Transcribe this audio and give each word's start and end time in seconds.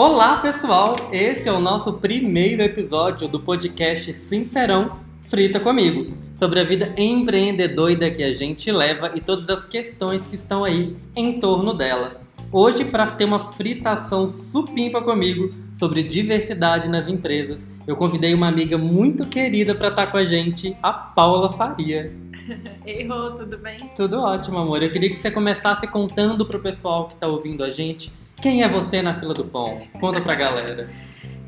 Olá, 0.00 0.36
pessoal! 0.36 0.94
Esse 1.10 1.48
é 1.48 1.52
o 1.52 1.58
nosso 1.58 1.94
primeiro 1.94 2.62
episódio 2.62 3.26
do 3.26 3.40
podcast 3.40 4.14
Sincerão 4.14 4.92
Frita 5.24 5.58
Comigo, 5.58 6.14
sobre 6.34 6.60
a 6.60 6.64
vida 6.64 6.92
empreendedora 6.96 8.08
que 8.08 8.22
a 8.22 8.32
gente 8.32 8.70
leva 8.70 9.10
e 9.16 9.20
todas 9.20 9.50
as 9.50 9.64
questões 9.64 10.24
que 10.24 10.36
estão 10.36 10.62
aí 10.62 10.96
em 11.16 11.40
torno 11.40 11.74
dela. 11.74 12.20
Hoje, 12.52 12.84
para 12.84 13.08
ter 13.08 13.24
uma 13.24 13.40
fritação 13.40 14.28
supimpa 14.28 15.02
comigo 15.02 15.52
sobre 15.74 16.04
diversidade 16.04 16.88
nas 16.88 17.08
empresas, 17.08 17.66
eu 17.84 17.96
convidei 17.96 18.32
uma 18.34 18.46
amiga 18.46 18.78
muito 18.78 19.26
querida 19.26 19.74
para 19.74 19.88
estar 19.88 20.06
com 20.06 20.16
a 20.16 20.24
gente, 20.24 20.76
a 20.80 20.92
Paula 20.92 21.52
Faria. 21.54 22.16
Ei, 22.86 23.04
Rô, 23.04 23.32
tudo 23.32 23.58
bem? 23.58 23.90
Tudo 23.96 24.20
ótimo, 24.20 24.58
amor. 24.58 24.80
Eu 24.80 24.92
queria 24.92 25.10
que 25.10 25.16
você 25.16 25.28
começasse 25.28 25.88
contando 25.88 26.46
pro 26.46 26.60
pessoal 26.60 27.08
que 27.08 27.14
está 27.14 27.26
ouvindo 27.26 27.64
a 27.64 27.70
gente 27.70 28.12
quem 28.40 28.62
é 28.62 28.68
você 28.68 29.02
na 29.02 29.18
fila 29.18 29.34
do 29.34 29.44
pão? 29.44 29.78
Conta 30.00 30.20
pra 30.20 30.34
galera. 30.34 30.88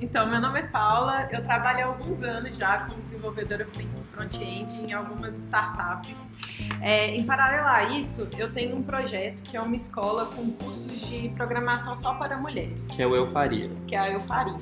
Então, 0.01 0.27
meu 0.27 0.41
nome 0.41 0.61
é 0.61 0.63
Paula, 0.63 1.29
eu 1.31 1.43
trabalho 1.43 1.85
há 1.85 1.87
alguns 1.89 2.23
anos 2.23 2.57
já 2.57 2.85
como 2.85 3.03
desenvolvedora 3.03 3.67
front-end 4.13 4.75
em 4.75 4.93
algumas 4.95 5.37
startups. 5.39 6.31
É, 6.81 7.15
em 7.15 7.25
paralelo 7.25 7.69
a 7.69 7.83
isso, 7.85 8.29
eu 8.39 8.51
tenho 8.51 8.77
um 8.77 8.83
projeto 8.83 9.43
que 9.43 9.59
é 9.59 9.61
uma 9.61 9.77
escola 9.77 10.27
com 10.27 10.51
cursos 10.53 11.01
de 11.03 11.29
programação 11.31 11.95
só 11.97 12.15
para 12.15 12.39
mulheres. 12.39 12.89
Que 12.89 13.03
é 13.03 13.07
o 13.07 13.15
Eu 13.15 13.27
Faria. 13.31 13.71
Que 13.87 13.95
é 13.95 13.99
a 13.99 14.11
Eu 14.11 14.23
Faria, 14.23 14.57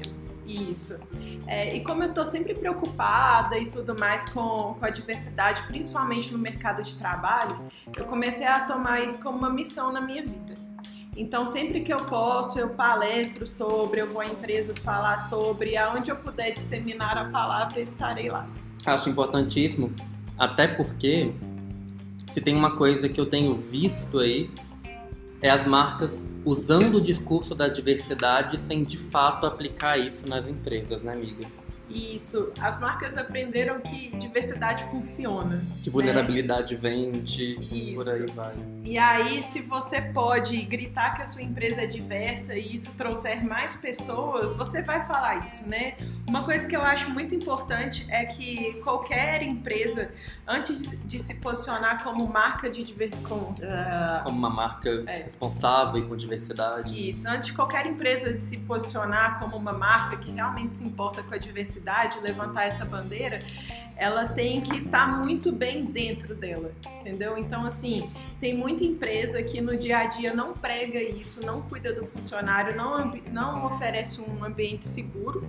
isso. 0.45 0.99
É, 1.47 1.75
e 1.77 1.81
como 1.85 2.03
eu 2.03 2.09
estou 2.09 2.25
sempre 2.25 2.55
preocupada 2.55 3.57
e 3.59 3.67
tudo 3.67 3.99
mais 3.99 4.29
com, 4.31 4.75
com 4.75 4.85
a 4.85 4.91
diversidade, 4.91 5.63
principalmente 5.69 6.33
no 6.33 6.39
mercado 6.39 6.83
de 6.83 6.97
trabalho, 6.97 7.61
eu 7.97 8.05
comecei 8.07 8.47
a 8.47 8.61
tomar 8.61 9.01
isso 9.01 9.23
como 9.23 9.39
uma 9.39 9.51
missão 9.51 9.93
na 9.93 10.01
minha 10.01 10.23
vida. 10.23 10.68
Então, 11.19 11.45
sempre 11.45 11.81
que 11.81 11.93
eu 11.93 12.05
posso, 12.05 12.61
eu 12.61 12.69
palestro 12.71 13.45
sobre, 13.45 14.01
eu 14.01 14.07
vou 14.07 14.23
a 14.23 14.27
empresas 14.27 14.79
falar 14.79 15.19
sobre, 15.19 15.77
aonde 15.77 16.13
eu 16.13 16.17
puder 16.17 16.53
disseminar 16.53 17.19
a 17.19 17.25
palavra, 17.25 17.81
estarei 17.81 18.31
lá. 18.31 18.49
Acho 18.87 19.11
importantíssimo, 19.11 19.93
até 20.39 20.69
porque 20.69 21.33
se 22.31 22.41
tem 22.41 22.55
uma 22.55 22.77
coisa 22.77 23.09
que 23.09 23.21
eu 23.21 23.27
tenho 23.27 23.57
visto 23.57 24.21
aí, 24.21 24.49
é 25.43 25.51
as 25.51 25.67
marcas 25.67 26.25
usando 26.45 26.99
o 26.99 27.01
discurso 27.01 27.53
da 27.53 27.67
diversidade 27.67 28.57
sem 28.57 28.85
de 28.85 28.97
fato 28.97 29.45
aplicar 29.45 29.99
isso 29.99 30.29
nas 30.29 30.47
empresas, 30.47 31.03
né, 31.03 31.15
amiga? 31.15 31.58
Isso. 31.89 32.53
As 32.61 32.79
marcas 32.79 33.17
aprenderam 33.17 33.81
que 33.81 34.17
diversidade 34.17 34.85
funciona. 34.91 35.63
Que 35.83 35.91
vulnerabilidade 35.91 36.75
né? 36.75 36.81
vende, 36.81 37.59
Isso. 37.61 37.95
por 37.95 38.09
aí 38.09 38.27
vai. 38.33 38.55
E 38.85 38.99
aí, 38.99 39.43
se 39.43 39.61
você 39.61 40.01
pode 40.01 40.61
gritar 40.63 41.15
que 41.17 41.23
a 41.23 41.27
sua 41.27 41.43
empresa 41.43 41.83
é 41.83 41.87
diversa 41.87 42.57
e 42.57 42.75
isso 42.75 42.95
trouxer 42.95 43.45
mais 43.45 43.77
pessoas, 43.77 44.55
você 44.55 44.83
vai 44.83 45.07
falar 45.07 45.45
isso, 45.45 45.69
né? 45.69 45.95
Uma 46.27 46.43
coisa 46.43 46.67
que 46.67 46.77
eu 46.77 46.83
acho 46.83 47.11
muito 47.11 47.35
importante 47.35 48.07
é 48.09 48.25
que 48.25 48.75
qualquer 48.83 49.43
empresa, 49.43 50.11
antes 50.47 50.99
de 51.07 51.21
se 51.21 51.35
posicionar 51.35 52.03
como 52.03 52.27
marca 52.27 52.71
de 52.71 52.83
diversidade. 52.83 53.63
Uh, 53.63 54.25
como 54.25 54.39
uma 54.39 54.51
marca 54.51 55.05
é. 55.07 55.23
responsável 55.25 56.03
e 56.03 56.07
com 56.07 56.17
diversidade. 56.17 57.09
Isso. 57.09 57.29
Antes 57.29 57.49
de 57.49 57.53
qualquer 57.53 57.87
empresa 57.87 58.35
se 58.37 58.59
posicionar 58.59 59.39
como 59.39 59.57
uma 59.57 59.73
marca 59.73 60.17
que 60.17 60.31
realmente 60.31 60.77
se 60.77 60.85
importa 60.85 61.23
com 61.23 61.35
a 61.35 61.39
diversidade, 61.39 61.78
diversidade, 61.79 62.21
levantar 62.21 62.65
essa 62.65 62.85
bandeira, 62.85 63.41
ela 63.97 64.27
tem 64.29 64.61
que 64.61 64.77
estar 64.77 65.07
tá 65.07 65.17
muito 65.17 65.51
bem 65.51 65.85
dentro 65.85 66.35
dela, 66.35 66.71
entendeu? 67.01 67.37
Então, 67.37 67.67
assim, 67.67 68.11
tem 68.39 68.57
muita 68.57 68.85
empresa 68.85 69.43
que 69.43 69.61
no 69.61 69.77
dia 69.77 69.99
a 69.99 70.05
dia 70.05 70.33
não 70.33 70.53
prega 70.53 71.03
isso, 71.03 71.45
não 71.45 71.63
cuida 71.63 71.93
do 71.93 72.07
funcionário, 72.07 72.77
não, 72.77 73.13
não 73.33 73.67
oferece 73.67 74.21
um 74.21 74.45
ambiente 74.45 74.87
seguro 74.87 75.49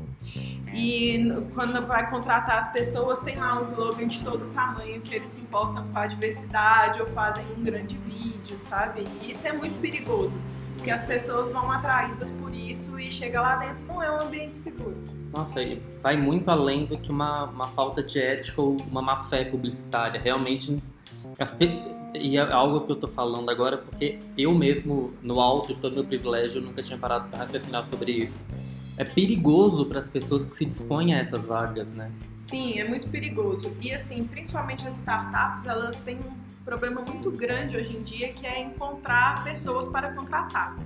e 0.73 1.31
quando 1.53 1.85
vai 1.85 2.09
contratar 2.09 2.57
as 2.57 2.71
pessoas, 2.71 3.19
tem 3.19 3.37
lá 3.37 3.59
um 3.61 3.65
slogan 3.65 4.07
de 4.07 4.19
todo 4.23 4.51
tamanho 4.53 4.99
que 5.01 5.13
eles 5.13 5.29
se 5.29 5.41
importam 5.41 5.87
com 5.87 5.99
a 5.99 6.07
diversidade 6.07 7.01
ou 7.01 7.07
fazem 7.07 7.45
um 7.55 7.63
grande 7.63 7.97
vídeo, 7.97 8.57
sabe? 8.57 9.05
E 9.21 9.31
isso 9.31 9.47
é 9.47 9.51
muito 9.51 9.79
perigoso 9.79 10.35
porque 10.79 10.91
as 10.91 11.03
pessoas 11.03 11.51
vão 11.51 11.69
atraídas 11.69 12.31
por 12.31 12.55
isso 12.55 12.97
e 12.97 13.11
chega 13.11 13.41
lá 13.41 13.57
dentro 13.57 13.85
não 13.85 14.01
é 14.01 14.09
um 14.09 14.21
ambiente 14.21 14.57
seguro. 14.57 14.95
Nossa, 15.31 15.59
vai 16.01 16.15
muito 16.15 16.49
além 16.49 16.85
do 16.85 16.97
que 16.97 17.11
uma, 17.11 17.43
uma 17.45 17.67
falta 17.67 18.01
de 18.01 18.17
ética 18.19 18.61
ou 18.61 18.77
uma 18.89 19.01
má 19.01 19.17
fé 19.17 19.43
publicitária. 19.43 20.19
Realmente, 20.19 20.81
as, 21.37 21.55
e 22.15 22.37
é 22.37 22.51
algo 22.51 22.81
que 22.81 22.91
eu 22.93 22.95
tô 22.95 23.07
falando 23.07 23.49
agora 23.49 23.77
porque 23.77 24.19
eu 24.37 24.55
mesmo, 24.55 25.13
no 25.21 25.39
alto 25.39 25.73
de 25.73 25.79
todo 25.79 25.93
meu 25.95 26.05
privilégio, 26.05 26.61
nunca 26.61 26.81
tinha 26.81 26.97
parado 26.97 27.27
para 27.27 27.39
raciocinar 27.39 27.85
sobre 27.85 28.13
isso. 28.13 28.41
É 28.97 29.03
perigoso 29.03 29.85
para 29.85 29.99
as 29.99 30.07
pessoas 30.07 30.45
que 30.45 30.55
se 30.55 30.65
dispõem 30.65 31.13
a 31.13 31.19
essas 31.19 31.45
vagas, 31.45 31.91
né? 31.91 32.11
Sim, 32.35 32.79
é 32.79 32.87
muito 32.87 33.07
perigoso. 33.09 33.71
E 33.81 33.93
assim, 33.93 34.25
principalmente 34.25 34.87
as 34.87 34.95
startups, 34.95 35.65
elas 35.65 35.99
têm 35.99 36.17
um 36.17 36.48
problema 36.69 37.01
muito 37.01 37.31
grande 37.31 37.75
hoje 37.75 37.97
em 37.97 38.03
dia 38.03 38.31
que 38.31 38.45
é 38.45 38.61
encontrar 38.61 39.43
pessoas 39.43 39.87
para 39.87 40.13
contratar 40.13 40.77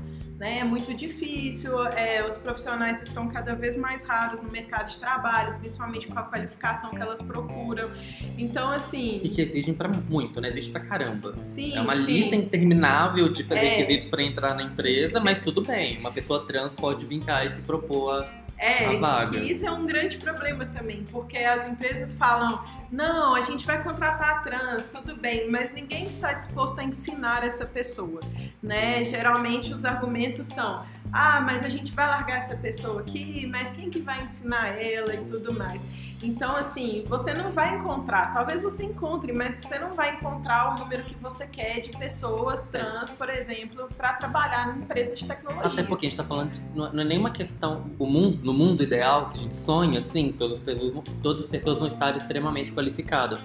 né? 0.43 0.59
É 0.59 0.63
muito 0.63 0.93
difícil, 0.93 1.87
é, 1.87 2.25
os 2.25 2.35
profissionais 2.35 3.01
estão 3.01 3.29
cada 3.29 3.55
vez 3.55 3.77
mais 3.77 4.03
raros 4.03 4.41
no 4.41 4.51
mercado 4.51 4.89
de 4.89 4.99
trabalho, 4.99 5.57
principalmente 5.59 6.05
com 6.07 6.19
a 6.19 6.23
qualificação 6.23 6.89
que 6.89 7.01
elas 7.01 7.21
procuram. 7.21 7.91
Então, 8.37 8.69
assim. 8.69 9.21
E 9.23 9.29
que 9.29 9.41
exigem 9.41 9.73
para 9.73 9.87
muito, 9.87 10.41
né? 10.41 10.49
Exige 10.49 10.69
para 10.69 10.81
caramba. 10.81 11.35
Sim. 11.39 11.77
É 11.77 11.81
uma 11.81 11.95
sim. 11.95 12.11
lista 12.11 12.35
interminável 12.35 13.29
de 13.29 13.45
é. 13.53 13.55
requisitos 13.55 14.07
para 14.07 14.21
entrar 14.21 14.53
na 14.53 14.63
empresa, 14.63 15.19
mas 15.19 15.39
tudo 15.39 15.61
bem. 15.61 15.97
Uma 15.99 16.11
pessoa 16.11 16.45
trans 16.45 16.75
pode 16.75 17.05
vir 17.05 17.21
cá 17.23 17.45
e 17.45 17.51
se 17.51 17.61
propor 17.61 18.11
a. 18.11 18.42
É, 18.57 18.95
vaga. 18.97 19.37
e 19.37 19.51
isso 19.51 19.65
é 19.65 19.71
um 19.71 19.85
grande 19.85 20.17
problema 20.17 20.65
também, 20.65 21.03
porque 21.11 21.37
as 21.37 21.67
empresas 21.67 22.15
falam 22.15 22.63
não, 22.93 23.33
a 23.33 23.41
gente 23.41 23.65
vai 23.65 23.81
contratar 23.81 24.43
trans, 24.43 24.85
tudo 24.85 25.15
bem, 25.15 25.49
mas 25.49 25.73
ninguém 25.73 26.05
está 26.05 26.31
disposto 26.31 26.79
a 26.79 26.83
ensinar 26.83 27.43
essa 27.43 27.65
pessoa, 27.65 28.21
né? 28.61 29.03
Geralmente 29.03 29.73
os 29.73 29.83
argumentos 29.83 30.45
são: 30.45 30.85
ah, 31.11 31.41
mas 31.41 31.65
a 31.65 31.69
gente 31.69 31.91
vai 31.91 32.05
largar 32.05 32.37
essa 32.37 32.55
pessoa 32.55 33.01
aqui, 33.01 33.47
mas 33.47 33.71
quem 33.71 33.89
que 33.89 33.99
vai 33.99 34.23
ensinar 34.23 34.67
ela 34.79 35.15
e 35.15 35.25
tudo 35.25 35.51
mais. 35.51 35.87
Então, 36.23 36.55
assim, 36.55 37.03
você 37.05 37.33
não 37.33 37.51
vai 37.51 37.77
encontrar, 37.77 38.33
talvez 38.33 38.61
você 38.61 38.85
encontre, 38.85 39.33
mas 39.33 39.55
você 39.55 39.77
não 39.77 39.91
vai 39.91 40.15
encontrar 40.15 40.73
o 40.73 40.79
número 40.79 41.03
que 41.03 41.15
você 41.15 41.45
quer 41.45 41.81
de 41.81 41.91
pessoas 41.91 42.69
trans, 42.69 43.11
por 43.11 43.29
exemplo, 43.29 43.89
para 43.97 44.13
trabalhar 44.13 44.67
numa 44.67 44.83
empresa 44.83 45.15
de 45.15 45.25
tecnologia. 45.25 45.69
Até 45.69 45.83
porque 45.83 46.05
a 46.05 46.09
gente 46.09 46.17
está 46.17 46.23
falando, 46.23 46.53
de, 46.53 46.61
não 46.73 46.87
é 46.87 47.03
nenhuma 47.03 47.29
questão, 47.29 47.91
o 47.99 48.05
mundo, 48.05 48.39
no 48.41 48.53
mundo 48.53 48.81
ideal 48.81 49.27
que 49.27 49.37
a 49.37 49.41
gente 49.41 49.53
sonha, 49.53 49.99
assim, 49.99 50.31
todas 50.31 50.59
as 50.59 50.61
pessoas, 50.61 50.93
todas 51.21 51.43
as 51.43 51.49
pessoas 51.49 51.79
vão 51.79 51.89
estar 51.89 52.15
extremamente 52.15 52.71
qualificadas. 52.71 53.39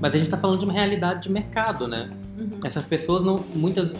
Mas 0.00 0.12
a 0.12 0.16
gente 0.16 0.26
está 0.26 0.36
falando 0.36 0.58
de 0.58 0.64
uma 0.64 0.74
realidade 0.74 1.22
de 1.22 1.30
mercado, 1.30 1.86
né? 1.86 2.10
Uhum. 2.36 2.58
Essas 2.64 2.84
pessoas 2.84 3.22
não, 3.22 3.38
muitas 3.54 3.92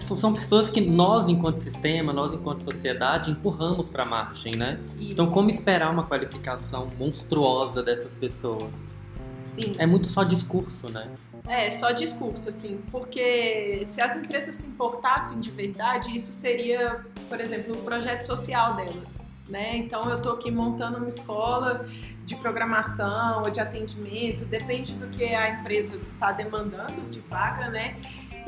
são 0.00 0.32
pessoas 0.32 0.68
que 0.68 0.80
nós, 0.80 1.28
enquanto 1.28 1.58
sistema, 1.58 2.12
nós, 2.12 2.34
enquanto 2.34 2.64
sociedade, 2.64 3.30
empurramos 3.30 3.88
para 3.88 4.02
a 4.02 4.06
margem, 4.06 4.54
né? 4.54 4.78
Isso. 4.98 5.12
Então, 5.12 5.26
como 5.30 5.50
esperar 5.50 5.90
uma 5.90 6.04
qualificação 6.04 6.90
monstruosa 6.98 7.82
dessas 7.82 8.14
pessoas? 8.14 8.70
Sim. 8.98 9.74
É 9.78 9.86
muito 9.86 10.06
só 10.08 10.22
discurso, 10.22 10.90
né? 10.92 11.08
É, 11.48 11.70
só 11.70 11.92
discurso, 11.92 12.48
assim, 12.48 12.80
porque 12.90 13.82
se 13.86 14.00
as 14.00 14.16
empresas 14.16 14.54
se 14.56 14.66
importassem 14.66 15.40
de 15.40 15.50
verdade, 15.50 16.14
isso 16.14 16.32
seria, 16.32 17.04
por 17.28 17.40
exemplo, 17.40 17.74
o 17.74 17.78
um 17.78 17.84
projeto 17.84 18.22
social 18.22 18.74
delas. 18.74 19.16
Né? 19.48 19.76
Então 19.76 20.10
eu 20.10 20.16
estou 20.16 20.32
aqui 20.32 20.50
montando 20.50 20.96
uma 20.96 21.06
escola 21.06 21.88
de 22.24 22.34
programação 22.34 23.44
ou 23.44 23.50
de 23.50 23.60
atendimento, 23.60 24.44
depende 24.44 24.92
do 24.94 25.06
que 25.06 25.24
a 25.24 25.50
empresa 25.50 25.94
está 25.94 26.32
demandando 26.32 27.00
de 27.08 27.20
vaga, 27.20 27.70
né? 27.70 27.96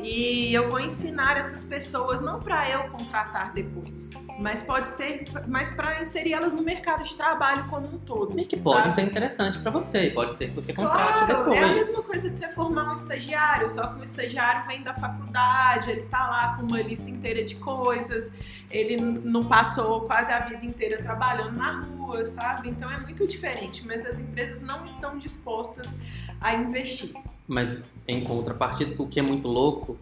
E 0.01 0.53
eu 0.53 0.69
vou 0.69 0.79
ensinar 0.79 1.37
essas 1.37 1.63
pessoas 1.63 2.21
não 2.21 2.39
para 2.39 2.69
eu 2.69 2.89
contratar 2.89 3.51
depois, 3.53 4.09
mas 4.39 4.61
pode 4.61 4.91
ser, 4.91 5.25
mas 5.45 5.69
para 5.69 6.01
inserir 6.01 6.33
elas 6.33 6.53
no 6.53 6.61
mercado 6.61 7.03
de 7.03 7.13
trabalho 7.15 7.67
como 7.69 7.85
um 7.85 7.99
todo. 7.99 8.39
E 8.39 8.45
que 8.45 8.57
pode 8.57 8.83
sabe? 8.83 8.91
ser 8.93 9.01
interessante 9.01 9.59
para 9.59 9.69
você, 9.69 10.09
pode 10.09 10.35
ser 10.37 10.49
que 10.49 10.55
você 10.55 10.71
contrate 10.71 11.25
claro, 11.25 11.43
depois. 11.43 11.59
É 11.59 11.63
a 11.63 11.73
mesma 11.73 12.01
coisa 12.01 12.29
de 12.29 12.39
você 12.39 12.47
formar 12.49 12.89
um 12.89 12.93
estagiário, 12.93 13.67
só 13.69 13.87
que 13.87 13.99
um 13.99 14.03
estagiário 14.03 14.65
vem 14.67 14.81
da 14.83 14.93
faculdade, 14.93 15.91
ele 15.91 16.03
tá 16.03 16.29
lá 16.29 16.55
com 16.55 16.63
uma 16.63 16.81
lista 16.81 17.09
inteira 17.09 17.43
de 17.43 17.55
coisas, 17.55 18.33
ele 18.71 18.95
não 18.97 19.45
passou 19.49 20.01
quase 20.01 20.31
a 20.31 20.39
vida 20.39 20.65
inteira 20.65 21.03
trabalhando 21.03 21.57
na 21.57 21.81
rua, 21.81 22.23
sabe? 22.23 22.69
Então 22.69 22.89
é 22.89 22.97
muito 22.99 23.27
diferente, 23.27 23.85
mas 23.85 24.05
as 24.05 24.17
empresas 24.17 24.61
não 24.61 24.85
estão 24.85 25.17
dispostas 25.17 25.93
a 26.39 26.53
investir. 26.53 27.13
Mas 27.49 27.81
em 28.07 28.21
contrapartida, 28.21 28.93
o 29.01 29.07
que 29.07 29.19
é 29.19 29.23
muito 29.23 29.47
louco, 29.47 29.97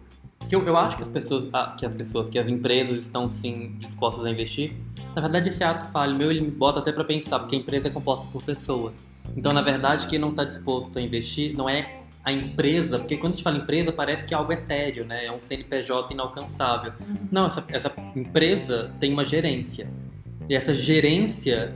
que 0.46 0.54
eu, 0.54 0.64
eu 0.66 0.76
acho 0.76 0.96
que 0.96 1.02
as 1.02 1.08
pessoas, 1.08 1.46
ah, 1.52 1.74
que 1.78 1.84
as 1.84 1.94
pessoas, 1.94 2.28
que 2.28 2.38
as 2.38 2.48
empresas 2.48 3.00
estão 3.00 3.28
sim 3.28 3.74
dispostas 3.78 4.24
a 4.24 4.30
investir. 4.30 4.74
Na 5.16 5.22
verdade, 5.22 5.48
esse 5.48 5.64
ato 5.64 5.90
falho 5.90 6.14
meu, 6.14 6.30
ele 6.30 6.42
me 6.42 6.50
bota 6.50 6.78
até 6.78 6.92
para 6.92 7.04
pensar, 7.04 7.38
porque 7.40 7.56
a 7.56 7.58
empresa 7.58 7.88
é 7.88 7.90
composta 7.90 8.26
por 8.30 8.42
pessoas. 8.42 9.04
Então, 9.36 9.52
na 9.52 9.62
verdade, 9.62 10.06
quem 10.06 10.18
não 10.18 10.30
está 10.30 10.44
disposto 10.44 10.98
a 10.98 11.02
investir 11.02 11.56
não 11.56 11.68
é 11.68 12.02
a 12.24 12.32
empresa, 12.32 12.98
porque 12.98 13.16
quando 13.16 13.32
a 13.32 13.36
gente 13.36 13.44
fala 13.44 13.56
empresa 13.56 13.90
parece 13.90 14.24
que 14.24 14.34
é 14.34 14.36
algo 14.36 14.52
etéreo, 14.52 15.06
né? 15.06 15.24
É 15.24 15.32
um 15.32 15.40
CNPJ 15.40 16.12
inalcançável. 16.12 16.92
Uhum. 17.00 17.28
Não, 17.32 17.46
essa, 17.46 17.64
essa 17.68 17.92
empresa 18.14 18.92
tem 19.00 19.12
uma 19.12 19.24
gerência. 19.24 19.90
E 20.48 20.54
essa 20.54 20.74
gerência 20.74 21.74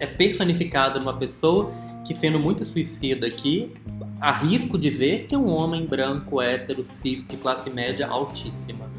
é 0.00 0.06
personificada 0.06 0.98
numa 0.98 1.16
pessoa 1.16 1.72
que, 2.04 2.14
sendo 2.14 2.38
muito 2.38 2.64
suicida 2.64 3.26
aqui, 3.26 3.72
arrisco 4.20 4.78
dizer 4.78 5.26
que 5.26 5.34
é 5.34 5.38
um 5.38 5.48
homem 5.48 5.86
branco, 5.86 6.40
hétero, 6.40 6.84
cis, 6.84 7.26
de 7.26 7.36
classe 7.36 7.70
média 7.70 8.06
altíssima. 8.06 8.90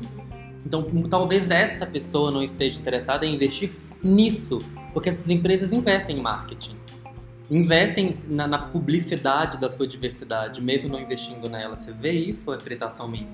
Então, 0.66 0.84
talvez 1.10 1.52
essa 1.52 1.86
pessoa 1.86 2.32
não 2.32 2.44
esteja 2.44 2.80
interessada 2.80 3.26
em 3.26 3.36
investir 3.36 3.72
nisso, 4.04 4.60
porque 4.94 5.10
essas 5.10 5.30
empresas 5.30 5.72
investem 5.72 6.18
em 6.18 6.22
marketing. 6.22 6.76
Investem 7.50 8.18
na, 8.28 8.48
na 8.48 8.58
publicidade 8.58 9.60
da 9.60 9.70
sua 9.70 9.88
diversidade, 9.88 10.62
mesmo 10.62 10.90
não 10.90 11.00
investindo 11.00 11.48
nela. 11.48 11.76
Você 11.76 11.92
vê 11.92 12.12
isso 12.12 12.50
ou 12.50 12.56
é 12.56 12.60
fritação 12.60 13.08
minha? 13.08 13.28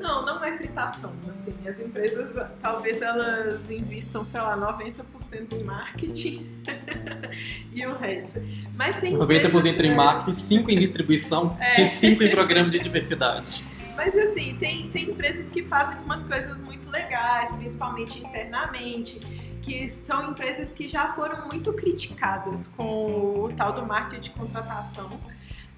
Não, 0.00 0.24
não 0.24 0.42
é 0.42 0.56
fritação. 0.56 1.12
Assim, 1.30 1.54
as 1.68 1.78
empresas, 1.78 2.34
talvez 2.60 3.02
elas 3.02 3.70
investam, 3.70 4.24
sei 4.24 4.40
lá, 4.40 4.56
90% 4.56 5.52
em 5.52 5.62
marketing 5.62 6.62
e 7.72 7.86
o 7.86 7.96
resto. 7.96 8.40
Mas 8.74 8.96
tem 8.96 9.14
90% 9.14 9.46
empresas, 9.46 9.80
em 9.84 9.94
marketing, 9.94 10.38
5% 10.38 10.68
em 10.70 10.78
distribuição 10.78 11.56
é. 11.60 11.82
e 11.82 11.90
5% 11.90 12.22
em 12.22 12.30
programa 12.30 12.70
de 12.70 12.78
diversidade. 12.78 13.62
Mas 13.94 14.16
assim, 14.16 14.56
tem, 14.58 14.88
tem 14.88 15.10
empresas 15.10 15.50
que 15.50 15.62
fazem 15.62 15.98
umas 15.98 16.24
coisas 16.24 16.58
muito 16.58 16.88
legais, 16.88 17.52
principalmente 17.52 18.18
internamente, 18.18 19.20
que 19.60 19.86
são 19.88 20.30
empresas 20.30 20.72
que 20.72 20.88
já 20.88 21.12
foram 21.12 21.46
muito 21.48 21.70
criticadas 21.74 22.66
com 22.68 23.44
o 23.44 23.52
tal 23.54 23.74
do 23.74 23.84
marketing 23.84 24.22
de 24.22 24.30
contratação 24.30 25.20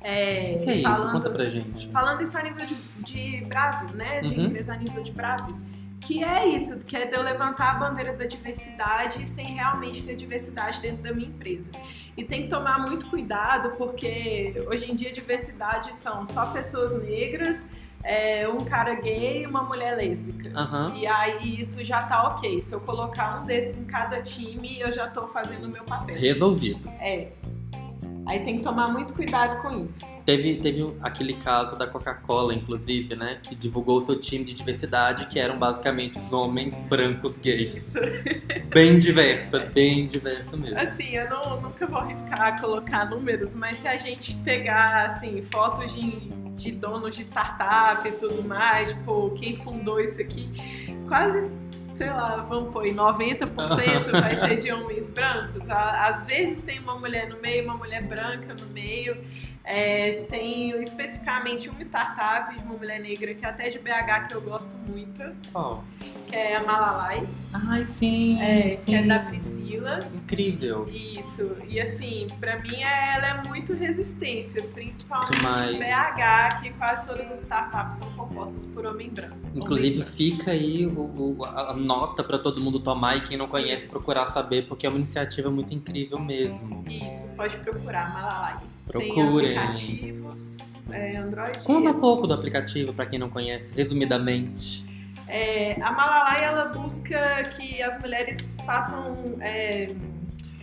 é, 0.02 0.56
o 0.58 0.64
que 0.64 0.70
é 0.70 0.82
falando, 0.82 0.99
isso? 0.99 1.12
Conta 1.12 1.31
pra 1.31 1.44
gente. 1.44 1.88
Falando 1.88 2.22
isso 2.22 2.38
a 2.38 2.43
nível 2.43 2.66
de, 2.66 3.02
de 3.04 3.44
Brasil, 3.46 3.88
né? 3.90 4.20
De 4.20 4.28
uhum. 4.28 4.46
empresa 4.46 4.75
a 4.75 4.76
nível 4.76 5.02
de 5.02 5.12
Brasil. 5.12 5.56
Que 6.00 6.25
é 6.25 6.46
isso, 6.46 6.84
que 6.84 6.96
é 6.96 7.06
de 7.06 7.14
eu 7.14 7.22
levantar 7.22 7.70
a 7.70 7.75
bandeira 7.75 8.12
da 8.12 8.26
diversidade 8.26 9.28
sem 9.31 9.54
realmente 9.54 10.04
ter 10.04 10.16
diversidade 10.16 10.81
dentro 10.81 11.02
da 11.02 11.12
minha 11.12 11.28
empresa. 11.28 11.70
E 12.16 12.25
tem 12.25 12.43
que 12.43 12.49
tomar 12.49 12.81
muito 12.81 13.06
cuidado, 13.06 13.70
porque 13.78 14.52
hoje 14.69 14.90
em 14.90 14.94
dia 14.94 15.12
diversidade 15.12 15.94
são 15.94 16.26
só 16.26 16.46
pessoas 16.46 16.93
negras, 17.00 17.69
é, 18.02 18.49
um 18.49 18.64
cara 18.64 18.96
gay 18.96 19.43
e 19.43 19.46
uma 19.46 19.62
mulher 19.62 19.96
lésbica. 19.96 20.49
Uhum. 20.49 20.96
E 20.96 21.06
aí 21.06 21.60
isso 21.60 21.82
já 21.84 22.02
tá 22.02 22.25
ok. 22.25 22.60
Se 22.60 22.75
eu 22.75 22.81
colocar 22.81 23.40
um 23.40 23.46
desses 23.46 23.78
em 23.78 23.84
cada 23.84 24.20
time, 24.20 24.81
eu 24.81 24.90
já 24.93 25.06
tô 25.06 25.28
fazendo 25.28 25.66
o 25.66 25.70
meu 25.70 25.84
papel. 25.84 26.16
Resolvido. 26.16 26.88
É. 27.00 27.28
Aí 28.26 28.40
tem 28.44 28.58
que 28.58 28.62
tomar 28.62 28.88
muito 28.88 29.14
cuidado 29.14 29.60
com 29.60 29.84
isso. 29.84 30.06
Teve, 30.24 30.56
teve 30.56 30.94
aquele 31.02 31.34
caso 31.34 31.76
da 31.76 31.86
Coca-Cola, 31.86 32.54
inclusive, 32.54 33.16
né? 33.16 33.38
Que 33.42 33.54
divulgou 33.54 33.98
o 33.98 34.00
seu 34.00 34.19
time 34.19 34.44
de 34.44 34.54
diversidade, 34.54 35.26
que 35.26 35.38
eram 35.38 35.58
basicamente 35.58 36.19
os 36.19 36.32
homens 36.32 36.80
brancos 36.82 37.36
gays. 37.36 37.74
Isso. 37.74 37.98
Bem 38.69 38.98
diversa, 38.98 39.58
bem 39.58 40.06
diversa 40.06 40.56
mesmo. 40.56 40.78
Assim, 40.78 41.16
eu 41.16 41.28
não, 41.28 41.60
nunca 41.60 41.86
vou 41.86 41.98
arriscar 41.98 42.60
colocar 42.60 43.04
números, 43.10 43.54
mas 43.54 43.78
se 43.78 43.88
a 43.88 43.96
gente 43.98 44.34
pegar, 44.36 45.06
assim, 45.06 45.42
fotos 45.42 45.92
de, 45.92 46.10
de 46.54 46.72
donos 46.72 47.14
de 47.16 47.22
startup 47.22 48.08
e 48.08 48.12
tudo 48.12 48.42
mais, 48.42 48.90
tipo, 48.90 49.30
quem 49.30 49.56
fundou 49.56 50.00
isso 50.00 50.20
aqui, 50.20 50.48
quase 51.08 51.58
sei 52.02 52.10
lá, 52.10 52.44
vamos 52.49 52.72
pôr, 52.72 52.84
90% 52.84 54.10
vai 54.10 54.37
ser 54.37 54.56
de 54.56 54.72
homens 54.72 55.08
brancos. 55.08 55.70
Às 55.70 56.25
vezes 56.26 56.60
tem 56.60 56.81
uma 56.81 56.99
mulher 56.99 57.28
no 57.28 57.40
meio, 57.40 57.64
uma 57.64 57.76
mulher 57.76 58.02
branca 58.02 58.54
no 58.54 58.66
meio. 58.66 59.16
É, 59.64 60.25
tem 60.29 60.82
especificamente 60.82 61.69
uma 61.69 61.81
startup 61.82 62.56
de 62.56 62.64
uma 62.64 62.75
mulher 62.75 63.00
negra 63.00 63.32
que 63.35 63.44
é 63.44 63.49
até 63.49 63.69
de 63.69 63.79
BH 63.79 64.29
que 64.29 64.35
eu 64.35 64.41
gosto 64.41 64.76
muito. 64.76 65.23
Oh. 65.55 65.79
Que 66.26 66.37
é 66.37 66.56
a 66.56 66.62
Malalai. 66.62 67.26
Ai, 67.53 67.85
sim, 67.85 68.41
é, 68.41 68.73
sim. 68.73 68.93
Que 68.93 68.97
é 68.97 69.06
da 69.06 69.20
Priscila. 69.20 70.00
Incrível. 70.14 70.88
Isso. 70.88 71.56
E 71.69 71.81
assim, 71.81 72.26
pra 72.41 72.59
mim 72.59 72.81
ela 72.81 73.26
é 73.29 73.49
muito 73.49 73.73
resistência, 73.75 74.62
principalmente 74.62 75.37
Demais. 75.37 75.76
BH, 75.76 76.62
que 76.62 76.70
quase 76.73 77.06
todas 77.06 77.31
as 77.31 77.43
startups 77.43 77.99
são 77.99 78.11
compostas 78.14 78.67
por 78.67 78.87
homem 78.87 79.11
branco. 79.11 79.37
Inclusive, 79.55 79.99
branco. 79.99 80.11
fica 80.11 80.50
aí 80.50 80.87
o, 80.87 81.00
o, 81.00 81.44
a 81.44 81.75
nota 81.75 82.25
para 82.25 82.38
todo 82.38 82.61
mundo 82.61 82.81
tomar 82.81 83.17
e 83.17 83.20
quem 83.20 83.37
não 83.37 83.47
sim. 83.47 83.53
conhece 83.53 83.87
procurar 83.87 84.26
saber, 84.26 84.67
porque 84.67 84.87
é 84.87 84.88
uma 84.88 84.99
iniciativa 84.99 85.50
muito 85.50 85.73
incrível 85.75 86.19
mesmo. 86.19 86.85
Isso, 86.88 87.29
pode 87.37 87.56
procurar, 87.59 88.12
Malalai. 88.12 88.56
Procurem. 88.92 89.54
Tem 89.54 89.58
aplicativos, 89.58 90.74
é, 90.90 91.16
Android. 91.16 91.58
Conta 91.64 91.90
um 91.90 91.98
pouco 91.98 92.26
do 92.26 92.34
aplicativo 92.34 92.92
para 92.92 93.06
quem 93.06 93.18
não 93.18 93.30
conhece, 93.30 93.72
resumidamente. 93.74 94.84
É, 95.26 95.80
a 95.80 95.90
Malalai 95.90 96.44
ela 96.44 96.66
busca 96.66 97.42
que 97.56 97.82
as 97.82 97.98
mulheres 97.98 98.54
façam 98.66 99.38
é, 99.40 99.94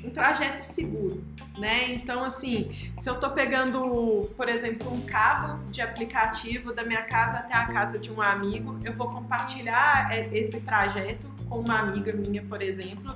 um 0.04 0.12
trajeto 0.12 0.64
seguro, 0.64 1.24
né? 1.58 1.92
Então, 1.92 2.24
assim, 2.24 2.70
se 3.00 3.10
eu 3.10 3.16
estou 3.16 3.32
pegando, 3.32 4.30
por 4.38 4.48
exemplo, 4.48 4.94
um 4.94 5.02
carro 5.02 5.60
de 5.72 5.82
aplicativo 5.82 6.72
da 6.72 6.84
minha 6.84 7.02
casa 7.02 7.40
até 7.40 7.56
a 7.56 7.66
casa 7.66 7.98
de 7.98 8.12
um 8.12 8.22
amigo, 8.22 8.80
eu 8.84 8.94
vou 8.94 9.10
compartilhar 9.10 10.14
é, 10.14 10.30
esse 10.38 10.62
trajeto 10.62 11.28
com 11.50 11.60
uma 11.62 11.80
amiga 11.80 12.14
minha, 12.14 12.44
por 12.44 12.62
exemplo. 12.62 13.16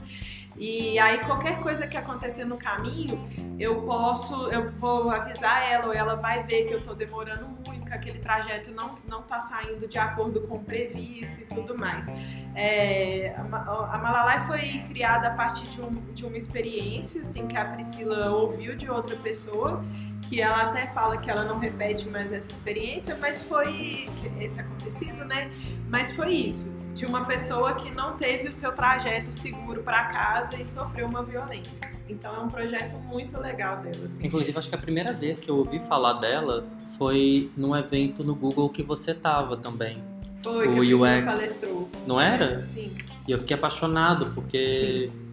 E 0.58 1.00
aí 1.00 1.20
qualquer 1.20 1.60
coisa 1.62 1.88
que 1.88 1.98
acontecer 1.98 2.46
no 2.46 2.58
caminho, 2.58 3.28
eu 3.60 3.82
posso, 3.82 4.50
eu 4.52 4.72
vou 4.74 5.10
avisar 5.10 5.72
ela 5.72 5.88
ou 5.88 5.94
ela 5.94 6.16
vai 6.16 6.44
ver 6.44 6.66
que 6.66 6.74
eu 6.74 6.78
estou 6.78 6.96
demorando 6.96 7.48
muito, 7.48 7.86
que 7.86 7.94
aquele 7.94 8.20
trajeto 8.20 8.72
não 8.72 8.98
não 9.08 9.22
está 9.22 9.40
saindo 9.40 9.88
de 9.88 9.98
acordo 9.98 10.42
com 10.42 10.58
o 10.58 10.64
previsto 10.64 11.42
e 11.42 11.46
tudo 11.46 11.78
mais. 11.78 12.08
É, 12.56 13.34
a 13.36 13.98
Malalai 13.98 14.46
foi 14.46 14.84
criada 14.88 15.30
a 15.30 15.32
partir 15.32 15.68
de, 15.70 15.82
um, 15.82 15.90
de 15.90 16.24
uma 16.24 16.38
experiência, 16.38 17.22
assim, 17.22 17.48
que 17.48 17.58
a 17.58 17.66
Priscila 17.66 18.30
ouviu 18.30 18.76
de 18.76 18.90
outra 18.90 19.16
pessoa 19.16 19.84
que 20.30 20.40
ela 20.40 20.64
até 20.64 20.88
fala 20.88 21.18
que 21.18 21.30
ela 21.30 21.44
não 21.44 21.60
repete 21.60 22.08
mais 22.10 22.32
essa 22.32 22.50
experiência, 22.50 23.18
mas 23.20 23.42
foi 23.42 24.08
esse 24.40 24.60
acontecido, 24.60 25.26
né? 25.26 25.52
Mas 25.90 26.12
foi 26.12 26.34
isso 26.34 26.83
de 26.94 27.06
uma 27.06 27.25
pessoa 27.25 27.74
que 27.74 27.90
não 27.90 28.16
teve 28.16 28.48
o 28.48 28.54
seu 28.54 28.72
trajeto 28.72 29.34
seguro 29.34 29.81
para 29.81 30.04
casa 30.06 30.56
e 30.62 30.66
sofreu 30.66 31.07
uma 31.07 31.24
violência. 31.24 31.92
Então 32.07 32.36
é 32.36 32.40
um 32.40 32.48
projeto 32.48 32.95
muito 32.98 33.38
legal 33.40 33.78
dela. 33.78 34.06
Assim. 34.06 34.25
Inclusive, 34.25 34.57
acho 34.57 34.69
que 34.69 34.75
a 34.75 34.80
primeira 34.80 35.12
vez 35.12 35.40
que 35.40 35.50
eu 35.50 35.57
ouvi 35.57 35.80
falar 35.80 36.13
delas 36.13 36.75
foi 36.98 37.50
num 37.57 37.75
evento 37.75 38.24
no 38.24 38.36
Google 38.36 38.69
que 38.69 38.84
você 38.84 39.13
tava 39.13 39.57
também. 39.57 39.98
Foi, 40.44 40.68
o 40.68 40.82
que 40.82 40.94
UX. 40.94 41.25
palestrou. 41.25 41.89
Não 42.06 42.20
era? 42.20 42.60
Sim. 42.60 42.96
E 43.27 43.32
eu 43.32 43.39
fiquei 43.39 43.56
apaixonado, 43.56 44.32
porque. 44.36 45.10
Sim. 45.10 45.24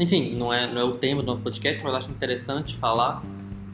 Enfim, 0.00 0.36
não 0.36 0.52
é, 0.52 0.66
não 0.66 0.80
é 0.80 0.84
o 0.84 0.92
tema 0.92 1.22
do 1.22 1.26
nosso 1.26 1.42
podcast, 1.42 1.82
mas 1.82 1.92
eu 1.92 1.96
acho 1.96 2.10
interessante 2.10 2.76
falar. 2.76 3.22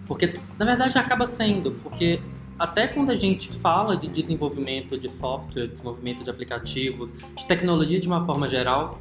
Porque, 0.07 0.39
na 0.59 0.65
verdade, 0.67 0.97
acaba 0.99 1.27
sendo, 1.27 1.73
porque 1.83 2.21
até 2.59 2.87
quando 2.87 3.11
a 3.11 3.17
gente 3.17 3.49
fala 3.49 3.97
de 3.97 4.09
desenvolvimento 4.09 4.99
de 4.99 5.09
software, 5.09 5.69
desenvolvimento 5.69 6.23
de 6.23 6.31
aplicativos, 6.31 7.13
de 7.13 7.47
tecnologia 7.47 7.99
de 7.99 8.07
uma 8.07 8.25
forma 8.25 8.47
geral, 8.47 9.01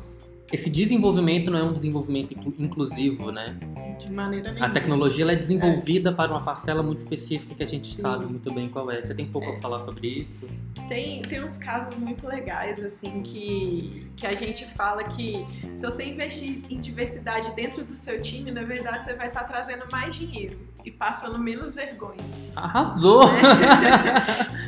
esse 0.54 0.70
desenvolvimento 0.70 1.50
não 1.50 1.58
é 1.58 1.64
um 1.64 1.74
desenvolvimento 1.74 2.36
inclusivo, 2.60 3.32
né? 3.32 3.58
De 4.00 4.12
maneira 4.12 4.50
nenhuma. 4.52 4.68
A 4.68 4.70
tecnologia 4.70 5.26
é 5.26 5.36
desenvolvida 5.36 6.12
é. 6.12 6.14
para 6.14 6.30
uma 6.30 6.44
parcela 6.44 6.84
muito 6.84 7.00
específica 7.00 7.56
que 7.56 7.64
a 7.64 7.68
gente 7.68 7.88
Sim. 7.88 8.04
sabe 8.04 8.26
muito 8.26 8.54
bem 8.54 8.70
qual 8.70 8.92
é. 8.92 9.02
Você 9.02 9.16
tem 9.16 9.26
pouco 9.26 9.48
é. 9.48 9.56
a 9.56 9.58
falar 9.58 9.80
sobre 9.80 10.08
isso? 10.08 10.48
Tem, 10.88 11.24
tem 11.24 11.44
uns 11.44 11.58
casos 11.58 11.98
muito 11.98 12.28
legais, 12.28 12.80
assim, 12.84 13.24
que, 13.24 14.06
que 14.16 14.28
a 14.28 14.34
gente 14.34 14.64
fala 14.76 15.04
que 15.04 15.44
se 15.74 15.84
você 15.84 16.06
investir 16.06 16.62
em 16.70 16.80
diversidade 16.80 17.50
dentro 17.56 17.84
do 17.84 17.96
seu 17.96 18.22
time, 18.22 18.52
na 18.52 18.62
verdade 18.62 19.06
você 19.06 19.16
vai 19.16 19.30
estar 19.30 19.46
trazendo 19.46 19.86
mais 19.92 20.14
dinheiro 20.14 20.60
e 20.86 20.92
passando 20.92 21.40
menos 21.40 21.74
vergonha. 21.74 22.24
Arrasou! 22.56 23.26
Né? 23.26 23.42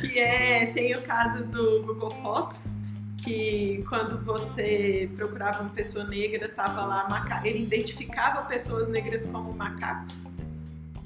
que 0.02 0.18
é, 0.18 0.66
tem 0.66 0.96
o 0.96 1.02
caso 1.02 1.44
do 1.44 1.82
Google 1.82 2.10
Fotos, 2.10 2.74
que 3.22 3.84
quando 3.88 4.22
você 4.24 5.10
procurava 5.16 5.62
uma 5.62 5.70
pessoa 5.70 6.04
negra, 6.06 6.48
tava 6.48 6.84
lá, 6.84 7.08
maca... 7.08 7.46
ele 7.46 7.62
identificava 7.62 8.46
pessoas 8.46 8.88
negras 8.88 9.26
como 9.26 9.52
macacos. 9.52 10.22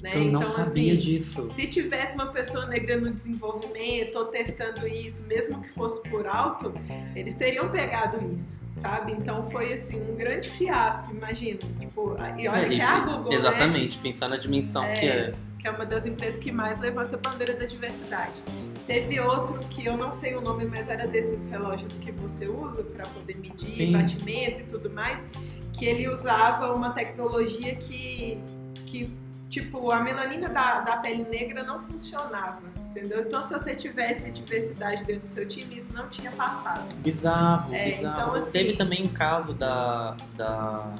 Né? 0.01 0.13
Eu 0.15 0.31
não 0.31 0.41
então, 0.41 0.47
sabia 0.47 0.93
assim, 0.93 0.97
disso. 0.97 1.47
Se 1.51 1.67
tivesse 1.67 2.15
uma 2.15 2.27
pessoa 2.27 2.65
negra 2.65 2.99
no 2.99 3.11
desenvolvimento 3.11 4.15
ou 4.17 4.25
testando 4.25 4.87
isso, 4.87 5.27
mesmo 5.27 5.61
que 5.61 5.69
fosse 5.69 6.09
por 6.09 6.25
alto, 6.25 6.73
eles 7.15 7.35
teriam 7.35 7.69
pegado 7.69 8.17
isso, 8.33 8.65
sabe? 8.73 9.11
Então 9.11 9.49
foi 9.51 9.73
assim 9.73 10.01
um 10.01 10.15
grande 10.15 10.49
fiasco, 10.49 11.13
imagina. 11.13 11.59
Tipo, 11.79 12.17
e 12.37 12.47
olha 12.47 12.65
é, 12.65 12.69
que 12.69 12.81
é 12.81 12.83
a 12.83 12.99
Google, 12.99 13.29
né? 13.29 13.35
Exatamente, 13.35 13.97
né? 13.97 14.03
pensar 14.03 14.27
na 14.27 14.37
dimensão 14.37 14.83
é, 14.83 14.93
que 14.93 15.05
é. 15.05 15.31
Que 15.61 15.67
é 15.67 15.71
uma 15.71 15.85
das 15.85 16.07
empresas 16.07 16.39
que 16.39 16.51
mais 16.51 16.79
levanta 16.79 17.15
a 17.15 17.19
bandeira 17.19 17.53
da 17.53 17.65
diversidade. 17.65 18.43
Teve 18.87 19.19
outro 19.19 19.59
que 19.69 19.85
eu 19.85 19.95
não 19.95 20.11
sei 20.11 20.35
o 20.35 20.41
nome, 20.41 20.65
mas 20.65 20.89
era 20.89 21.07
desses 21.07 21.47
relógios 21.47 21.97
que 21.97 22.11
você 22.11 22.47
usa 22.47 22.83
para 22.83 23.05
poder 23.07 23.37
medir 23.37 23.69
Sim. 23.69 23.91
batimento 23.91 24.61
e 24.61 24.63
tudo 24.63 24.89
mais, 24.89 25.29
que 25.73 25.85
ele 25.85 26.09
usava 26.09 26.73
uma 26.73 26.89
tecnologia 26.89 27.75
que, 27.75 28.41
que 28.87 29.15
tipo, 29.51 29.91
a 29.91 29.99
melanina 29.99 30.49
da, 30.49 30.79
da 30.79 30.97
pele 30.97 31.25
negra 31.25 31.63
não 31.63 31.79
funcionava, 31.81 32.63
entendeu? 32.89 33.21
Então, 33.21 33.43
se 33.43 33.53
você 33.53 33.75
tivesse 33.75 34.31
diversidade 34.31 35.03
dentro 35.03 35.23
do 35.23 35.29
seu 35.29 35.47
time, 35.47 35.77
isso 35.77 35.93
não 35.93 36.09
tinha 36.09 36.31
passado. 36.31 36.95
Bizarro, 36.95 37.71
é, 37.73 37.97
bizarro. 37.97 38.19
Então, 38.19 38.35
assim, 38.35 38.51
Teve 38.51 38.73
também 38.73 39.03
um 39.03 39.13
caso 39.13 39.53
da, 39.53 40.17
da 40.35 40.91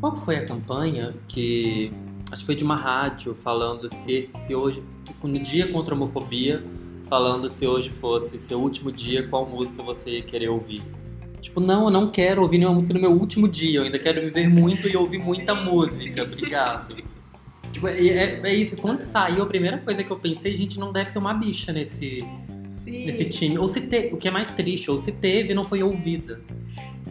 Qual 0.00 0.16
foi 0.16 0.36
a 0.36 0.46
campanha 0.46 1.14
que. 1.28 1.92
Acho 2.32 2.40
que 2.40 2.46
foi 2.46 2.56
de 2.56 2.64
uma 2.64 2.76
rádio 2.76 3.34
falando 3.34 3.92
se, 3.94 4.28
se 4.34 4.54
hoje. 4.54 4.82
No 5.22 5.38
dia 5.38 5.68
contra 5.68 5.94
a 5.94 5.96
homofobia, 5.96 6.64
falando 7.06 7.48
se 7.50 7.66
hoje 7.66 7.90
fosse 7.90 8.38
seu 8.38 8.58
último 8.58 8.90
dia, 8.90 9.28
qual 9.28 9.46
música 9.46 9.82
você 9.82 10.12
ia 10.12 10.22
querer 10.22 10.48
ouvir. 10.48 10.82
Tipo, 11.42 11.60
não, 11.60 11.84
eu 11.84 11.90
não 11.90 12.10
quero 12.10 12.40
ouvir 12.40 12.56
nenhuma 12.56 12.76
música 12.76 12.94
no 12.94 13.00
meu 13.00 13.12
último 13.12 13.46
dia, 13.46 13.80
eu 13.80 13.82
ainda 13.82 13.98
quero 13.98 14.20
viver 14.22 14.48
muito 14.48 14.88
e 14.88 14.96
ouvir 14.96 15.18
muita 15.18 15.54
Sim, 15.54 15.64
música, 15.64 16.22
obrigado. 16.22 16.96
Tipo, 17.72 17.88
é, 17.88 17.98
é- 18.06 18.40
é 18.44 18.54
isso, 18.54 18.76
quando 18.76 19.00
saiu, 19.00 19.42
a 19.42 19.46
primeira 19.46 19.76
coisa 19.78 20.02
que 20.02 20.10
eu 20.10 20.16
pensei, 20.16 20.54
gente, 20.54 20.78
não 20.78 20.92
deve 20.92 21.10
ter 21.10 21.18
uma 21.18 21.34
bicha 21.34 21.72
nesse, 21.72 22.18
Sim. 22.70 23.06
nesse 23.06 23.24
time. 23.26 23.58
Ou 23.58 23.66
se 23.68 23.80
teve, 23.82 24.14
o 24.14 24.16
que 24.16 24.28
é 24.28 24.30
mais 24.30 24.52
triste, 24.52 24.90
ou 24.90 24.98
se 24.98 25.10
teve, 25.12 25.52
não 25.52 25.64
foi 25.64 25.82
ouvida. 25.82 26.40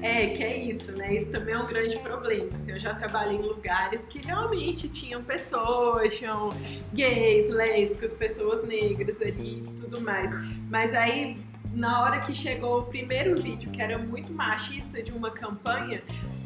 É, 0.01 0.27
que 0.27 0.43
é 0.43 0.58
isso, 0.58 0.98
né? 0.98 1.13
Isso 1.13 1.31
também 1.31 1.53
é 1.53 1.60
um 1.60 1.65
grande 1.65 1.98
problema. 2.00 2.50
Assim, 2.55 2.72
eu 2.72 2.79
já 2.79 2.93
trabalhei 2.93 3.38
em 3.38 3.41
lugares 3.41 4.05
que 4.05 4.20
realmente 4.20 4.89
tinham 4.89 5.24
pessoas, 5.24 6.15
tinham 6.15 6.50
gays, 6.91 7.50
lésbicas, 7.50 8.12
pessoas 8.12 8.67
negras 8.67 9.22
ali 9.22 9.60
e 9.60 9.81
tudo 9.81 10.01
mais. 10.01 10.31
Mas 10.70 10.96
aí, 10.96 11.38
na 11.72 12.01
hora 12.01 12.20
que 12.20 12.34
chegou 12.34 12.79
o 12.79 12.84
primeiro 12.84 13.39
vídeo, 13.41 13.70
que 13.70 13.81
era 13.81 13.98
muito 13.98 14.34
machista 14.34 15.03
de 15.03 15.12
uma 15.12 15.29
campanha, 15.29 16.01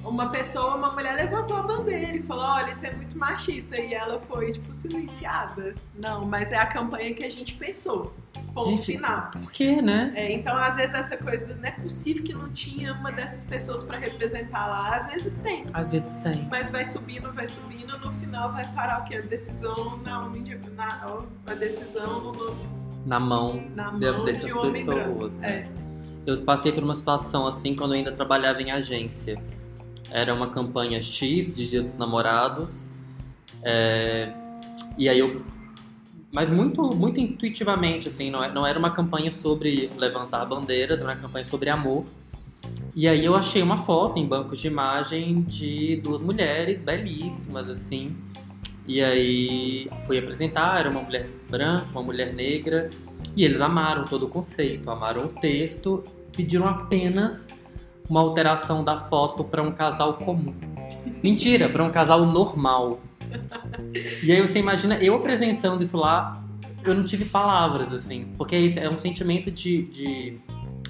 uma 0.05 0.29
pessoa, 0.29 0.75
uma 0.75 0.91
mulher 0.91 1.15
levantou 1.15 1.57
a 1.57 1.63
bandeira 1.63 2.15
e 2.17 2.21
falou: 2.23 2.43
Olha, 2.45 2.71
isso 2.71 2.85
é 2.85 2.91
muito 2.93 3.17
machista. 3.17 3.75
E 3.79 3.93
ela 3.93 4.19
foi, 4.27 4.51
tipo, 4.51 4.73
silenciada. 4.73 5.75
Não, 6.03 6.25
mas 6.25 6.51
é 6.51 6.57
a 6.57 6.65
campanha 6.65 7.13
que 7.13 7.23
a 7.23 7.29
gente 7.29 7.53
pensou. 7.55 8.13
Ponto 8.53 8.69
Gente, 8.69 8.85
final. 8.85 9.31
Por 9.31 9.51
quê, 9.51 9.81
né? 9.81 10.13
É, 10.15 10.31
então, 10.31 10.55
às 10.55 10.75
vezes, 10.75 10.93
essa 10.95 11.17
coisa, 11.17 11.53
não 11.55 11.65
é 11.65 11.71
possível 11.71 12.23
que 12.23 12.33
não 12.33 12.49
tinha 12.49 12.93
uma 12.93 13.11
dessas 13.11 13.43
pessoas 13.43 13.83
pra 13.83 13.97
representar 13.97 14.67
lá. 14.67 14.95
Às 14.95 15.07
vezes 15.11 15.33
tem, 15.35 15.65
Às 15.73 15.89
vezes 15.91 16.17
tem. 16.17 16.47
mas 16.49 16.71
vai 16.71 16.85
subindo, 16.85 17.31
vai 17.33 17.47
subindo, 17.47 17.97
no 17.97 18.11
final 18.13 18.51
vai 18.53 18.65
parar 18.73 19.01
o 19.01 19.05
quê? 19.05 19.15
A 19.17 19.21
decisão 19.21 19.97
na 20.03 20.21
homem 20.25 20.41
de, 20.43 20.55
na, 20.71 21.17
a 21.47 21.53
decisão 21.53 22.21
no- 22.31 22.55
Na 23.05 23.19
mão 23.19 23.61
na 23.75 23.91
de- 23.91 24.11
mão 24.11 24.23
dessas 24.25 24.45
de 24.45 24.53
um 24.53 24.59
homem 24.59 24.85
pessoas. 24.85 25.35
branco. 25.35 25.41
né? 25.41 25.49
É. 25.49 25.85
Eu 26.25 26.41
passei 26.43 26.71
por 26.71 26.83
uma 26.83 26.95
situação 26.95 27.45
assim 27.47 27.75
quando 27.75 27.91
eu 27.93 27.97
ainda 27.97 28.11
trabalhava 28.13 28.61
em 28.61 28.71
agência. 28.71 29.41
Era 30.15 30.33
uma 30.33 30.47
campanha 30.47 31.01
X 31.01 31.53
de 31.53 31.69
Dia 31.69 31.81
dos 31.81 31.91
Namorados. 31.93 32.89
é, 33.61 34.31
E 34.97 35.09
aí 35.09 35.19
eu. 35.19 35.41
Mas 36.31 36.49
muito, 36.49 36.81
muito 36.95 37.19
intuitivamente, 37.19 38.07
assim, 38.07 38.31
não 38.31 38.41
é- 38.41 38.51
não 38.53 38.65
era 38.65 38.79
uma 38.79 38.91
campanha 38.91 39.29
sobre 39.29 39.89
levantar 39.97 40.45
bandeiras, 40.45 40.99
era 40.99 41.09
uma 41.09 41.15
campanha 41.17 41.45
sobre 41.45 41.69
amor. 41.69 42.05
E 42.95 43.09
aí 43.09 43.25
eu 43.25 43.35
achei 43.35 43.61
uma 43.61 43.77
foto 43.77 44.17
em 44.17 44.25
bancos 44.25 44.59
de 44.59 44.67
imagem 44.67 45.41
de 45.41 45.97
duas 45.97 46.21
mulheres 46.21 46.79
belíssimas, 46.79 47.69
assim. 47.69 48.15
E 48.87 49.01
aí 49.01 49.89
fui 50.05 50.17
apresentar, 50.17 50.79
era 50.79 50.89
uma 50.89 51.01
mulher 51.01 51.29
branca, 51.49 51.91
uma 51.91 52.03
mulher 52.03 52.33
negra. 52.33 52.89
E 53.35 53.43
eles 53.43 53.59
amaram 53.59 54.05
todo 54.05 54.27
o 54.27 54.29
conceito, 54.29 54.89
amaram 54.89 55.25
o 55.25 55.27
texto, 55.27 56.03
pediram 56.31 56.67
apenas 56.69 57.47
uma 58.09 58.21
alteração 58.21 58.83
da 58.83 58.97
foto 58.97 59.43
para 59.43 59.61
um 59.61 59.71
casal 59.71 60.15
comum. 60.15 60.53
Mentira, 61.23 61.69
para 61.69 61.83
um 61.83 61.91
casal 61.91 62.25
normal. 62.25 62.99
E 64.23 64.31
aí 64.31 64.41
você 64.41 64.59
imagina, 64.59 64.95
eu 64.95 65.15
apresentando 65.15 65.83
isso 65.83 65.97
lá, 65.97 66.43
eu 66.83 66.93
não 66.93 67.03
tive 67.03 67.25
palavras, 67.25 67.91
assim. 67.91 68.27
Porque 68.37 68.73
é 68.77 68.89
um 68.89 68.99
sentimento 68.99 69.49
de, 69.49 69.83
de 69.83 70.37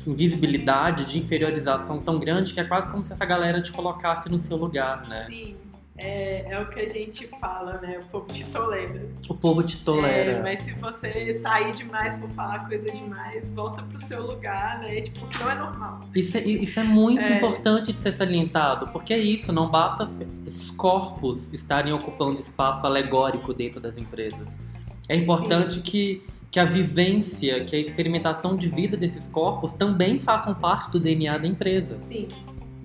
invisibilidade, 0.05 1.05
de 1.05 1.19
inferiorização 1.19 1.99
tão 1.99 2.19
grande 2.19 2.53
que 2.53 2.59
é 2.59 2.63
quase 2.63 2.89
como 2.89 3.03
se 3.03 3.13
essa 3.13 3.25
galera 3.25 3.61
te 3.61 3.71
colocasse 3.71 4.29
no 4.29 4.37
seu 4.37 4.57
lugar, 4.57 5.07
né? 5.07 5.23
Sim. 5.23 5.55
É, 5.97 6.51
é 6.51 6.59
o 6.59 6.67
que 6.67 6.81
a 6.81 6.87
gente 6.87 7.25
fala, 7.39 7.79
né? 7.79 7.99
O 8.03 8.05
povo 8.07 8.25
te 8.33 8.43
tolera. 8.45 9.01
O 9.29 9.33
povo 9.33 9.63
te 9.63 9.77
tolera. 9.77 10.31
É, 10.33 10.41
mas 10.43 10.61
se 10.61 10.73
você 10.73 11.33
sair 11.33 11.71
demais 11.71 12.19
for 12.19 12.29
falar 12.31 12.67
coisa 12.67 12.91
demais, 12.91 13.49
volta 13.49 13.81
pro 13.81 13.97
seu 13.99 14.25
lugar, 14.27 14.79
né? 14.79 14.99
Tipo, 14.99 15.25
que 15.27 15.39
não 15.39 15.49
é 15.51 15.55
normal. 15.55 16.01
Isso 16.13 16.37
é, 16.37 16.41
isso 16.41 16.79
é 16.81 16.83
muito 16.83 17.21
É. 17.31 17.37
importante 17.37 17.93
de 17.93 18.01
ser 18.01 18.11
salientado, 18.11 18.87
porque 18.89 19.13
é 19.13 19.17
isso, 19.17 19.53
não 19.53 19.69
basta 19.71 20.03
as- 20.03 20.15
esses 20.45 20.69
corpos 20.71 21.47
estarem 21.53 21.93
ocupando 21.93 22.39
espaço 22.41 22.85
alegórico 22.85 23.53
dentro 23.53 23.79
das 23.79 23.97
empresas. 23.97 24.59
É 25.07 25.15
importante 25.15 25.79
que, 25.79 26.21
que 26.51 26.59
a 26.59 26.65
vivência, 26.65 27.63
que 27.63 27.73
a 27.73 27.79
experimentação 27.79 28.57
de 28.57 28.67
vida 28.67 28.97
desses 28.97 29.25
corpos 29.27 29.71
também 29.71 30.19
façam 30.19 30.53
parte 30.53 30.91
do 30.91 30.99
DNA 30.99 31.37
da 31.37 31.47
empresa, 31.47 31.95
Sim. 31.95 32.27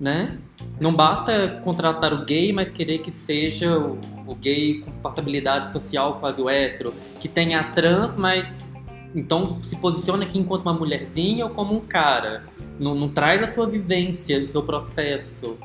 né? 0.01 0.39
Não 0.81 0.95
basta 0.95 1.61
contratar 1.63 2.13
o 2.13 2.25
gay, 2.25 2.53
mas 2.53 2.71
querer 2.71 2.99
que 2.99 3.11
seja 3.11 3.79
o, 3.79 3.99
gay 4.35 4.81
com 4.81 4.91
passabilidade 5.03 5.73
social 5.73 6.19
quase 6.21 6.41
o 6.41 6.49
hétero, 6.49 6.95
que 7.19 7.29
tenha 7.29 7.61
a 7.61 7.65
trans, 7.65 8.17
mas 8.17 8.63
então 9.15 9.63
se 9.63 9.77
posiciona 9.77 10.25
aqui 10.25 10.39
enquanto 10.39 10.63
uma 10.63 10.73
mulherzinha 10.73 11.45
ou 11.45 11.51
como 11.51 11.75
um 11.75 11.81
cara. 11.81 12.45
Não, 12.79 12.95
não 12.95 13.09
traz 13.09 13.43
a 13.43 13.53
sua 13.53 13.67
vivência, 13.67 14.39
o 14.43 14.49
seu 14.49 14.63
processo. 14.63 15.59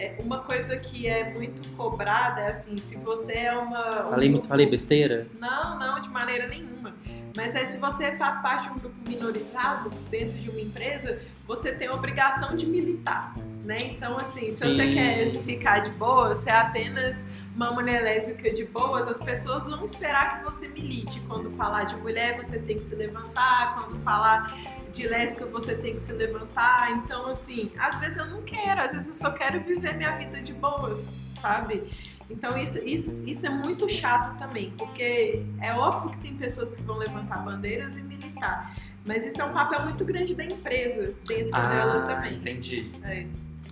É, 0.00 0.14
uma 0.18 0.38
coisa 0.38 0.78
que 0.78 1.06
é 1.06 1.30
muito 1.34 1.60
cobrada 1.76 2.40
é 2.40 2.46
assim, 2.48 2.78
se 2.78 2.96
você 2.96 3.34
é 3.34 3.52
uma. 3.52 4.06
um 4.06 4.08
Falei, 4.08 4.28
muito- 4.30 4.32
grupo- 4.42 4.48
falei 4.48 4.66
besteira? 4.66 5.26
Não, 5.38 5.78
não, 5.78 6.00
de 6.00 6.08
maneira 6.08 6.46
nenhuma. 6.48 6.94
Mas 7.36 7.54
é 7.54 7.66
se 7.66 7.76
você 7.76 8.16
faz 8.16 8.40
parte 8.40 8.68
de 8.68 8.74
um 8.74 8.78
grupo 8.78 8.96
minorizado 9.06 9.90
dentro 10.10 10.38
de 10.38 10.48
uma 10.48 10.60
empresa, 10.60 11.20
você 11.46 11.72
tem 11.72 11.86
a 11.88 11.92
obrigação 11.92 12.56
de 12.56 12.66
militar, 12.66 13.34
né? 13.62 13.76
Então, 13.82 14.16
assim, 14.16 14.50
se 14.52 14.66
Sim. 14.66 14.74
você 14.74 14.86
quer 14.94 15.42
ficar 15.42 15.80
de 15.80 15.90
boa, 15.90 16.34
você 16.34 16.48
é 16.48 16.54
apenas 16.56 17.28
uma 17.54 17.70
mulher 17.70 18.02
lésbica 18.02 18.50
de 18.50 18.64
boas, 18.64 19.06
as 19.06 19.18
pessoas 19.18 19.66
vão 19.66 19.84
esperar 19.84 20.38
que 20.38 20.44
você 20.44 20.66
milite. 20.70 21.20
Quando 21.28 21.50
falar 21.50 21.84
de 21.84 21.94
mulher, 21.96 22.38
você 22.38 22.58
tem 22.58 22.78
que 22.78 22.84
se 22.84 22.94
levantar. 22.94 23.74
Quando 23.74 24.02
falar 24.02 24.46
de 24.92 25.06
lésbica, 25.06 25.46
você 25.46 25.74
tem 25.74 25.94
que 25.94 26.00
se 26.00 26.12
levantar. 26.12 26.90
Então, 26.92 27.26
assim, 27.28 27.70
às 27.78 27.96
vezes 28.00 28.16
eu 28.18 28.26
não 28.26 28.42
quero, 28.42 28.80
às 28.80 28.92
vezes 28.92 29.08
eu 29.08 29.14
só 29.14 29.30
quero 29.32 29.60
viver 29.60 29.94
minha 29.96 30.16
vida 30.16 30.40
de 30.40 30.52
boas, 30.52 31.08
sabe? 31.40 31.84
Então 32.28 32.56
isso, 32.56 32.78
isso, 32.86 33.12
isso 33.26 33.44
é 33.44 33.50
muito 33.50 33.88
chato 33.88 34.38
também, 34.38 34.70
porque 34.78 35.42
é 35.60 35.72
óbvio 35.74 36.10
que 36.12 36.18
tem 36.18 36.34
pessoas 36.36 36.70
que 36.70 36.80
vão 36.82 36.96
levantar 36.96 37.38
bandeiras 37.44 37.96
e 37.96 38.02
militar, 38.02 38.76
mas 39.04 39.24
isso 39.26 39.40
é 39.42 39.44
um 39.44 39.52
papel 39.52 39.82
muito 39.82 40.04
grande 40.04 40.34
da 40.36 40.44
empresa 40.44 41.12
dentro 41.26 41.50
dela 41.50 42.02
também. 42.02 42.30
Ah, 42.34 42.34
entendi. 42.34 42.88
É. 43.02 43.26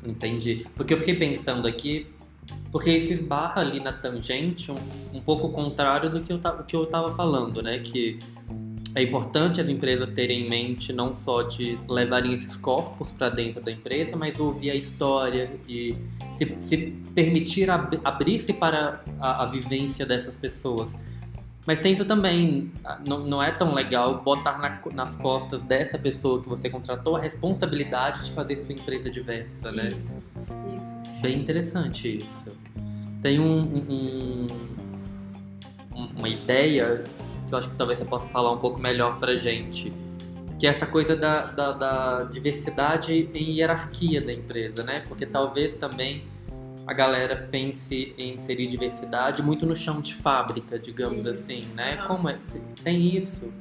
Entendi. 0.05 0.67
Porque 0.75 0.93
eu 0.93 0.99
fiquei 0.99 1.15
pensando 1.15 1.69
aqui, 1.69 2.09
porque 2.73 2.91
isso 2.91 3.13
esbarra 3.13 3.61
ali 3.61 3.79
na 3.79 3.93
tangente 3.93 4.73
um, 4.73 4.79
um 5.13 5.21
pouco 5.21 5.51
contrário 5.51 6.11
do 6.11 6.21
que 6.21 6.33
eu, 6.33 6.41
ta- 6.41 6.63
que 6.65 6.75
eu 6.75 6.85
tava 6.87 7.13
falando, 7.13 7.63
né? 7.63 7.79
Que 7.79 8.19
é 8.99 9.03
importante 9.03 9.61
as 9.61 9.69
empresas 9.69 10.11
terem 10.11 10.45
em 10.45 10.49
mente 10.51 10.93
não 10.93 11.15
só 11.15 11.43
de 11.43 11.79
levarem 11.89 12.33
esses 12.35 12.57
corpos 12.57 13.13
para 13.13 13.29
dentro 13.29 13.61
da 13.63 13.71
empresa, 13.71 14.17
mas 14.17 14.39
ouvir 14.39 14.71
a 14.71 14.75
história 14.75 15.51
e 15.69 15.95
se, 16.33 16.57
se 16.61 16.77
permitir 17.15 17.71
ab- 17.71 18.01
abrir-se 18.05 18.53
para 18.53 19.03
a, 19.21 19.45
a 19.45 19.47
vivência 19.47 20.05
dessas 20.05 20.37
pessoas. 20.37 20.97
Mas 21.67 21.81
tem 21.81 21.93
isso 21.93 22.05
também, 22.05 22.73
não, 23.07 23.21
não 23.27 23.43
é 23.43 23.51
tão 23.53 23.75
legal 23.75 24.23
botar 24.23 24.59
na- 24.59 24.81
nas 24.95 25.15
costas 25.17 25.61
dessa 25.63 25.99
pessoa 25.99 26.41
que 26.43 26.49
você 26.49 26.71
contratou 26.71 27.15
a 27.17 27.21
responsabilidade 27.21 28.25
de 28.25 28.33
fazer 28.33 28.59
sua 28.59 28.73
empresa 28.73 29.11
diversa, 29.11 29.71
né? 29.71 29.91
Isso, 29.95 30.25
isso. 30.77 30.97
Bem 31.21 31.39
interessante 31.41 32.19
isso. 32.25 32.49
Tem 33.21 33.39
um, 33.39 33.61
um- 33.63 34.47
um- 35.95 36.07
uma 36.17 36.29
ideia 36.29 37.05
que 37.49 37.55
eu 37.55 37.59
acho 37.59 37.71
que 37.71 37.77
talvez 37.77 37.99
você 37.99 38.05
possa 38.05 38.29
falar 38.29 38.53
um 38.53 38.59
pouco 38.59 38.79
melhor 38.79 39.19
pra 39.19 39.35
gente, 39.35 39.93
que 40.59 40.67
é 40.67 40.71
essa 40.71 40.87
coisa 40.87 41.17
da, 41.17 41.47
da, 41.47 41.73
da 41.73 42.25
diversidade 42.25 43.29
em 43.35 43.59
hierarquia 43.59 44.21
da 44.21 44.33
empresa, 44.33 44.83
né? 44.83 45.05
Porque 45.09 45.25
talvez 45.25 45.75
também 45.75 46.23
a 46.87 46.93
galera 46.93 47.49
pense 47.51 48.15
em 48.17 48.35
inserir 48.35 48.67
diversidade 48.67 49.43
muito 49.43 49.67
no 49.67 49.77
chão 49.77 50.01
de 50.01 50.15
fábrica, 50.15 50.79
digamos 50.79 51.21
Isso. 51.21 51.29
assim, 51.29 51.65
né? 51.75 51.99
Como 52.07 52.29
é? 52.29 52.39
Tem 52.83 53.15
isso? 53.15 53.53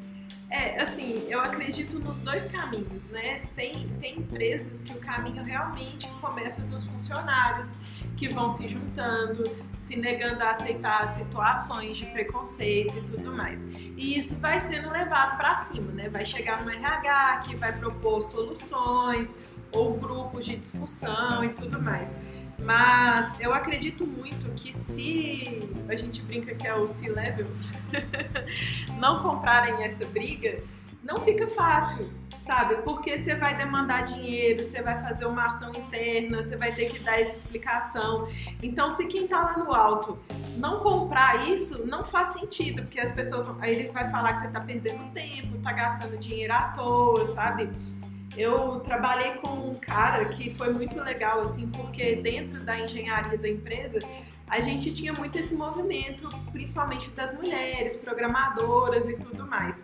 É, 0.50 0.82
assim, 0.82 1.26
eu 1.28 1.42
acredito 1.42 2.00
nos 2.00 2.20
dois 2.20 2.48
caminhos, 2.48 3.08
né? 3.10 3.42
Tem, 3.54 3.88
tem 4.00 4.20
empresas 4.20 4.82
que 4.82 4.94
o 4.94 5.00
caminho 5.00 5.44
realmente 5.44 6.08
começa 6.22 6.62
dos 6.62 6.86
funcionários 6.86 7.76
que 8.16 8.30
vão 8.30 8.48
se 8.48 8.68
juntando, 8.68 9.44
se 9.78 10.00
negando 10.00 10.42
a 10.44 10.52
aceitar 10.52 11.08
situações 11.10 11.98
de 11.98 12.06
preconceito 12.08 12.98
e 12.98 13.02
tudo 13.02 13.36
mais. 13.36 13.66
E 13.98 14.18
isso 14.18 14.40
vai 14.40 14.62
sendo 14.62 14.90
levado 14.90 15.38
para 15.38 15.56
cima, 15.58 15.92
né? 15.92 16.08
Vai 16.08 16.26
chegar 16.26 16.64
no 16.64 16.72
RH 16.72 17.38
que 17.46 17.56
vai 17.56 17.78
propor 17.78 18.22
soluções 18.22 19.36
ou 19.72 19.98
grupos 19.98 20.46
de 20.46 20.56
discussão 20.56 21.44
e 21.44 21.50
tudo 21.50 21.82
mais. 21.82 22.18
Mas 22.60 23.36
eu 23.40 23.54
acredito 23.54 24.06
muito 24.06 24.50
que 24.56 24.74
se 24.74 25.70
a 25.88 25.96
gente 25.96 26.22
brinca 26.22 26.56
que 26.56 26.68
é 26.68 26.74
o 26.74 26.88
C-Levels, 26.88 27.74
não 29.00 29.22
comprarem 29.22 29.84
essa 29.84 30.06
briga, 30.08 30.60
não 31.04 31.22
fica 31.22 31.48
fácil, 31.48 32.12
sabe? 32.38 32.78
Porque 32.78 33.18
você 33.18 33.36
vai 33.36 33.56
demandar 33.56 34.04
dinheiro, 34.04 34.64
você 34.64 34.82
vai 34.82 35.02
fazer 35.02 35.26
uma 35.26 35.48
ação 35.48 35.72
interna, 35.72 36.42
você 36.42 36.56
vai 36.58 36.72
ter 36.72 36.92
que 36.92 37.00
dar 37.00 37.20
essa 37.20 37.36
explicação. 37.36 38.28
Então, 38.62 38.90
se 38.90 39.08
quem 39.08 39.28
tá 39.28 39.42
lá 39.44 39.58
no 39.58 39.74
alto 39.74 40.18
não 40.58 40.80
comprar 40.80 41.48
isso, 41.48 41.88
não 41.88 42.04
faz 42.04 42.30
sentido, 42.30 42.82
porque 42.84 43.00
as 43.00 43.12
pessoas. 43.12 43.48
Aí 43.60 43.74
ele 43.74 43.92
vai 43.92 44.10
falar 44.10 44.34
que 44.34 44.42
você 44.42 44.50
tá 44.50 44.60
perdendo 44.60 45.12
tempo, 45.14 45.58
tá 45.60 45.72
gastando 45.72 46.18
dinheiro 46.18 46.54
à 46.54 46.70
toa, 46.70 47.24
sabe? 47.24 47.70
Eu 48.38 48.80
trabalhei 48.82 49.32
com 49.32 49.50
um 49.50 49.74
cara 49.74 50.26
que 50.26 50.54
foi 50.54 50.72
muito 50.72 51.02
legal, 51.02 51.42
assim, 51.42 51.68
porque 51.70 52.16
dentro 52.18 52.64
da 52.64 52.80
engenharia 52.80 53.36
da 53.36 53.50
empresa, 53.50 54.00
a 54.48 54.62
gente 54.62 54.94
tinha 54.94 55.12
muito 55.12 55.36
esse 55.40 55.56
movimento, 55.56 56.30
principalmente 56.52 57.10
das 57.10 57.34
mulheres, 57.34 57.96
programadoras 57.96 59.10
e 59.10 59.18
tudo 59.18 59.48
mais. 59.48 59.84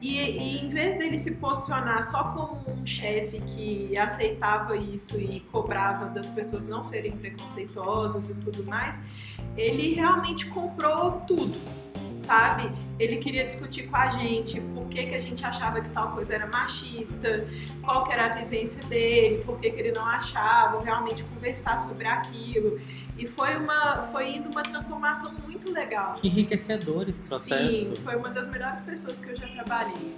E, 0.00 0.18
e, 0.18 0.64
em 0.64 0.68
vez 0.68 0.98
dele 0.98 1.16
se 1.16 1.36
posicionar 1.36 2.02
só 2.02 2.24
como 2.32 2.68
um 2.68 2.84
chefe 2.84 3.40
que 3.40 3.96
aceitava 3.96 4.76
isso 4.76 5.16
e 5.16 5.38
cobrava 5.52 6.06
das 6.06 6.26
pessoas 6.26 6.66
não 6.66 6.82
serem 6.82 7.12
preconceituosas 7.12 8.30
e 8.30 8.34
tudo 8.34 8.64
mais, 8.64 9.00
ele 9.56 9.94
realmente 9.94 10.46
comprou 10.46 11.20
tudo 11.20 11.54
sabe? 12.14 12.70
Ele 12.98 13.16
queria 13.16 13.46
discutir 13.46 13.88
com 13.88 13.96
a 13.96 14.10
gente 14.10 14.60
por 14.60 14.86
que, 14.86 15.06
que 15.06 15.14
a 15.14 15.20
gente 15.20 15.44
achava 15.44 15.80
que 15.80 15.88
tal 15.90 16.12
coisa 16.12 16.34
era 16.34 16.46
machista, 16.46 17.46
qual 17.82 18.04
que 18.04 18.12
era 18.12 18.26
a 18.26 18.28
vivência 18.28 18.84
dele, 18.84 19.42
por 19.44 19.58
que, 19.58 19.70
que 19.70 19.80
ele 19.80 19.92
não 19.92 20.04
achava, 20.04 20.80
realmente 20.82 21.24
conversar 21.24 21.78
sobre 21.78 22.06
aquilo. 22.06 22.80
E 23.18 23.26
foi 23.26 23.56
uma 23.56 24.08
foi 24.12 24.36
indo 24.36 24.48
uma 24.48 24.62
transformação 24.62 25.32
muito 25.44 25.70
legal. 25.72 26.14
Que 26.14 26.28
enriquecedor 26.28 27.08
esse 27.08 27.22
processo. 27.22 27.72
Sim, 27.72 27.94
foi 28.04 28.16
uma 28.16 28.30
das 28.30 28.46
melhores 28.48 28.80
pessoas 28.80 29.20
que 29.20 29.30
eu 29.30 29.36
já 29.36 29.46
trabalhei. 29.48 30.16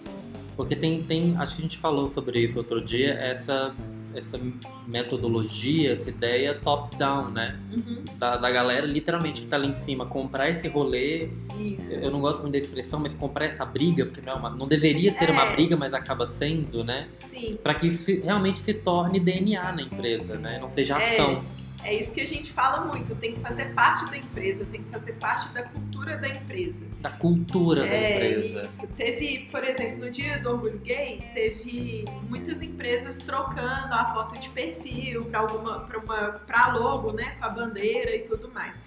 Porque 0.56 0.76
tem, 0.76 1.02
tem, 1.02 1.36
acho 1.36 1.56
que 1.56 1.62
a 1.62 1.64
gente 1.64 1.78
falou 1.78 2.08
sobre 2.08 2.40
isso 2.40 2.58
outro 2.58 2.80
dia, 2.80 3.14
essa 3.14 3.74
essa 4.14 4.38
metodologia, 4.86 5.92
essa 5.92 6.08
ideia 6.08 6.54
top-down, 6.54 7.30
né? 7.30 7.58
Uhum. 7.72 8.04
Da, 8.18 8.36
da 8.36 8.50
galera 8.50 8.86
literalmente 8.86 9.40
que 9.42 9.46
tá 9.46 9.56
ali 9.56 9.68
em 9.68 9.74
cima, 9.74 10.06
comprar 10.06 10.50
esse 10.50 10.68
rolê. 10.68 11.28
Isso. 11.58 11.94
Eu 11.94 12.10
não 12.10 12.20
gosto 12.20 12.40
muito 12.40 12.52
da 12.52 12.58
expressão, 12.58 13.00
mas 13.00 13.14
comprar 13.14 13.46
essa 13.46 13.64
briga, 13.64 14.04
porque 14.06 14.20
não, 14.20 14.32
é 14.32 14.36
uma, 14.36 14.50
não 14.50 14.66
deveria 14.66 15.12
ser 15.12 15.28
é. 15.28 15.32
uma 15.32 15.46
briga, 15.46 15.76
mas 15.76 15.94
acaba 15.94 16.26
sendo, 16.26 16.84
né? 16.84 17.08
Sim. 17.14 17.58
Para 17.62 17.74
que 17.74 17.86
isso 17.86 18.10
realmente 18.22 18.58
se 18.58 18.74
torne 18.74 19.20
DNA 19.20 19.72
na 19.72 19.82
empresa, 19.82 20.36
né? 20.36 20.58
Não 20.60 20.70
seja 20.70 20.98
é. 20.98 21.14
ação. 21.14 21.30
É. 21.60 21.63
É 21.84 21.92
isso 21.92 22.12
que 22.12 22.20
a 22.22 22.26
gente 22.26 22.50
fala 22.50 22.86
muito, 22.86 23.14
tem 23.14 23.34
que 23.34 23.40
fazer 23.40 23.74
parte 23.74 24.10
da 24.10 24.16
empresa, 24.16 24.64
tem 24.64 24.82
que 24.82 24.90
fazer 24.90 25.12
parte 25.12 25.50
da 25.50 25.62
cultura 25.64 26.16
da 26.16 26.28
empresa. 26.28 26.86
Da 27.00 27.10
cultura 27.10 27.86
é, 27.86 27.90
da 27.90 28.26
empresa. 28.26 28.62
Isso. 28.62 28.92
Teve, 28.94 29.48
por 29.50 29.62
exemplo, 29.62 29.98
no 29.98 30.10
dia 30.10 30.38
do 30.38 30.50
orgulho 30.50 30.78
gay, 30.78 31.22
teve 31.34 32.06
muitas 32.28 32.62
empresas 32.62 33.18
trocando 33.18 33.92
a 33.92 34.14
foto 34.14 34.38
de 34.38 34.48
perfil 34.48 35.26
para 35.26 35.40
alguma 35.40 35.80
para 35.80 35.98
uma 35.98 36.28
para 36.46 36.72
logo, 36.72 37.12
né, 37.12 37.36
com 37.38 37.44
a 37.44 37.50
bandeira 37.50 38.16
e 38.16 38.20
tudo 38.20 38.50
mais. 38.50 38.80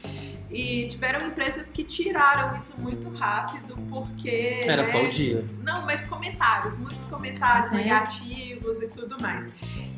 E 0.49 0.87
tiveram 0.87 1.27
empresas 1.27 1.69
que 1.69 1.83
tiraram 1.83 2.55
isso 2.57 2.81
muito 2.81 3.09
rápido 3.09 3.77
porque 3.89 4.61
era 4.63 4.83
né, 4.83 4.91
só 4.91 5.05
o 5.05 5.09
dia. 5.09 5.45
Não, 5.61 5.85
mas 5.85 6.03
comentários, 6.03 6.77
muitos 6.77 7.05
comentários 7.05 7.71
é. 7.71 7.75
negativos 7.75 8.81
e 8.81 8.87
tudo 8.87 9.21
mais. 9.21 9.51